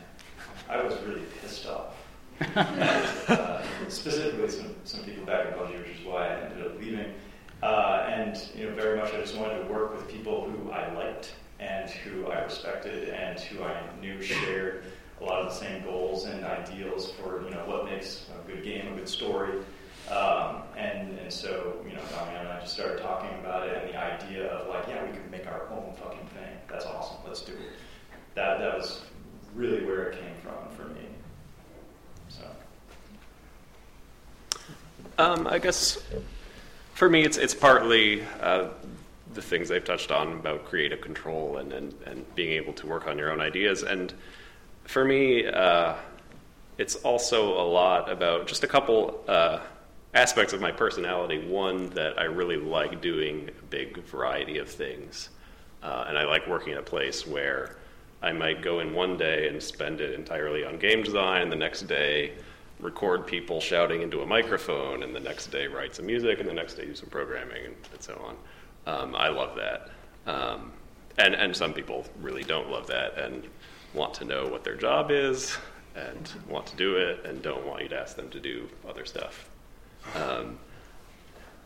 [0.68, 1.94] I was really pissed off
[2.56, 7.12] uh, specifically some, some people back in Belgium, which is why I ended up leaving.
[7.62, 10.93] Uh, and you know, very much I just wanted to work with people who I
[10.94, 14.84] liked and who I respected and who I knew shared
[15.20, 18.64] a lot of the same goals and ideals for you know what makes a good
[18.64, 19.59] game, a good story.
[20.11, 23.93] Um, and, and so, you know, Damian and I just started talking about it and
[23.93, 26.57] the idea of like, yeah, we can make our own fucking thing.
[26.69, 27.16] That's awesome.
[27.27, 27.73] Let's do it.
[28.35, 29.03] That, that was
[29.55, 31.07] really where it came from for me.
[35.19, 36.03] Um, I guess
[36.95, 38.69] for me, it's it's partly uh,
[39.35, 43.07] the things they've touched on about creative control and, and, and being able to work
[43.07, 43.83] on your own ideas.
[43.83, 44.12] And
[44.85, 45.95] for me, uh,
[46.79, 49.61] it's also a lot about just a couple uh,
[50.14, 51.47] aspects of my personality.
[51.47, 55.30] One that I really like doing a big variety of things,
[55.82, 57.76] uh, and I like working in a place where
[58.22, 61.82] I might go in one day and spend it entirely on game design, the next
[61.82, 62.32] day
[62.78, 66.55] record people shouting into a microphone, and the next day write some music, and the
[66.55, 68.36] next day do some programming, and, and so on.
[68.93, 69.90] Um, I love that.
[70.26, 70.72] Um,
[71.18, 73.44] and, and some people really don't love that and
[73.94, 75.56] want to know what their job is
[75.94, 79.05] and want to do it and don't want you to ask them to do other
[79.05, 79.48] stuff.
[80.15, 80.59] Um,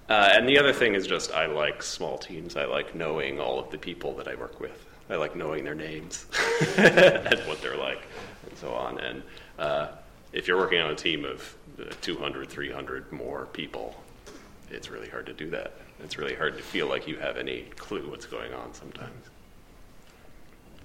[0.08, 2.56] uh, and the other thing is just I like small teams.
[2.56, 4.86] I like knowing all of the people that I work with.
[5.10, 6.26] I like knowing their names
[6.76, 8.02] and what they're like
[8.48, 8.98] and so on.
[8.98, 9.22] And
[9.58, 9.88] uh,
[10.32, 13.94] if you're working on a team of uh, 200, 300 more people,
[14.70, 15.74] it's really hard to do that.
[16.02, 19.26] It's really hard to feel like you have any clue what's going on sometimes.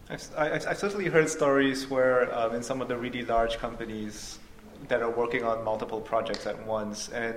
[0.10, 4.40] I've, I, I've certainly heard stories where um, in some of the really large companies
[4.92, 7.36] that are working on multiple projects at once, and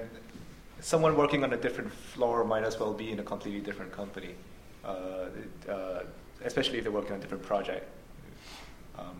[0.80, 4.34] someone working on a different floor might as well be in a completely different company,
[4.84, 5.26] uh,
[5.68, 6.02] uh,
[6.44, 7.86] especially if they're working on a different project.
[8.98, 9.14] Um,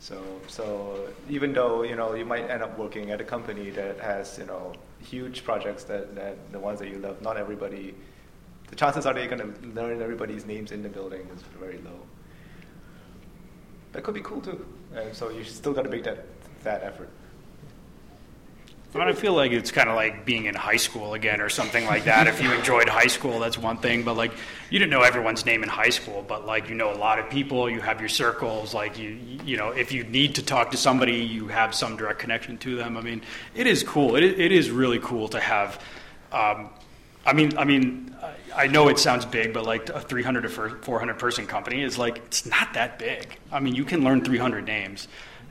[0.00, 3.98] so, so even though you know you might end up working at a company that
[4.00, 7.94] has you know huge projects that, that the ones that you love, not everybody,
[8.68, 11.78] the chances are that you're going to learn everybody's names in the building is very
[11.78, 12.00] low.
[13.92, 14.66] That could be cool too.
[14.94, 16.26] And so you still got to make that
[16.64, 17.08] that effort.
[18.94, 22.04] I, feel like it's kind of like being in high school again or something like
[22.04, 22.26] that.
[22.26, 24.02] if you enjoyed high school, that's one thing.
[24.02, 24.32] But like,
[24.70, 27.28] you didn't know everyone's name in high school, but like, you know a lot of
[27.28, 27.68] people.
[27.68, 28.72] You have your circles.
[28.72, 32.18] Like, you you know, if you need to talk to somebody, you have some direct
[32.18, 32.96] connection to them.
[32.96, 33.22] I mean,
[33.54, 34.16] it is cool.
[34.16, 35.82] It it is really cool to have.
[36.32, 36.70] Um,
[37.26, 38.16] I mean, I mean,
[38.56, 42.18] I know it sounds big, but like a 300 to 400 person company is like
[42.18, 43.38] it's not that big.
[43.52, 45.08] I mean, you can learn 300 names,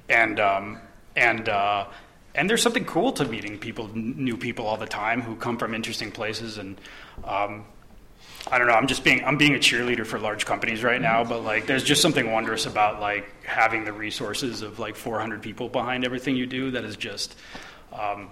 [0.10, 0.80] and um,
[1.16, 1.86] and uh,
[2.38, 5.74] and there's something cool to meeting people, new people all the time who come from
[5.74, 6.60] interesting places.
[6.60, 6.80] And
[7.24, 7.66] um,
[8.52, 11.24] I don't know, I'm just being I'm being a cheerleader for large companies right now,
[11.24, 15.68] but like there's just something wondrous about like having the resources of like 400 people
[15.68, 16.72] behind everything you do.
[16.72, 17.36] That is just.
[17.92, 18.30] Um,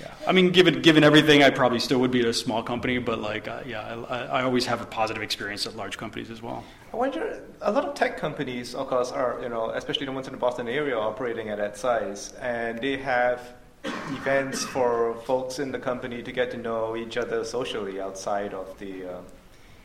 [0.00, 2.98] yeah, I mean, given given everything, I probably still would be at a small company,
[2.98, 6.42] but like, uh, yeah, I, I, always have a positive experience at large companies as
[6.42, 6.64] well.
[6.92, 10.26] I wonder, a lot of tech companies, of course, are you know, especially the ones
[10.26, 13.54] in the Boston area, operating at that size, and they have
[13.84, 18.78] events for folks in the company to get to know each other socially outside of
[18.78, 19.20] the uh,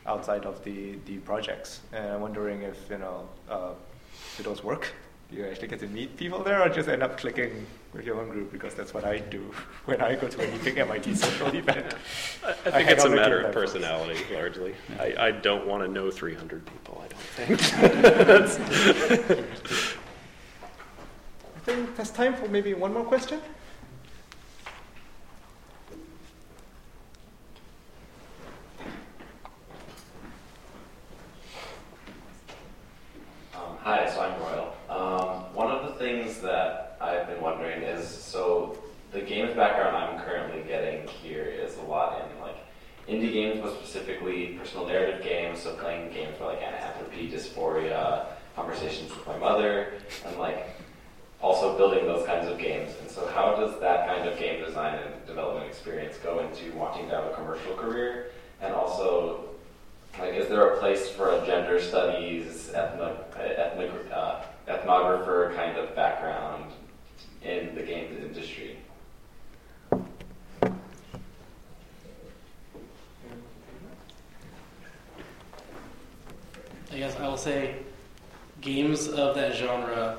[0.06, 1.80] outside of the the projects.
[1.92, 3.70] And I'm wondering if you know, uh,
[4.36, 4.92] do those work?
[5.30, 8.20] Do you actually get to meet people there, or just end up clicking with your
[8.20, 8.52] own group?
[8.52, 9.40] Because that's what I do
[9.86, 11.94] when I go to any big MIT social event.
[12.44, 14.74] I, I think I it's a matter of personality, largely.
[14.98, 17.02] I, I don't want to know 300 people.
[17.02, 17.20] I don't
[17.60, 17.60] think.
[21.56, 23.40] I think there's time for maybe one more question.
[33.54, 34.76] Um, hi, so I'm Royal.
[34.90, 35.33] Um, one of the
[36.04, 38.76] things that I've been wondering is so
[39.10, 42.56] the games background I'm currently getting here is a lot in like
[43.08, 45.60] indie games, but specifically personal narrative games.
[45.60, 49.94] So playing games for like Anathropy, Dys4ia, Conversations with My Mother,
[50.26, 50.68] and like
[51.40, 52.92] also building those kinds of games.
[53.00, 57.08] And so, how does that kind of game design and development experience go into wanting
[57.08, 58.30] to have a commercial career?
[58.60, 59.44] And also,
[60.18, 65.94] like, is there a place for a gender studies, ethnic, ethnic uh, ethnographer kind of
[65.94, 66.72] background
[67.42, 68.78] in the games industry.
[76.90, 77.76] I guess I will say
[78.60, 80.18] games of that genre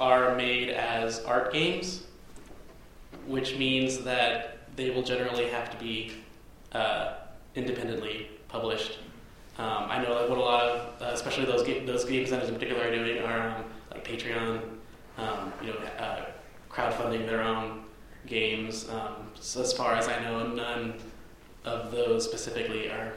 [0.00, 2.02] are made as art games,
[3.26, 6.12] which means that they will generally have to be
[6.72, 7.14] uh,
[7.54, 8.98] independently published.
[9.58, 12.48] Um, I know that what a lot of, uh, especially those ga- those game designers
[12.48, 13.64] in particular, are doing are um,
[14.08, 14.62] Patreon,
[15.18, 16.24] um, you know, uh,
[16.70, 17.84] crowdfunding their own
[18.26, 18.88] games.
[18.88, 20.94] Um, so as far as I know, none
[21.64, 23.12] of those specifically are,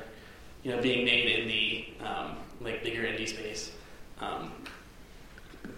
[0.63, 3.71] you know, being made in the um, like bigger indie space.
[4.19, 4.51] Um,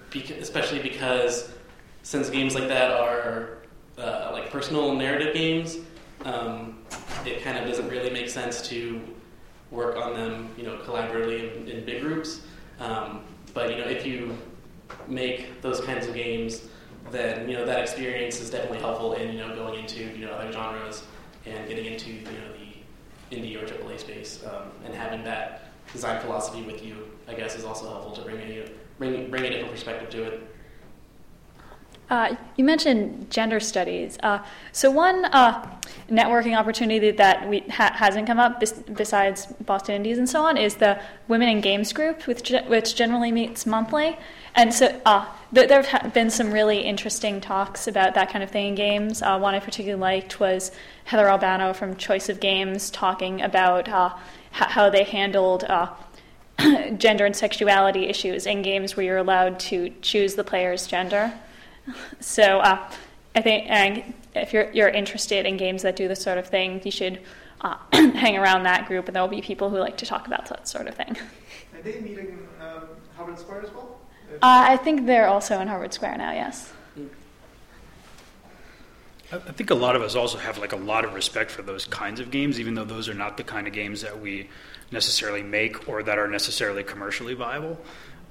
[0.10, 1.52] beca- especially because
[2.02, 3.58] since games like that are
[3.98, 5.78] uh, like personal narrative games,
[6.26, 6.80] um,
[7.26, 9.02] it kind of doesn't really make sense to
[9.72, 12.42] work on them, you know, collaboratively in, in big groups.
[12.80, 13.22] Um,
[13.54, 14.38] but you know, if you
[15.08, 16.68] make those kinds of games,
[17.12, 20.32] then you know that experience is definitely helpful in you know going into you know
[20.32, 21.04] other genres
[21.46, 26.20] and getting into you know the indie or AAA space um, and having that design
[26.22, 29.72] philosophy with you, I guess, is also helpful to bring a bring bring a different
[29.72, 30.53] perspective to it.
[32.14, 34.20] Uh, you mentioned gender studies.
[34.22, 34.38] Uh,
[34.72, 35.68] so one uh,
[36.12, 40.56] networking opportunity that we ha- hasn't come up bes- besides Boston Indies and so on
[40.56, 44.16] is the Women in Games group, which, which generally meets monthly.
[44.54, 45.26] And so uh,
[45.56, 48.76] th- there have ha- been some really interesting talks about that kind of thing in
[48.76, 49.24] games.
[49.24, 50.72] Uh, one I particularly liked was
[51.06, 54.14] Heather Albano from Choice of Games talking about uh,
[54.52, 55.66] how they handled
[57.00, 61.34] gender and sexuality issues in games where you're allowed to choose the player's gender.
[62.20, 62.90] So uh,
[63.36, 66.82] I think and if you're, you're interested in games that do this sort of thing,
[66.84, 67.20] you should
[67.62, 70.48] uh, hang around that group, and there will be people who like to talk about
[70.48, 71.16] that sort of thing.
[71.76, 74.00] Are they meeting um, Harvard Square as well?
[74.36, 76.32] Uh, I think they're also in Harvard Square now.
[76.32, 76.72] Yes.
[79.32, 81.62] I I think a lot of us also have like a lot of respect for
[81.62, 84.50] those kinds of games, even though those are not the kind of games that we
[84.92, 87.80] necessarily make or that are necessarily commercially viable.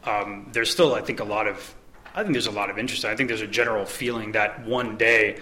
[0.04, 1.74] Um, there's still, I think, a lot of,
[2.14, 3.04] I think there's a lot of interest.
[3.04, 5.40] I think there's a general feeling that one day,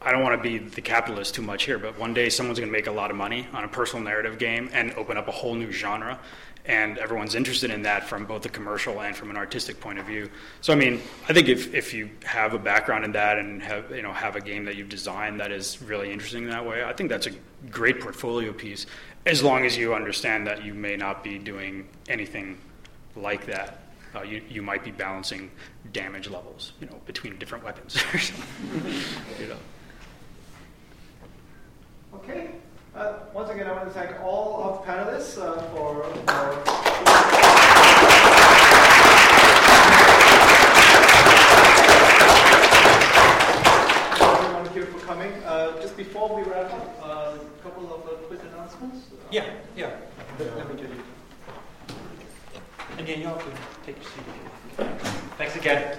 [0.00, 2.68] I don't want to be the capitalist too much here, but one day someone's going
[2.68, 5.32] to make a lot of money on a personal narrative game and open up a
[5.32, 6.18] whole new genre.
[6.66, 10.06] And everyone's interested in that from both a commercial and from an artistic point of
[10.06, 10.30] view.
[10.62, 13.90] So, I mean, I think if, if you have a background in that and have,
[13.90, 16.94] you know, have a game that you've designed that is really interesting that way, I
[16.94, 17.32] think that's a
[17.70, 18.86] great portfolio piece,
[19.26, 22.56] as long as you understand that you may not be doing anything
[23.14, 23.83] like that.
[24.14, 25.50] Uh, you, you might be balancing
[25.92, 28.92] damage levels, you know, between different weapons or something.
[29.40, 29.56] you know.
[32.14, 32.50] Okay.
[32.94, 36.04] Uh, once again, I want to thank all of the panelists uh, for,
[44.16, 45.32] for everyone here for coming.
[45.44, 49.08] Uh, just before we wrap up, uh, a couple of uh, quick announcements.
[49.32, 49.44] Yeah,
[49.76, 49.90] yeah.
[50.38, 51.02] Let, let me give you.
[53.04, 53.52] Danielle can
[53.84, 54.24] take your seat.
[54.78, 54.84] you.
[55.36, 55.98] Thanks again.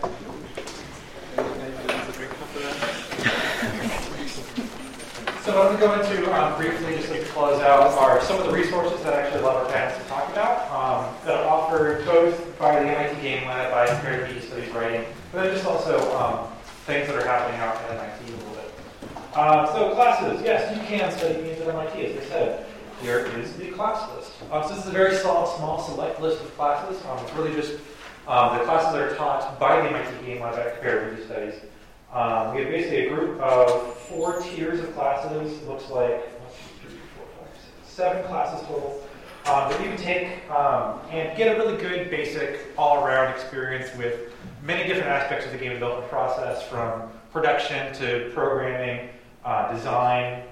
[5.44, 8.52] So I'm going to go um, briefly, just to close out, are some of the
[8.52, 12.80] resources that actually love our panelists to talk about um, that are offered both by
[12.80, 16.48] the MIT Game Lab, by Comparative Media Studies Writing, but then just also um,
[16.86, 18.73] things that are happening out at MIT a little bit.
[19.36, 22.65] Uh, so classes, yes, you can study games at MIT, as I said.
[23.01, 24.31] Here is the class list.
[24.51, 27.03] Um, so this is a very small, small select list of classes.
[27.05, 27.73] Um, it's really just
[28.27, 31.55] um, the classes that are taught by the MIT Game Lab at Comparative Studies.
[32.11, 35.61] Um, we have basically a group of four tiers of classes.
[35.67, 36.31] Looks like
[37.85, 39.01] seven classes total
[39.45, 44.34] um, that you can take um, and get a really good basic all-around experience with
[44.63, 49.09] many different aspects of the game development process, from production to programming,
[49.43, 50.43] uh, design.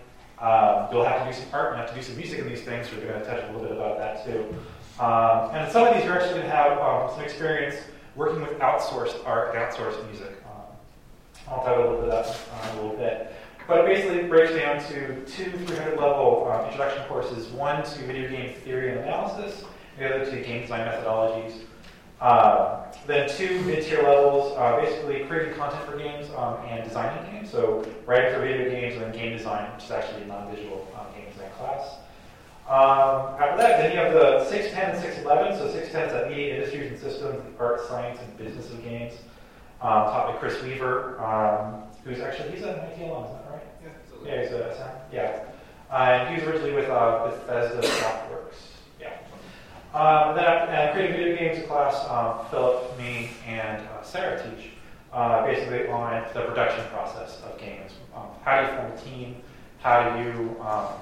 [0.44, 2.62] Um, you'll have to do some art and have to do some music in these
[2.62, 2.92] things.
[2.92, 4.54] We're going to touch a little bit about that too.
[5.00, 7.76] Um, and some of these you're actually going to have um, some experience
[8.16, 10.44] working with outsourced art and outsourced music.
[11.48, 13.34] I'll talk a little bit about that uh, in a little bit.
[13.68, 18.30] But it basically breaks down to two 300 level um, introduction courses one to video
[18.30, 19.64] game theory and analysis,
[19.98, 21.62] the other to game design methodologies.
[22.24, 27.32] Uh, then two mid tier levels, uh, basically creating content for games um, and designing
[27.32, 27.50] games.
[27.50, 30.88] So writing for video games and then game design, which is actually a non visual
[30.98, 31.98] um, game design class.
[32.70, 35.58] Um, after that, then you have the 610 and 611.
[35.58, 39.16] So 610 is at media industries and systems, the art, science, and business of games
[39.84, 43.64] um, taught by Chris Weaver, um, who's actually, he's an MIT alum, is that right?
[43.84, 45.44] Yeah, yeah he's a SM, yeah.
[45.92, 48.73] Uh, and he was originally with uh, Bethesda Softworks,
[49.94, 54.72] and then uh, creating video games class, um, Philip, me, and uh, Sarah teach,
[55.12, 57.92] uh, basically on the production process of games.
[58.16, 59.36] Um, how do you form a team?
[59.80, 60.94] How do you um,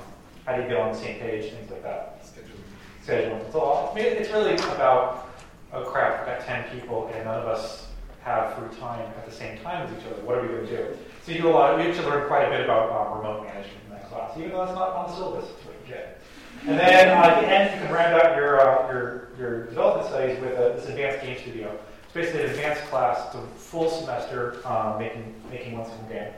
[0.46, 1.54] how do you get on the same page?
[1.54, 2.24] Things like that.
[2.24, 3.06] Scheduling.
[3.06, 3.46] Scheduling.
[3.46, 3.92] It's all.
[3.92, 5.30] I mean, it's really about
[5.74, 7.88] oh crap, I've got ten people, and none of us
[8.24, 10.22] have free time at the same time as each other.
[10.24, 10.98] What are we going to do?
[11.24, 11.78] So you do a lot.
[11.78, 14.64] We actually learn quite a bit about um, remote management in that class, even though
[14.64, 15.50] it's not on the syllabus.
[15.50, 16.20] It's what you get.
[16.68, 20.08] And then uh, at the end, you can round out your uh, your your development
[20.08, 21.80] studies with this advanced game studio.
[22.04, 23.26] It's basically an advanced class.
[23.28, 26.32] It's a full semester um, making making one single game.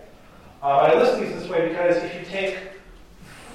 [0.61, 2.57] Uh, I list these this way because if you take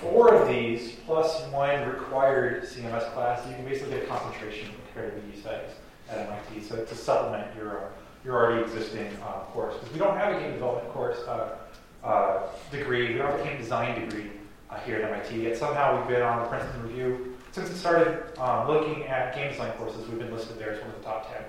[0.03, 4.74] four of these plus one required CMS class, you can basically get a concentration in
[4.74, 5.70] comparative media studies
[6.11, 6.69] at MIT.
[6.69, 7.89] So to supplement your uh,
[8.27, 9.73] your already existing uh, course.
[9.74, 11.19] Because we don't have a game development course
[12.70, 14.31] degree, we don't have a game design degree
[14.70, 15.43] uh, here at MIT.
[15.43, 19.51] Yet somehow we've been on the Princeton Review since it started um, looking at game
[19.51, 20.07] design courses.
[20.09, 21.43] We've been listed there as one of the top ten.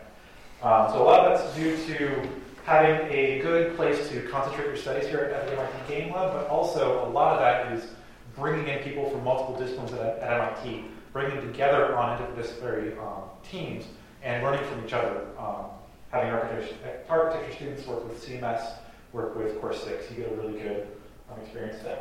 [0.61, 2.29] Um, so a lot of that's due to
[2.65, 6.47] having a good place to concentrate your studies here at the MIT Game Lab, but
[6.47, 7.91] also a lot of that is
[8.35, 13.23] bringing in people from multiple disciplines at, at MIT, bringing them together on interdisciplinary um,
[13.49, 13.85] teams
[14.21, 15.25] and learning from each other.
[15.37, 15.65] Um,
[16.11, 16.75] having architecture,
[17.09, 18.73] architecture students work with CMS,
[19.13, 20.11] work with Course 6.
[20.11, 20.87] You get a really good
[21.31, 21.99] um, experience there.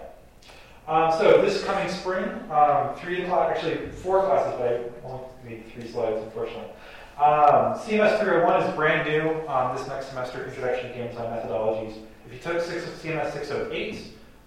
[0.88, 5.70] Um, so this coming spring, um, three class, actually four classes, but I only need
[5.70, 6.70] three slides, unfortunately.
[7.18, 11.98] Um, CMS 301 is brand new um, this next semester, Introduction to Game Design Methodologies.
[12.26, 13.96] If you took six, CMS 608,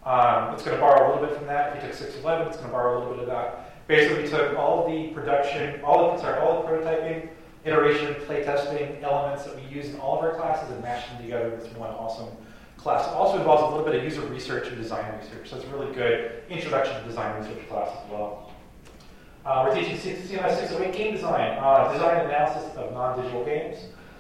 [0.04, 1.78] um, it's going to borrow a little bit from that.
[1.78, 3.88] If you took 611, it's going to borrow a little bit of that.
[3.88, 7.30] Basically, we took all the production, all the sorry, all the prototyping,
[7.66, 11.54] iteration, playtesting elements that we use in all of our classes and mashed them together
[11.54, 12.30] into one awesome
[12.82, 13.08] class.
[13.10, 15.94] Also involves a little bit of user research and design research, so it's a really
[15.94, 18.52] good introduction to design research class as well.
[19.46, 23.78] Uh, we're teaching CMS 608 game design, uh, design analysis of non-digital games.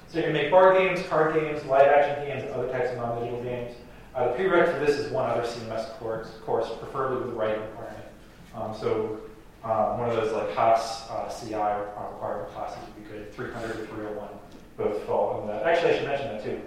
[0.07, 2.97] So you can make board games, card games, live action games, and other types of
[2.97, 3.75] non-digital games.
[4.13, 7.61] Uh, the prereq for this is one other CMS course, course preferably with a writing
[7.61, 8.05] requirement.
[8.53, 9.21] Um, so
[9.63, 13.33] um, one of those like HASS uh, CI requirement classes would be good.
[13.33, 14.27] 300 or 301
[14.77, 15.63] both fall in that.
[15.63, 16.61] Actually, I should mention that too.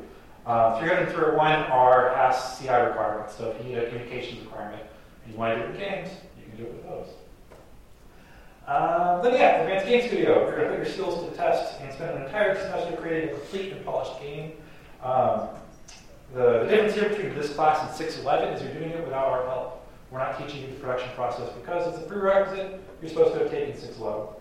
[0.47, 3.35] Uh, 300 and 301 are HASS CI requirements.
[3.35, 4.83] So if you need a communications requirement
[5.25, 7.09] and you want to do it with games, you can do it with those.
[8.67, 10.47] Um, then yeah, Advanced Game Studio.
[10.47, 13.31] You're going to put your skills to the test and spend an entire semester creating
[13.31, 14.53] a complete and polished game.
[15.03, 15.49] Um,
[16.35, 19.45] the, the, difference here between this class and 611 is you're doing it without our
[19.47, 19.87] help.
[20.11, 23.51] We're not teaching you the production process because it's a prerequisite you're supposed to have
[23.51, 24.35] taken 611.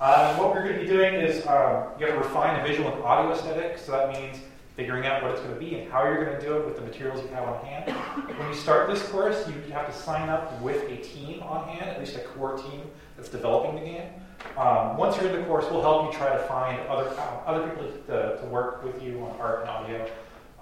[0.00, 2.92] Um, what we're going to be doing is um, you have to refine a visual
[2.92, 4.38] and audio aesthetic, so that means
[4.78, 6.76] figuring out what it's going to be and how you're going to do it with
[6.76, 7.90] the materials you have on hand.
[8.38, 11.90] When you start this course, you have to sign up with a team on hand,
[11.90, 12.82] at least a core team
[13.16, 14.08] that's developing the game.
[14.56, 17.68] Um, once you're in the course, we'll help you try to find other uh, other
[17.68, 20.08] people to, to, work with you on art and audio.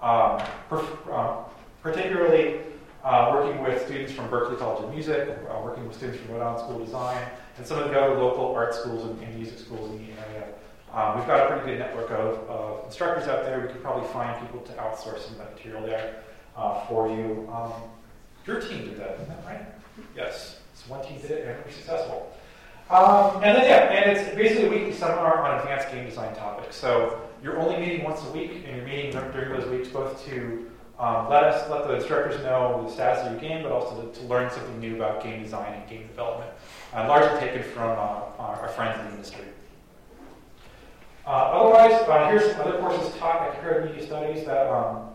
[0.01, 1.45] Um, per, um,
[1.83, 2.61] particularly
[3.03, 6.41] uh, working with students from Berklee College of Music, uh, working with students from Rhode
[6.41, 7.23] Island School of Design,
[7.57, 10.16] and some of the other local art schools and, and music schools in the.
[10.97, 13.59] Um, we've got a pretty good network of, of, instructors out there.
[13.59, 16.23] We could probably find people to outsource some of that material there
[16.55, 17.47] uh, for you.
[17.53, 17.71] Um,
[18.47, 19.61] your team did that, isn't that right?
[20.15, 20.59] Yes.
[20.73, 22.35] So one team did it and we're successful.
[22.89, 26.75] Um, and then, yeah, and it's basically a weekly seminar on advanced game design topics.
[26.75, 30.67] So you're only meeting once a week, and you're meeting during those weeks both to
[30.97, 34.19] um, let us, let the instructors know the status of your game, but also to,
[34.19, 36.49] to learn something new about game design and game development.
[36.91, 39.45] Uh, largely taken from uh, our friends in the industry.
[41.27, 45.09] Uh, otherwise, uh, here's some other courses taught at Comparative Media Studies that um,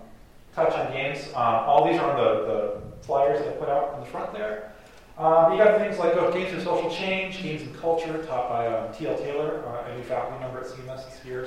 [0.55, 1.26] touch on games.
[1.34, 4.30] Uh, all these are on the, the flyers that I put out in the front
[4.34, 4.74] there.
[5.16, 8.66] Um, you got things like oh, Games and Social Change, Games and Culture, taught by
[8.66, 9.16] um, T.L.
[9.16, 11.44] Taylor, uh, a new faculty member at CMS this year.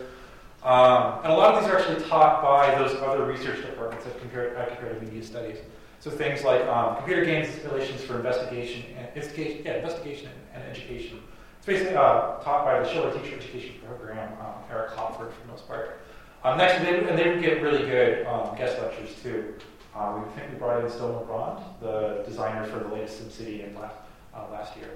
[0.64, 4.14] Um, and a lot of these are actually taught by those other research departments at,
[4.16, 5.58] at Comparative Media Studies.
[6.00, 11.20] So things like um, computer games installations for investigation and yeah, investigation and education.
[11.66, 15.52] It's basically uh, taught by the Scheller Teacher Education Program, um, Eric Klopfer for the
[15.52, 16.00] most part.
[16.44, 19.56] Um, next, they, and they would get really good um, guest lectures too.
[19.96, 23.74] Uh, we think we brought in Stone Librande, the designer for the latest SimCity in
[23.74, 23.96] last,
[24.36, 24.92] uh, last year.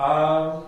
[0.00, 0.64] Um,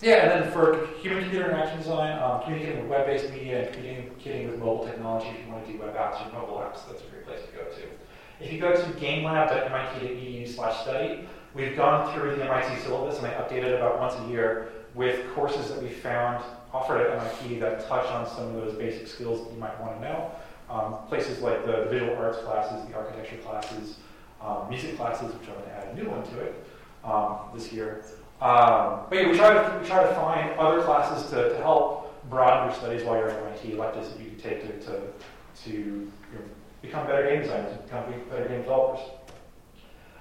[0.00, 4.58] yeah, and then for human-computer interaction design, um, communicating with web-based media and communicating with
[4.58, 7.26] mobile technology, if you want to do web apps or mobile apps, that's a great
[7.26, 8.42] place to go to.
[8.42, 13.30] If you go to gamelab.mit.edu slash study, we've gone through the MIT syllabus and I
[13.34, 17.86] update it about once a year with courses that we found offered at MIT that
[17.88, 20.30] touch on some of those basic skills that you might want to know.
[20.68, 23.96] Um, places like the, the, visual arts classes, the architecture classes,
[24.40, 26.64] um, music classes, which I'm going to add a new one to it
[27.04, 28.04] um, this year.
[28.40, 32.00] Um, but yeah, we try to we try to find other classes to, to help
[32.30, 35.00] broaden your studies while you're at MIT, electives that you can take to to,
[35.64, 36.40] to you know,
[36.82, 39.00] become better game designers, become better game developers.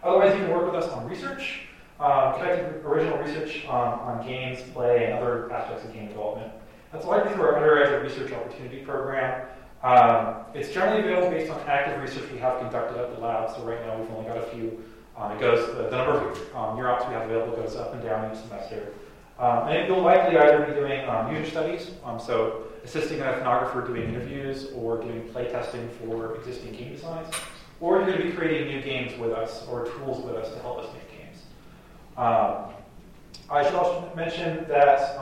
[0.04, 1.62] Otherwise, you can work with us on research,
[2.00, 6.52] um, conducting original research on, on games, play, and other aspects of game development.
[6.92, 9.48] That's likely through our undergraduate research opportunity program.
[9.84, 13.50] Um, it's generally available based on active research we have conducted at the lab.
[13.56, 14.84] So right now we've only got a few.
[15.18, 18.02] Um, it goes the, the number of um, year we have available goes up and
[18.02, 18.94] down each semester.
[19.38, 23.88] Um, and you'll likely either be doing um, user studies, um, so assisting an ethnographer
[23.88, 27.34] doing interviews or doing play testing for existing game designs,
[27.82, 30.60] or you're going to be creating new games with us or tools with us to
[30.60, 31.44] help us make games.
[32.18, 35.20] I should also mention that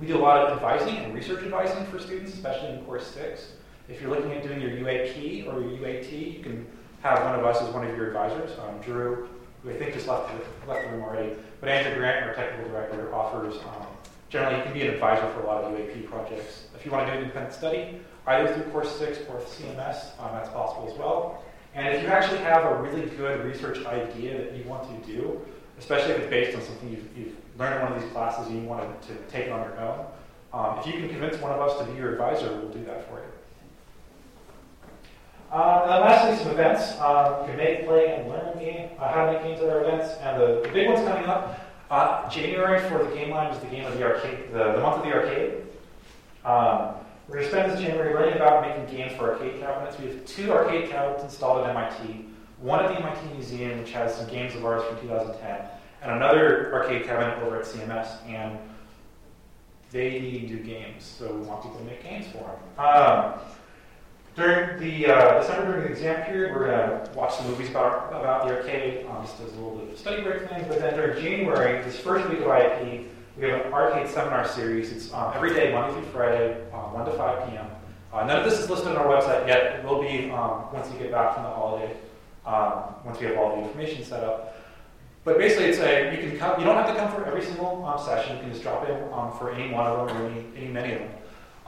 [0.00, 3.52] we do a lot of advising and research advising for students, especially in Course 6.
[3.88, 6.66] If you're looking at doing your UAP or your UAT, you can
[7.02, 8.56] have one of us as one of your advisors.
[8.58, 9.28] Um, Drew,
[9.62, 12.70] who I think just left the, left the room already, but Andrew Grant, our technical
[12.70, 13.86] director, offers, um,
[14.28, 16.66] generally, he can be an advisor for a lot of UAP projects.
[16.76, 20.32] If you want to do an independent study, either through Course 6 or CMS, um,
[20.32, 21.42] that's possible as well.
[21.74, 25.40] And if you actually have a really good research idea that you want to do,
[25.78, 28.62] especially if it's based on something you've, you've learned in one of these classes and
[28.62, 30.06] you want to, to take it on your own,
[30.52, 33.08] Um, if you can convince one of us to be your advisor, we'll do that
[33.08, 33.24] for you.
[35.50, 36.98] Uh, and lastly, some events.
[37.00, 39.82] Um, you can make, play, and learn game, uh, how to make games at our
[39.82, 40.14] events.
[40.20, 41.60] And the, the big one's coming up.
[41.90, 44.98] Uh, January for the game line is the game of the arcade, the, the month
[44.98, 45.62] of the arcade.
[46.44, 46.94] Um,
[47.28, 49.98] we're going to spend this January learning about making games for arcade cabinets.
[49.98, 52.24] We have two arcade cabinets installed at MIT.
[52.58, 55.68] One at the MIT Museum, which has some games of ours from 2010,
[56.02, 58.26] and another arcade cabinet over at CMS.
[58.26, 58.58] And
[59.90, 62.86] they need new games, so we want people to make games for them.
[62.86, 63.34] Um,
[64.34, 68.56] during the uh, during the exam period, we're gonna watch some movies about about the
[68.56, 70.64] arcade, um, just as a little bit of a study break thing.
[70.68, 73.06] But then during January, this first week of IAP,
[73.38, 74.90] we have an arcade seminar series.
[74.90, 77.66] It's um, every day, Monday through Friday, um, 1 to 5 p.m.
[78.12, 79.78] Uh, none of this is listed on our website yet.
[79.78, 81.96] It will be um, once you get back from the holiday,
[82.44, 84.56] um, once we have all the information set up.
[85.24, 86.58] But basically, it's a you can come.
[86.58, 88.36] You don't have to come for every single um, session.
[88.36, 90.94] You can just drop in um, for any one of them or any, any many
[90.94, 91.10] of them.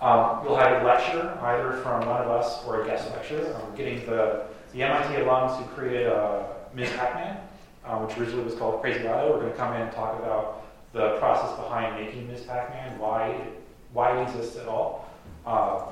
[0.01, 3.55] Um, you'll have a lecture either from one of us or a guest lecture.
[3.55, 6.45] Um, getting the, the MIT alums who created uh,
[6.75, 6.89] Ms.
[6.93, 7.37] Pac-Man,
[7.85, 9.35] uh, which originally was called Crazy Otto.
[9.35, 12.43] We're going to come in and talk about the process behind making Ms.
[12.43, 13.63] Pac-Man, why it,
[13.93, 15.09] why it exists at all.
[15.47, 15.83] Um,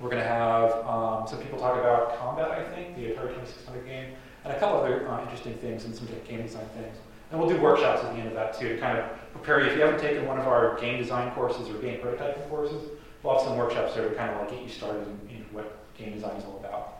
[0.00, 3.86] we're going to have um, some people talk about Combat, I think, the Atari 2600
[3.86, 4.12] game,
[4.44, 6.96] and a couple other uh, interesting things and some game design things.
[7.30, 9.66] And we'll do workshops at the end of that too to kind of prepare you.
[9.66, 12.82] If you haven't taken one of our game design courses or game prototyping courses,
[13.22, 15.76] we'll have some workshops there to kind of like get you started in, in what
[15.96, 16.96] game design is all about.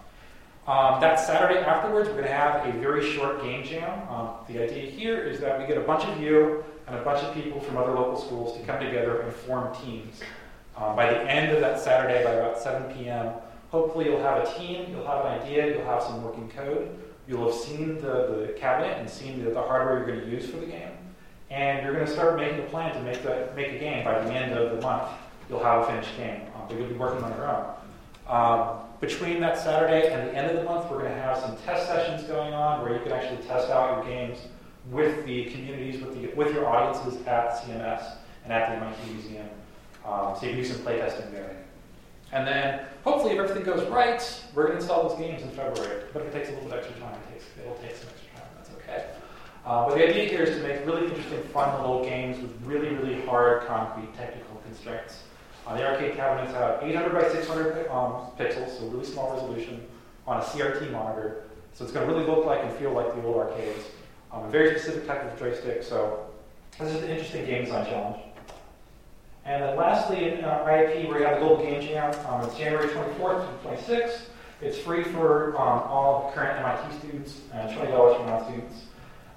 [0.69, 4.07] Um, that Saturday afterwards, we're going to have a very short game jam.
[4.09, 7.23] Um, the idea here is that we get a bunch of you and a bunch
[7.23, 10.21] of people from other local schools to come together and form teams.
[10.77, 13.33] Um, by the end of that Saturday, by about 7 p.m.,
[13.71, 16.99] hopefully you'll have a team, you'll have an idea, you'll have some working code,
[17.29, 20.51] you'll have seen the, the cabinet and seen the, the hardware you're going to use
[20.51, 20.91] for the game,
[21.51, 24.21] and you're going to start making a plan to make, the, make a game by
[24.25, 25.09] the end of the month
[25.49, 26.43] you'll have a finished game.
[26.55, 27.67] Um, but you'll be working on your own.
[28.27, 31.57] Um, between that Saturday and the end of the month, we're going to have some
[31.59, 34.39] test sessions going on where you can actually test out your games
[34.91, 39.49] with the communities, with, the, with your audiences at CMS and at the MIT Museum.
[40.05, 41.57] Um, so you can do some playtesting there.
[42.33, 44.23] And then, hopefully, if everything goes right,
[44.55, 46.05] we're going to install those games in February.
[46.13, 48.41] But if it takes a little bit extra time, it takes, it'll take some extra
[48.41, 48.49] time.
[48.57, 49.07] That's okay.
[49.67, 52.89] Uh, but the idea here is to make really interesting, fun little games with really,
[52.89, 55.25] really hard, concrete technical constraints.
[55.67, 59.87] Uh, the arcade cabinets have 800 by 600 um, pixels, so really small resolution,
[60.27, 61.45] on a CRT monitor.
[61.75, 63.85] So it's going to really look like and feel like the old arcades.
[64.33, 66.27] Um, a very specific type of joystick, so
[66.79, 68.23] this is an interesting game design challenge.
[69.45, 72.15] And then lastly, in uh, IAP, we have the Global Game Jam.
[72.29, 74.21] Um, it's January 24th to 26th.
[74.61, 78.83] It's free for um, all current MIT students and $20 for non-students.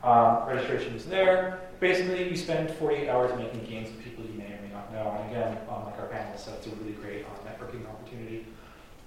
[0.04, 1.62] Um, registration is there.
[1.80, 5.18] Basically, you spend 48 hours making games with people you may or may not know.
[5.18, 8.46] And again, um, like our panelists said, it's a really great uh, networking opportunity.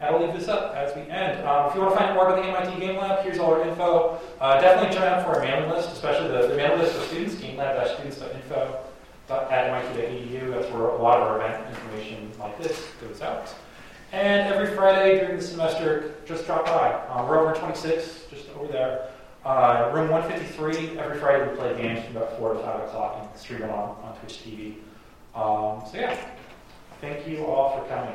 [0.00, 1.46] And I'll leave this up as we end.
[1.46, 3.68] Um, if you want to find more about the MIT Game Lab, here's all our
[3.68, 4.18] info.
[4.40, 7.34] Uh, definitely join up for our mailing list, especially the, the mailing list for students,
[7.34, 8.78] gamelab-students.info
[9.30, 10.50] at mit.edu.
[10.50, 13.54] That's where a lot of our event information like this goes out.
[14.12, 16.92] And every Friday during the semester, just drop by.
[17.08, 19.11] Um, we're over 26, just over there.
[19.44, 23.40] Uh, room 153, every Friday we play games from about 4 to 5 o'clock and
[23.40, 24.74] stream it on, on Twitch TV.
[25.34, 26.16] Um, so yeah,
[27.00, 28.14] thank you all for coming.